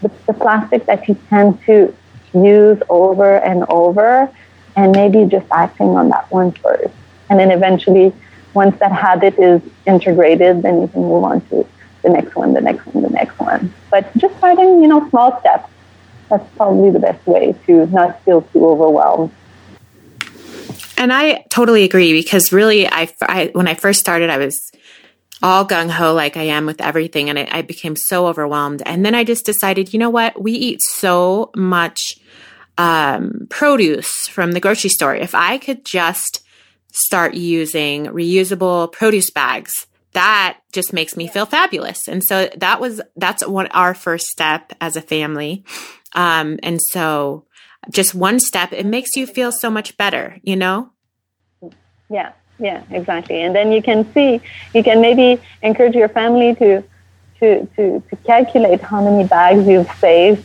the, 0.00 0.10
the 0.26 0.32
plastic 0.32 0.86
that 0.86 1.08
you 1.08 1.16
tend 1.28 1.60
to 1.64 1.94
use 2.32 2.80
over 2.88 3.36
and 3.38 3.64
over, 3.68 4.30
and 4.76 4.92
maybe 4.92 5.24
just 5.24 5.46
acting 5.50 5.88
on 5.88 6.08
that 6.10 6.30
one 6.30 6.52
first. 6.52 6.94
And 7.30 7.38
then 7.38 7.50
eventually, 7.52 8.12
once 8.54 8.78
that 8.80 8.92
habit 8.92 9.38
is 9.38 9.62
integrated, 9.86 10.62
then 10.62 10.82
you 10.82 10.88
can 10.88 11.02
move 11.02 11.24
on 11.24 11.40
to 11.48 11.66
the 12.02 12.10
next 12.10 12.34
one, 12.34 12.52
the 12.54 12.60
next 12.60 12.84
one, 12.86 13.04
the 13.04 13.10
next 13.10 13.38
one. 13.38 13.72
But 13.90 14.14
just 14.16 14.36
starting, 14.38 14.82
you 14.82 14.88
know, 14.88 15.08
small 15.10 15.38
steps. 15.40 15.70
That's 16.28 16.48
probably 16.56 16.90
the 16.90 16.98
best 16.98 17.26
way 17.26 17.54
to 17.66 17.86
not 17.86 18.22
feel 18.22 18.42
too 18.42 18.66
overwhelmed. 18.66 19.32
And 20.96 21.12
I 21.12 21.44
totally 21.50 21.84
agree 21.84 22.12
because 22.12 22.52
really, 22.52 22.86
I, 22.86 23.08
I 23.22 23.50
when 23.52 23.66
I 23.66 23.74
first 23.74 24.00
started, 24.00 24.28
I 24.28 24.38
was 24.38 24.70
all 25.42 25.66
gung 25.66 25.90
ho 25.90 26.12
like 26.12 26.36
I 26.36 26.42
am 26.42 26.66
with 26.66 26.80
everything, 26.80 27.30
and 27.30 27.38
I, 27.38 27.48
I 27.50 27.62
became 27.62 27.96
so 27.96 28.26
overwhelmed. 28.26 28.82
And 28.84 29.04
then 29.04 29.14
I 29.14 29.24
just 29.24 29.46
decided, 29.46 29.92
you 29.92 29.98
know 29.98 30.10
what? 30.10 30.40
We 30.40 30.52
eat 30.52 30.82
so 30.82 31.50
much 31.56 32.18
um, 32.76 33.46
produce 33.48 34.28
from 34.28 34.52
the 34.52 34.60
grocery 34.60 34.90
store. 34.90 35.14
If 35.14 35.34
I 35.34 35.58
could 35.58 35.84
just 35.84 36.44
start 36.92 37.34
using 37.34 38.06
reusable 38.06 38.90
produce 38.92 39.30
bags. 39.30 39.86
That 40.12 40.58
just 40.72 40.92
makes 40.92 41.16
me 41.16 41.28
feel 41.28 41.46
fabulous. 41.46 42.08
And 42.08 42.22
so 42.24 42.48
that 42.56 42.80
was 42.80 43.00
that's 43.16 43.46
what 43.46 43.72
our 43.74 43.94
first 43.94 44.26
step 44.26 44.72
as 44.80 44.96
a 44.96 45.02
family. 45.02 45.64
Um, 46.14 46.58
and 46.62 46.80
so 46.80 47.44
just 47.90 48.14
one 48.14 48.40
step 48.40 48.72
it 48.72 48.84
makes 48.84 49.16
you 49.16 49.26
feel 49.26 49.50
so 49.50 49.70
much 49.70 49.96
better 49.96 50.38
you 50.42 50.56
know? 50.56 50.90
Yeah 52.08 52.32
yeah 52.58 52.82
exactly. 52.90 53.40
And 53.40 53.54
then 53.54 53.72
you 53.72 53.82
can 53.82 54.12
see 54.12 54.40
you 54.74 54.82
can 54.82 55.00
maybe 55.00 55.40
encourage 55.62 55.94
your 55.94 56.08
family 56.08 56.54
to 56.56 56.82
to 57.38 57.66
to, 57.76 58.02
to 58.08 58.16
calculate 58.24 58.80
how 58.80 59.02
many 59.02 59.26
bags 59.26 59.66
you've 59.66 59.90
saved 59.98 60.44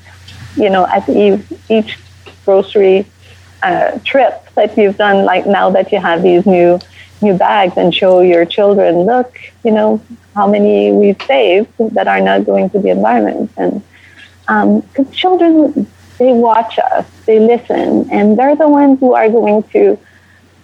you 0.56 0.70
know 0.70 0.88
at 0.88 1.08
each, 1.10 1.42
each 1.70 2.00
grocery 2.46 3.06
uh, 3.68 4.00
trip 4.12 4.34
that 4.58 4.78
you've 4.78 4.98
done, 4.98 5.26
like 5.26 5.46
now 5.60 5.68
that 5.76 5.92
you 5.92 6.00
have 6.00 6.22
these 6.22 6.46
new 6.46 6.80
new 7.22 7.36
bags, 7.48 7.76
and 7.78 7.88
show 8.02 8.22
your 8.22 8.46
children, 8.46 8.92
look, 9.12 9.30
you 9.66 9.72
know, 9.72 9.90
how 10.36 10.46
many 10.56 10.92
we've 10.92 11.22
saved 11.24 11.72
that 11.96 12.08
are 12.08 12.22
not 12.30 12.46
going 12.46 12.70
to 12.70 12.80
the 12.80 12.90
environment, 12.90 13.52
and 13.58 13.82
because 14.88 15.08
um, 15.08 15.12
children 15.12 15.88
they 16.18 16.32
watch 16.32 16.80
us, 16.80 17.06
they 17.26 17.40
listen, 17.40 18.10
and 18.12 18.38
they're 18.38 18.56
the 18.56 18.70
ones 18.70 19.00
who 19.00 19.14
are 19.14 19.30
going 19.30 19.64
to 19.76 19.98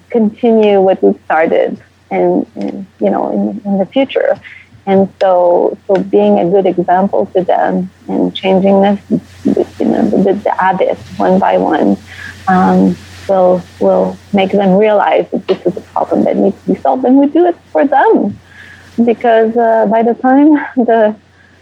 continue 0.09 0.79
what 0.81 1.01
we've 1.03 1.19
started, 1.25 1.81
and, 2.09 2.45
and 2.55 2.85
you 2.99 3.09
know, 3.09 3.23
in, 3.31 3.61
in 3.65 3.77
the 3.79 3.85
future. 3.85 4.39
And 4.85 5.09
so, 5.21 5.77
so 5.87 6.01
being 6.17 6.39
a 6.39 6.49
good 6.49 6.65
example 6.65 7.27
to 7.33 7.43
them 7.43 7.91
and 8.07 8.35
changing 8.35 8.81
this, 8.81 8.99
you 9.79 9.85
know, 9.85 10.09
the, 10.09 10.33
the 10.33 10.97
one 11.17 11.37
by 11.37 11.57
one, 11.57 11.97
um, 12.47 12.95
will 13.27 13.61
will 13.79 14.17
make 14.33 14.51
them 14.51 14.77
realize 14.77 15.29
that 15.31 15.47
this 15.47 15.65
is 15.65 15.77
a 15.77 15.81
problem 15.81 16.23
that 16.23 16.35
needs 16.35 16.61
to 16.63 16.73
be 16.73 16.79
solved, 16.79 17.05
and 17.05 17.17
we 17.17 17.27
do 17.27 17.45
it 17.45 17.55
for 17.71 17.85
them 17.85 18.39
because 19.03 19.55
uh, 19.57 19.85
by 19.87 20.03
the 20.03 20.13
time 20.15 20.53
the 20.85 21.15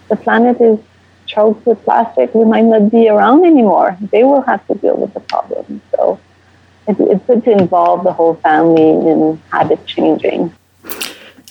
the 0.10 0.16
planet 0.16 0.60
is 0.60 0.80
choked 1.26 1.66
with 1.66 1.84
plastic, 1.84 2.34
we 2.34 2.44
might 2.44 2.66
not 2.66 2.90
be 2.90 3.08
around 3.08 3.46
anymore. 3.46 3.98
They 4.12 4.24
will 4.24 4.42
have 4.42 4.66
to 4.68 4.76
deal 4.76 4.98
with 4.98 5.14
the 5.14 5.20
problem. 5.20 5.82
So 5.96 6.20
it, 6.88 6.98
it's 7.00 7.26
good 7.26 7.44
to 7.44 7.52
involve 7.52 8.04
the 8.04 8.14
whole 8.14 8.36
family 8.36 8.90
in 8.90 9.42
habit 9.52 9.86
changing. 9.86 10.52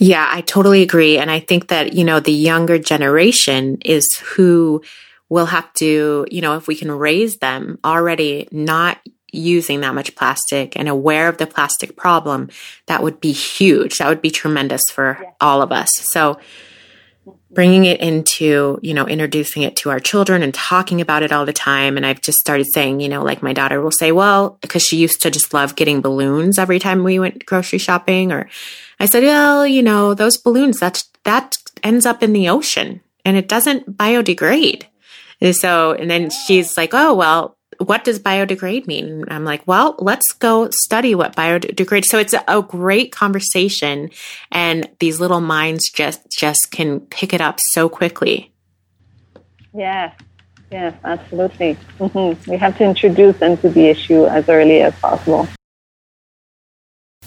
Yeah, 0.00 0.28
I 0.30 0.42
totally 0.42 0.82
agree. 0.82 1.18
And 1.18 1.30
I 1.30 1.40
think 1.40 1.68
that, 1.68 1.92
you 1.92 2.04
know, 2.04 2.20
the 2.20 2.32
younger 2.32 2.78
generation 2.78 3.78
is 3.84 4.16
who 4.18 4.82
will 5.28 5.46
have 5.46 5.72
to, 5.74 6.26
you 6.30 6.40
know, 6.40 6.56
if 6.56 6.66
we 6.66 6.74
can 6.74 6.90
raise 6.90 7.38
them 7.38 7.78
already 7.84 8.48
not 8.50 8.98
using 9.32 9.80
that 9.80 9.94
much 9.94 10.14
plastic 10.14 10.76
and 10.76 10.88
aware 10.88 11.28
of 11.28 11.38
the 11.38 11.46
plastic 11.46 11.96
problem, 11.96 12.48
that 12.86 13.02
would 13.02 13.20
be 13.20 13.32
huge. 13.32 13.98
That 13.98 14.08
would 14.08 14.22
be 14.22 14.30
tremendous 14.30 14.82
for 14.90 15.18
yeah. 15.20 15.30
all 15.40 15.62
of 15.62 15.72
us. 15.72 15.90
So, 15.94 16.38
bringing 17.50 17.86
it 17.86 18.00
into, 18.00 18.78
you 18.82 18.92
know, 18.92 19.06
introducing 19.06 19.62
it 19.62 19.74
to 19.76 19.90
our 19.90 20.00
children 20.00 20.42
and 20.42 20.52
talking 20.52 21.00
about 21.00 21.22
it 21.22 21.32
all 21.32 21.46
the 21.46 21.52
time. 21.52 21.96
And 21.96 22.04
I've 22.04 22.20
just 22.20 22.38
started 22.38 22.66
saying, 22.72 23.00
you 23.00 23.08
know, 23.08 23.22
like 23.22 23.42
my 23.42 23.52
daughter 23.52 23.80
will 23.80 23.90
say, 23.90 24.12
well, 24.12 24.58
because 24.60 24.82
she 24.82 24.96
used 24.96 25.22
to 25.22 25.30
just 25.30 25.54
love 25.54 25.74
getting 25.74 26.00
balloons 26.00 26.58
every 26.58 26.78
time 26.78 27.04
we 27.04 27.18
went 27.18 27.46
grocery 27.46 27.78
shopping. 27.78 28.32
Or 28.32 28.48
I 29.00 29.06
said, 29.06 29.22
well, 29.24 29.66
you 29.66 29.82
know, 29.82 30.14
those 30.14 30.36
balloons, 30.36 30.80
that, 30.80 31.04
that 31.24 31.56
ends 31.82 32.06
up 32.06 32.22
in 32.22 32.32
the 32.32 32.48
ocean 32.48 33.00
and 33.24 33.36
it 33.36 33.48
doesn't 33.48 33.96
biodegrade. 33.96 34.84
And 35.40 35.54
so, 35.54 35.92
and 35.92 36.10
then 36.10 36.30
she's 36.30 36.76
like, 36.76 36.90
oh, 36.92 37.14
well, 37.14 37.57
what 37.78 38.04
does 38.04 38.18
biodegrade 38.18 38.86
mean? 38.86 39.24
I'm 39.28 39.44
like, 39.44 39.66
well, 39.66 39.94
let's 39.98 40.32
go 40.32 40.68
study 40.70 41.14
what 41.14 41.36
biodegrade. 41.36 42.04
So 42.04 42.18
it's 42.18 42.34
a 42.46 42.62
great 42.62 43.12
conversation 43.12 44.10
and 44.50 44.88
these 44.98 45.20
little 45.20 45.40
minds 45.40 45.90
just, 45.90 46.28
just 46.30 46.70
can 46.70 47.00
pick 47.00 47.32
it 47.32 47.40
up 47.40 47.58
so 47.70 47.88
quickly. 47.88 48.52
Yeah. 49.74 50.12
Yes, 50.70 50.94
absolutely. 51.04 51.78
Mm-hmm. 51.98 52.50
We 52.50 52.58
have 52.58 52.76
to 52.78 52.84
introduce 52.84 53.38
them 53.38 53.56
to 53.58 53.70
the 53.70 53.86
issue 53.86 54.26
as 54.26 54.48
early 54.48 54.82
as 54.82 54.94
possible. 54.96 55.48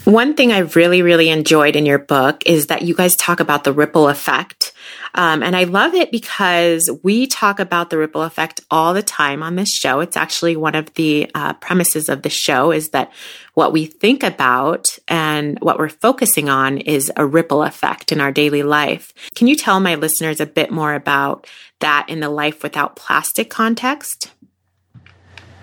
One 0.06 0.34
thing 0.34 0.52
I 0.52 0.60
really, 0.60 1.04
really 1.04 1.30
enjoyed 1.30 1.76
in 1.76 1.86
your 1.86 2.00
book 2.00 2.42
is 2.48 2.68
that 2.68 2.82
you 2.82 2.96
guys 2.96 3.16
talk 3.16 3.40
about 3.40 3.64
the 3.64 3.72
ripple 3.72 4.10
effect. 4.10 4.74
Um, 5.14 5.44
and 5.44 5.56
I 5.56 5.66
love 5.66 5.94
it 5.94 6.12
because 6.12 6.90
we 7.04 7.28
talk 7.28 7.60
about 7.60 7.92
the 7.92 8.00
ripple 8.00 8.24
effect 8.24 8.62
all 8.72 8.96
the 8.96 9.04
time 9.04 9.44
on 9.44 9.58
this 9.58 9.72
show. 9.72 10.00
It's 10.00 10.18
actually 10.18 10.56
one 10.56 10.74
of 10.74 10.92
the 10.96 11.30
uh, 11.36 11.54
premises 11.54 12.10
of 12.10 12.24
the 12.24 12.32
show 12.32 12.72
is 12.72 12.90
that 12.90 13.14
what 13.54 13.74
we 13.74 13.86
think 13.86 14.24
about 14.24 14.98
and 15.08 15.60
what 15.60 15.78
we're 15.78 15.90
focusing 15.90 16.50
on 16.50 16.80
is 16.80 17.12
a 17.16 17.26
ripple 17.26 17.62
effect 17.62 18.12
in 18.12 18.20
our 18.20 18.32
daily 18.32 18.64
life. 18.64 19.14
Can 19.36 19.46
you 19.46 19.56
tell 19.56 19.80
my 19.80 19.94
listeners 19.94 20.40
a 20.40 20.48
bit 20.48 20.72
more 20.72 20.96
about 20.96 21.46
that 21.80 22.08
in 22.10 22.22
the 22.22 22.30
life 22.30 22.64
without 22.64 22.96
plastic 22.96 23.52
context? 23.52 24.32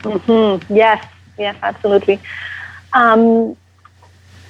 Mm-hmm. 0.02 0.72
Yes, 0.72 1.04
yes, 1.36 1.56
absolutely. 1.60 2.20
Um, 2.92 3.56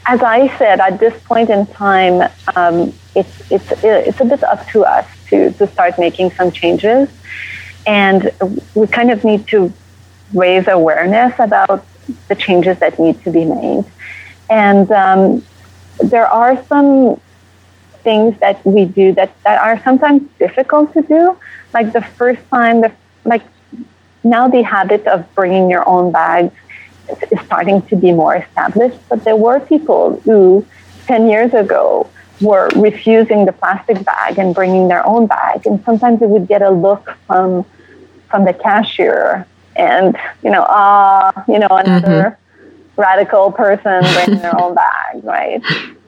as 0.08 0.22
I 0.22 0.48
said, 0.56 0.80
at 0.80 0.98
this 0.98 1.12
point 1.24 1.50
in 1.50 1.66
time, 1.66 2.30
um, 2.56 2.94
it's, 3.14 3.52
it's, 3.52 3.70
it's 3.84 4.20
a 4.20 4.24
bit 4.24 4.42
up 4.42 4.66
to 4.68 4.82
us 4.82 5.06
to, 5.28 5.52
to 5.52 5.66
start 5.66 5.98
making 5.98 6.30
some 6.30 6.50
changes. 6.50 7.10
And 7.86 8.32
we 8.74 8.86
kind 8.86 9.10
of 9.10 9.22
need 9.22 9.46
to 9.48 9.70
raise 10.32 10.66
awareness 10.66 11.34
about 11.38 11.84
the 12.28 12.34
changes 12.34 12.78
that 12.78 12.98
need 12.98 13.22
to 13.24 13.30
be 13.30 13.44
made. 13.44 13.84
And 14.48 14.90
um, 14.90 15.44
there 16.02 16.26
are 16.26 16.64
some 16.64 17.20
things 18.02 18.40
that 18.40 18.64
we 18.64 18.86
do 18.86 19.12
that, 19.12 19.30
that 19.42 19.60
are 19.60 19.78
sometimes 19.84 20.22
difficult 20.38 20.94
to 20.94 21.02
do. 21.02 21.36
Like 21.74 21.92
the 21.92 22.00
first 22.00 22.40
time, 22.48 22.80
the, 22.80 22.92
like 23.26 23.42
now 24.24 24.48
the 24.48 24.62
habit 24.62 25.06
of 25.06 25.34
bringing 25.34 25.68
your 25.68 25.86
own 25.86 26.12
bags 26.12 26.54
is 27.08 27.40
starting 27.46 27.82
to 27.82 27.96
be 27.96 28.12
more 28.12 28.36
established. 28.36 28.98
But 29.08 29.24
there 29.24 29.36
were 29.36 29.60
people 29.60 30.20
who 30.20 30.66
10 31.06 31.28
years 31.28 31.54
ago 31.54 32.08
were 32.40 32.68
refusing 32.76 33.44
the 33.46 33.52
plastic 33.52 34.04
bag 34.04 34.38
and 34.38 34.54
bringing 34.54 34.88
their 34.88 35.06
own 35.06 35.26
bag. 35.26 35.66
And 35.66 35.82
sometimes 35.84 36.22
it 36.22 36.28
would 36.28 36.46
get 36.46 36.62
a 36.62 36.70
look 36.70 37.16
from, 37.26 37.64
from 38.30 38.44
the 38.44 38.52
cashier 38.52 39.46
and, 39.76 40.16
you 40.42 40.50
know, 40.50 40.64
ah, 40.68 41.32
uh, 41.34 41.44
you 41.48 41.58
know, 41.58 41.68
another 41.70 42.38
mm-hmm. 42.38 43.00
radical 43.00 43.52
person 43.52 44.02
bringing 44.14 44.42
their 44.42 44.60
own 44.60 44.74
bag, 44.74 45.24
right? 45.24 45.62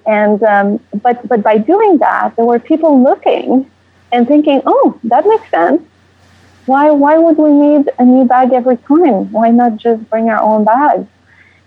And, 0.07 0.43
um, 0.43 0.81
but, 1.03 1.27
but 1.29 1.43
by 1.43 1.59
doing 1.59 1.99
that, 1.99 2.35
there 2.37 2.45
were 2.45 2.59
people 2.59 3.03
looking 3.03 3.71
and 4.13 4.27
thinking, 4.27 4.61
oh, 4.67 4.99
that 5.05 5.25
makes 5.27 5.49
sense 5.51 5.83
why 6.71 6.91
why 7.03 7.15
would 7.19 7.39
we 7.47 7.53
need 7.65 7.91
a 7.99 8.05
new 8.05 8.25
bag 8.33 8.53
every 8.53 8.79
time? 8.91 9.33
Why 9.37 9.49
not 9.61 9.73
just 9.77 10.09
bring 10.11 10.31
our 10.35 10.43
own 10.51 10.65
bags? 10.65 11.09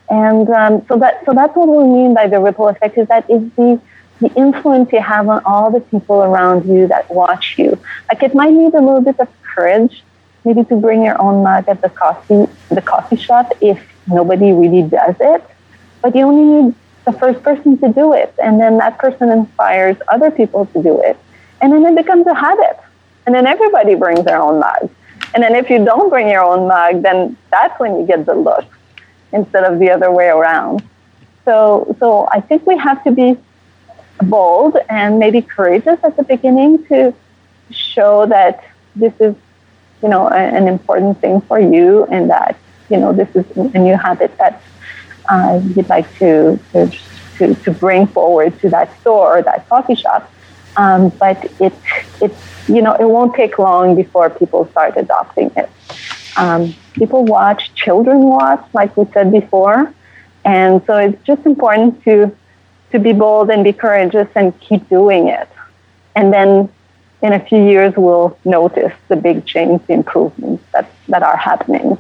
And 0.10 0.50
um, 0.62 0.74
so 0.88 0.98
that 1.04 1.26
so 1.26 1.34
that's 1.40 1.56
what 1.58 1.68
we 1.78 1.84
mean 1.98 2.14
by 2.20 2.28
the 2.34 2.40
ripple 2.40 2.68
effect 2.74 2.98
is 2.98 3.08
that 3.10 3.30
is 3.30 3.44
the 3.58 3.70
the 4.22 4.32
influence 4.46 4.88
you 4.94 5.02
have 5.02 5.28
on 5.28 5.42
all 5.44 5.68
the 5.78 5.82
people 5.92 6.24
around 6.30 6.60
you 6.74 6.88
that 6.88 7.04
watch 7.22 7.56
you. 7.58 7.70
Like 8.10 8.24
it 8.28 8.34
might 8.34 8.54
need 8.62 8.74
a 8.82 8.84
little 8.88 9.02
bit 9.10 9.20
of 9.20 9.30
courage, 9.54 10.04
maybe 10.46 10.64
to 10.72 10.76
bring 10.86 11.04
your 11.04 11.20
own 11.26 11.44
mug 11.44 11.68
at 11.68 11.82
the 11.82 11.90
coffee 11.90 12.46
the 12.78 12.84
coffee 12.94 13.20
shop 13.28 13.48
if 13.60 13.80
nobody 14.08 14.50
really 14.62 14.84
does 15.00 15.18
it. 15.20 15.44
But 16.02 16.16
you 16.16 16.24
only 16.32 16.48
need 16.54 16.76
the 17.08 17.14
first 17.22 17.44
person 17.44 17.78
to 17.80 17.90
do 18.02 18.14
it, 18.14 18.34
and 18.46 18.54
then 18.62 18.78
that 18.78 18.98
person 19.04 19.28
inspires 19.40 19.98
other 20.16 20.32
people 20.40 20.66
to 20.68 20.80
do 20.90 21.02
it, 21.02 21.18
and 21.60 21.74
then 21.74 21.86
it 21.92 21.96
becomes 22.02 22.26
a 22.36 22.38
habit. 22.48 22.78
And 23.26 23.34
then 23.34 23.48
everybody 23.48 23.96
brings 23.96 24.24
their 24.26 24.42
own 24.42 24.60
mug. 24.60 24.90
And 25.34 25.44
then 25.44 25.56
if 25.56 25.70
you 25.70 25.84
don't 25.84 26.10
bring 26.10 26.28
your 26.30 26.44
own 26.44 26.68
mug, 26.68 27.02
then 27.02 27.38
that's 27.52 27.80
when 27.80 28.00
you 28.00 28.06
get 28.06 28.26
the 28.26 28.36
look 28.36 28.66
instead 29.32 29.64
of 29.64 29.80
the 29.80 29.90
other 29.90 30.12
way 30.12 30.28
around. 30.28 30.84
So, 31.46 31.96
so 32.00 32.28
I 32.32 32.40
think 32.40 32.66
we 32.66 32.78
have 32.78 33.04
to 33.04 33.12
be 33.12 33.38
bold 34.22 34.78
and 34.90 35.20
maybe 35.20 35.42
courageous 35.42 36.00
at 36.04 36.16
the 36.16 36.24
beginning 36.24 36.86
to 36.86 37.14
show 37.72 38.26
that 38.28 38.64
this 38.96 39.14
is, 39.20 39.36
you 40.02 40.10
know, 40.10 40.28
an 40.30 40.68
important 40.68 41.20
thing 41.20 41.42
for 41.42 41.60
you 41.60 42.06
and 42.06 42.30
that, 42.30 42.58
you 42.90 42.98
know, 42.98 43.12
this 43.12 43.30
is 43.36 43.46
a 43.58 43.80
new 43.80 43.96
habit 43.96 44.38
that 44.38 44.62
uh, 45.30 45.60
you'd 45.76 45.90
like 45.90 46.08
to, 46.20 46.60
to, 46.74 46.92
to, 47.38 47.56
to 47.56 47.72
bring 47.72 48.06
forward 48.06 48.58
to 48.60 48.70
that 48.70 49.00
store 49.02 49.40
or 49.40 49.42
that 49.42 49.68
coffee 49.68 49.96
shop. 49.96 50.32
Um, 50.76 51.10
but 51.10 51.44
it, 51.60 51.74
it, 52.22 52.34
you 52.68 52.82
know, 52.82 52.94
it 52.94 53.06
won't 53.06 53.36
take 53.36 53.60
long 53.60 53.96
before 53.96 54.30
people 54.30 54.68
start 54.72 54.98
adopting 54.98 55.52
it. 55.56 55.70
Um, 56.36 56.74
people 56.94 57.26
watch, 57.26 57.74
children 57.76 58.24
watch, 58.24 58.64
like 58.74 58.96
we 58.98 59.06
said 59.14 59.32
before, 59.32 59.94
and 60.44 60.84
so 60.86 60.98
it's 60.98 61.22
just 61.24 61.46
important 61.46 62.04
to 62.04 62.36
to 62.92 63.00
be 63.00 63.12
bold 63.12 63.50
and 63.50 63.64
be 63.64 63.74
courageous 63.74 64.28
and 64.36 64.58
keep 64.60 64.88
doing 64.88 65.28
it. 65.28 65.50
And 66.16 66.32
then 66.32 66.70
in 67.24 67.34
a 67.34 67.40
few 67.40 67.64
years, 67.64 67.94
we'll 67.98 68.38
notice 68.46 68.94
the 69.08 69.16
big 69.16 69.46
change, 69.46 69.82
the 69.88 69.94
improvements 69.94 70.64
that, 70.74 70.92
that 71.08 71.24
are 71.24 71.38
happening. 71.38 71.98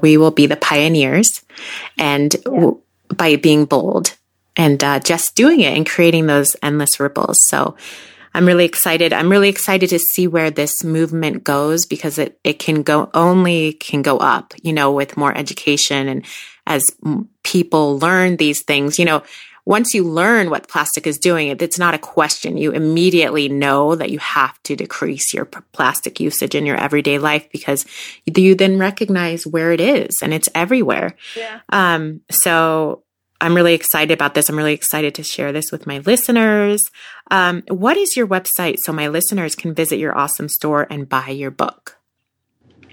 We 0.00 0.16
will 0.16 0.32
be 0.32 0.46
the 0.46 0.56
pioneers, 0.56 1.42
and 1.96 2.34
yeah. 2.34 2.40
w- 2.44 2.80
by 3.16 3.36
being 3.36 3.66
bold 3.66 4.16
and 4.56 4.82
uh, 4.82 5.00
just 5.00 5.34
doing 5.34 5.60
it 5.60 5.76
and 5.76 5.88
creating 5.88 6.26
those 6.26 6.56
endless 6.62 7.00
ripples. 7.00 7.38
So 7.48 7.76
I'm 8.34 8.46
really 8.46 8.64
excited. 8.64 9.12
I'm 9.12 9.30
really 9.30 9.48
excited 9.48 9.90
to 9.90 9.98
see 9.98 10.26
where 10.26 10.50
this 10.50 10.82
movement 10.82 11.44
goes 11.44 11.86
because 11.86 12.18
it, 12.18 12.38
it 12.44 12.58
can 12.58 12.82
go 12.82 13.10
only 13.14 13.74
can 13.74 14.02
go 14.02 14.18
up, 14.18 14.54
you 14.62 14.72
know, 14.72 14.92
with 14.92 15.16
more 15.16 15.36
education 15.36 16.08
and 16.08 16.24
as 16.66 16.86
people 17.42 17.98
learn 17.98 18.36
these 18.36 18.62
things, 18.62 18.98
you 18.98 19.04
know, 19.04 19.22
once 19.64 19.94
you 19.94 20.02
learn 20.02 20.50
what 20.50 20.68
plastic 20.68 21.06
is 21.06 21.18
doing, 21.18 21.48
it's 21.48 21.78
not 21.78 21.94
a 21.94 21.98
question. 21.98 22.56
You 22.56 22.72
immediately 22.72 23.48
know 23.48 23.94
that 23.94 24.10
you 24.10 24.18
have 24.18 24.60
to 24.64 24.74
decrease 24.74 25.32
your 25.32 25.44
plastic 25.44 26.18
usage 26.18 26.54
in 26.54 26.66
your 26.66 26.76
everyday 26.76 27.18
life 27.18 27.48
because 27.52 27.86
you 28.24 28.56
then 28.56 28.78
recognize 28.78 29.46
where 29.46 29.70
it 29.70 29.80
is 29.80 30.18
and 30.20 30.34
it's 30.34 30.48
everywhere. 30.54 31.14
Yeah. 31.36 31.60
Um, 31.68 32.22
so 32.30 33.04
I'm 33.42 33.54
really 33.56 33.74
excited 33.74 34.12
about 34.12 34.34
this. 34.34 34.48
I'm 34.48 34.56
really 34.56 34.72
excited 34.72 35.16
to 35.16 35.24
share 35.24 35.52
this 35.52 35.72
with 35.72 35.84
my 35.86 35.98
listeners. 35.98 36.80
Um, 37.30 37.62
what 37.68 37.96
is 37.96 38.16
your 38.16 38.26
website 38.26 38.76
so 38.84 38.92
my 38.92 39.08
listeners 39.08 39.54
can 39.56 39.74
visit 39.74 39.98
your 39.98 40.16
awesome 40.16 40.48
store 40.48 40.86
and 40.88 41.06
buy 41.08 41.30
your 41.30 41.50
book? 41.50 41.98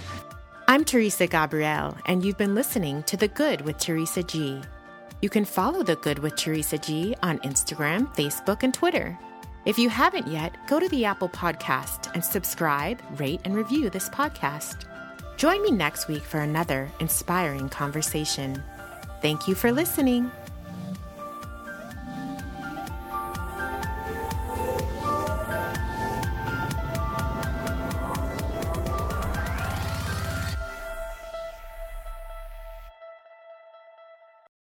I'm 0.68 0.84
Teresa 0.84 1.26
Gabrielle, 1.26 1.96
and 2.04 2.22
you've 2.22 2.36
been 2.36 2.54
listening 2.54 3.02
to 3.04 3.16
The 3.16 3.28
Good 3.28 3.62
with 3.62 3.78
Teresa 3.78 4.22
G. 4.22 4.60
You 5.22 5.30
can 5.30 5.46
follow 5.46 5.82
The 5.82 5.96
Good 5.96 6.18
with 6.18 6.36
Teresa 6.36 6.76
G 6.76 7.16
on 7.22 7.38
Instagram, 7.38 8.14
Facebook, 8.14 8.62
and 8.62 8.74
Twitter. 8.74 9.18
If 9.68 9.78
you 9.78 9.90
haven't 9.90 10.26
yet, 10.26 10.56
go 10.66 10.80
to 10.80 10.88
the 10.88 11.04
Apple 11.04 11.28
Podcast 11.28 12.10
and 12.14 12.24
subscribe, 12.24 13.02
rate, 13.20 13.42
and 13.44 13.54
review 13.54 13.90
this 13.90 14.08
podcast. 14.08 14.86
Join 15.36 15.60
me 15.60 15.70
next 15.70 16.08
week 16.08 16.22
for 16.22 16.40
another 16.40 16.90
inspiring 17.00 17.68
conversation. 17.68 18.62
Thank 19.20 19.46
you 19.46 19.54
for 19.54 19.70
listening. 19.70 20.30